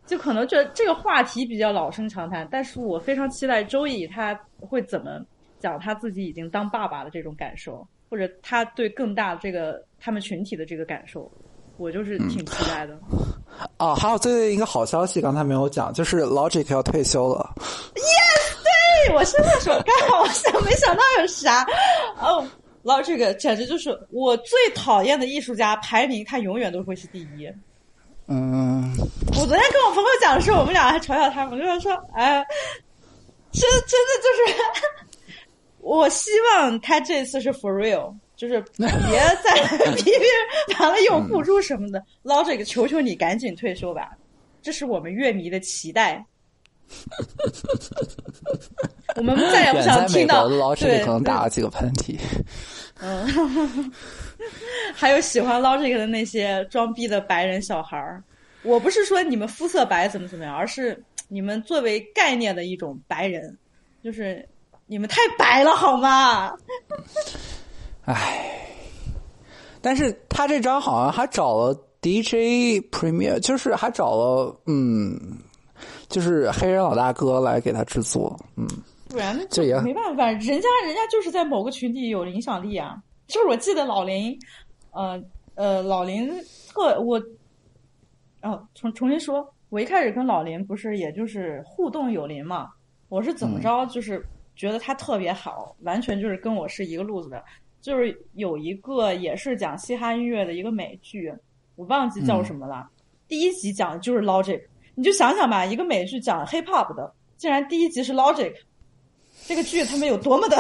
[0.05, 5.21] 就可能觉得这个话题比较老生常谈，但是我非常期待周易他会怎么
[5.61, 11.31] 讲他自己已经当爸爸的这种感受，或者他对更大这个他们群体的这个感受，
[11.77, 12.99] 我就是挺期待的。
[13.79, 17.55] 哦， 还有最近一个好消息，刚才没有讲，就是 Logic 要退休了。
[17.95, 18.63] Yes，
[19.07, 21.67] 对我现在说，刚好我想没想到有啥
[22.21, 22.47] 哦。
[22.85, 27.53] Logic 简直就是我最讨厌的艺术家，排名他永远都会是第一。
[28.29, 32.43] 嗯，我昨天跟我朋友讲的时候，我们俩还嘲笑他，我就说，哎，
[33.53, 34.55] 真真的就是，
[35.81, 39.55] 我希望他这次是 for real，就是 别再
[39.97, 42.03] 批评完了又付出什么的。
[42.23, 44.11] 捞这个，求求你赶紧退休吧，
[44.63, 46.25] 这是我们乐迷的期待。
[49.17, 52.19] 我们再也不想听到对可能打了几个喷嚏。
[53.01, 53.93] 嗯，
[54.95, 58.23] 还有喜欢 Logic 的那些装逼的白人小孩儿。
[58.63, 63.57] 我不是说你们肤色白怎么怎么样，而是你们作为概念的一种白人，
[64.03, 64.47] 就是
[64.89, 66.51] 你们太白了好吗？
[68.07, 68.67] 唉，
[69.83, 75.15] 但是他这张好像还找了 DJ Premier，就是还找了嗯，
[76.09, 78.67] 就是黑人老大哥来给他制作，嗯，
[79.11, 82.97] 不然那这也没办法，人家人家就是在某个群体有影响力啊。
[83.27, 84.35] 就是我记得老林，
[84.93, 85.23] 呃
[85.55, 86.33] 呃，老林
[86.73, 87.21] 特我，
[88.41, 92.71] 哦，重重新说，我一开始跟老林不是也就是互动有林嘛，
[93.11, 94.25] 我是怎么着，就是
[94.59, 97.43] 觉得他特别好，完全就是跟我是一个路子的。
[97.81, 101.33] 就是有一个也是讲嘻哈音乐的一个美剧，
[101.77, 102.87] 我忘记叫什么了。
[103.29, 104.61] 第一集讲的就是 Logic，
[104.97, 108.53] 你就想想吧，一个美剧讲 Hip Hop 的，竟然第一集是 Logic，
[109.47, 110.59] 这个剧他们有多么的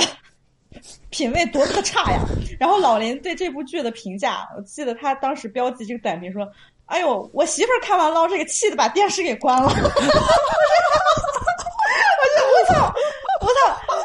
[1.11, 2.20] 品味多么的差呀！
[2.61, 6.49] 然后老林对这部剧的评价，我记得他当时标记这个短评说
[6.87, 9.69] ：“哎呦，我媳妇儿看完 Logic，气的把电视给关了。”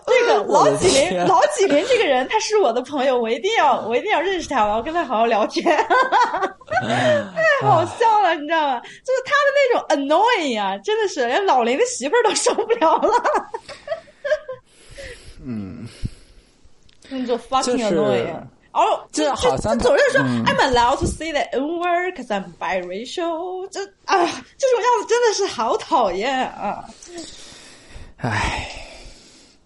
[0.06, 5.66] 这个老纪的天林，老纪林这个人，他是我的朋友，我一定要，我一定要认识他，我要跟他好好聊天。
[6.86, 8.80] 太好笑了，你知道吗？
[8.80, 13.14] 就是他的那种 annoying 啊，真的是连老林的媳妇儿都受不了了。
[15.46, 15.88] 嗯，
[17.10, 18.36] 那就 fucking 就是 annoying。
[18.74, 23.68] 哦，这就好像就总是说、嗯 I'm allowed to say the N word because I'm biracial。
[23.70, 24.18] 这啊，
[24.58, 26.84] 这种样子真的是好讨厌啊！
[28.18, 28.68] 唉，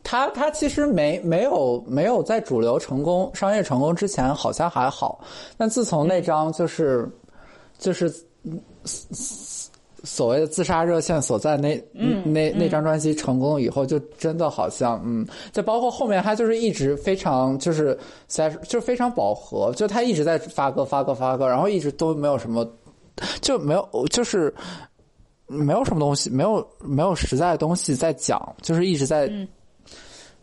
[0.10, 5.20] 他他其实没没有没有在主流成功商业成功之前好像还好，
[5.58, 7.12] 但自从那张就是
[7.78, 8.10] 就是
[8.44, 8.58] 嗯
[10.06, 12.70] 所谓的自杀热线所在那嗯那那嗯。
[12.70, 17.98] 张专辑成功以后，就真的好像嗯，就包括后面他就是一直非常就是
[18.28, 22.66] 在就非常饱和，就他一直在发歌发歌发歌，然后一直都没有什么
[23.42, 24.54] 就没有就是。
[25.50, 29.48] 没有什么东西，没有没有实在的东西在讲，就是一直在嗯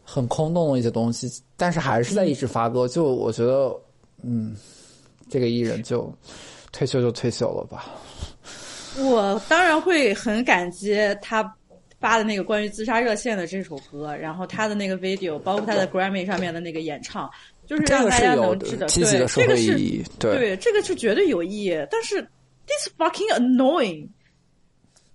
[0.05, 2.87] 很空洞的一些东西，但是还是在一直发歌。
[2.87, 3.75] 就我觉得，
[4.23, 4.55] 嗯，
[5.29, 6.13] 这个艺人就
[6.71, 7.87] 退休就退休了吧。
[8.99, 11.43] 我当然会很感激他
[11.99, 17.29] 发的那个关于自杀热线的这首歌，然后他的那个 video，包括他的 Grammy 上面的那个演唱，
[17.67, 21.75] 就是让大家能知道，对这个是会意义，对对，这个是绝对有意义。
[21.91, 22.21] 但是
[22.67, 24.07] this fucking annoying，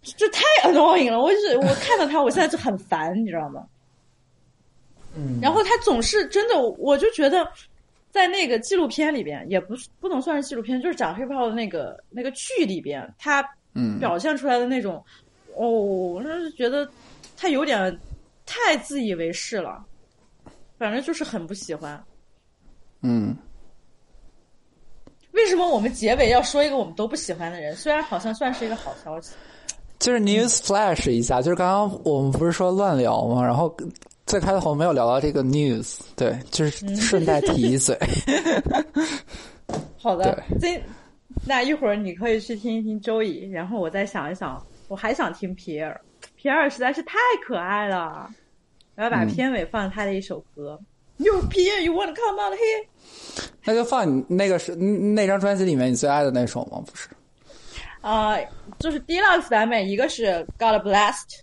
[0.02, 1.22] 这太 annoying 了。
[1.22, 3.64] 我就是我看到他，我现在就很烦，你知道吗？
[5.16, 7.48] 嗯然后他总是真的，我就觉得
[8.12, 15.04] 在那个纪录片里边，也不是不能算是纪录片，就是讲黑豹的那个那个剧里边，他嗯表现出来的那种，
[15.56, 16.90] 哦，我是觉得
[17.38, 18.00] 他有点
[18.46, 19.84] 太自以为是了，
[20.78, 22.02] 反正就是很不喜欢。
[23.02, 23.36] 嗯，
[25.32, 27.76] 为什么我们结尾要说一个我们都不喜欢的人？
[27.76, 29.34] 虽然好像算是一个好消息。
[30.00, 33.46] 就是 news flash 一下，就是刚刚我们不是说乱聊吗？
[33.46, 33.76] 然后
[34.30, 37.98] 最开头没有聊到这个 news，对，就是顺带提一嘴。
[39.98, 40.80] 好的，这
[41.48, 46.00] 那一会儿你可以去听一听周乙，然后我再想一想，我还想听皮尔，
[46.36, 48.30] 皮尔实在是太可爱了，
[48.96, 50.80] 我要把嗯片尾放他的一首歌。
[51.18, 53.50] Yo, Pierre, you wanna come out here？
[53.64, 56.80] 那就放你那个是那张专辑里面你最爱的那首吗？
[56.86, 57.10] 不是？
[58.02, 58.38] 啊、
[58.78, 61.40] 就是 Deluxe 版本，一个是 God Blessed，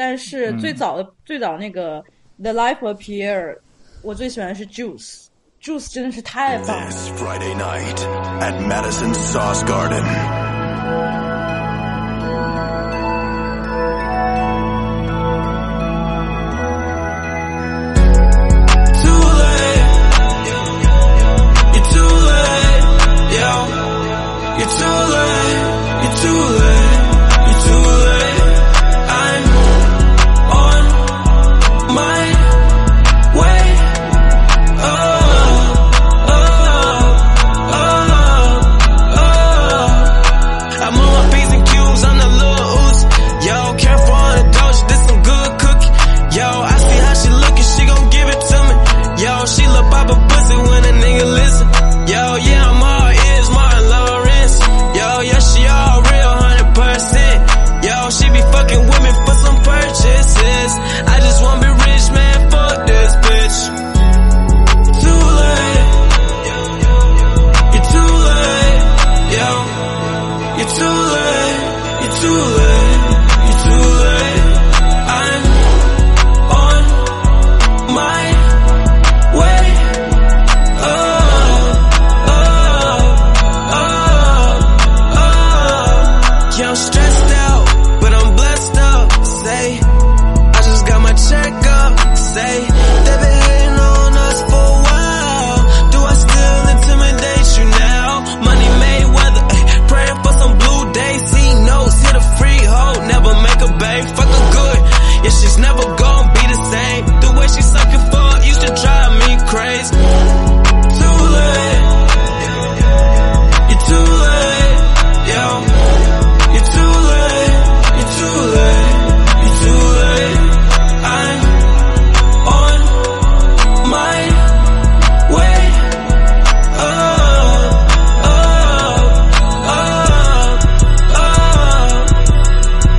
[0.00, 2.02] 但是最早的最早那个
[2.42, 3.54] the life of pierre
[4.02, 5.26] 我最喜欢的是 juice
[5.60, 7.98] juice 真的是太棒 friday night
[8.40, 10.50] at madison saus garden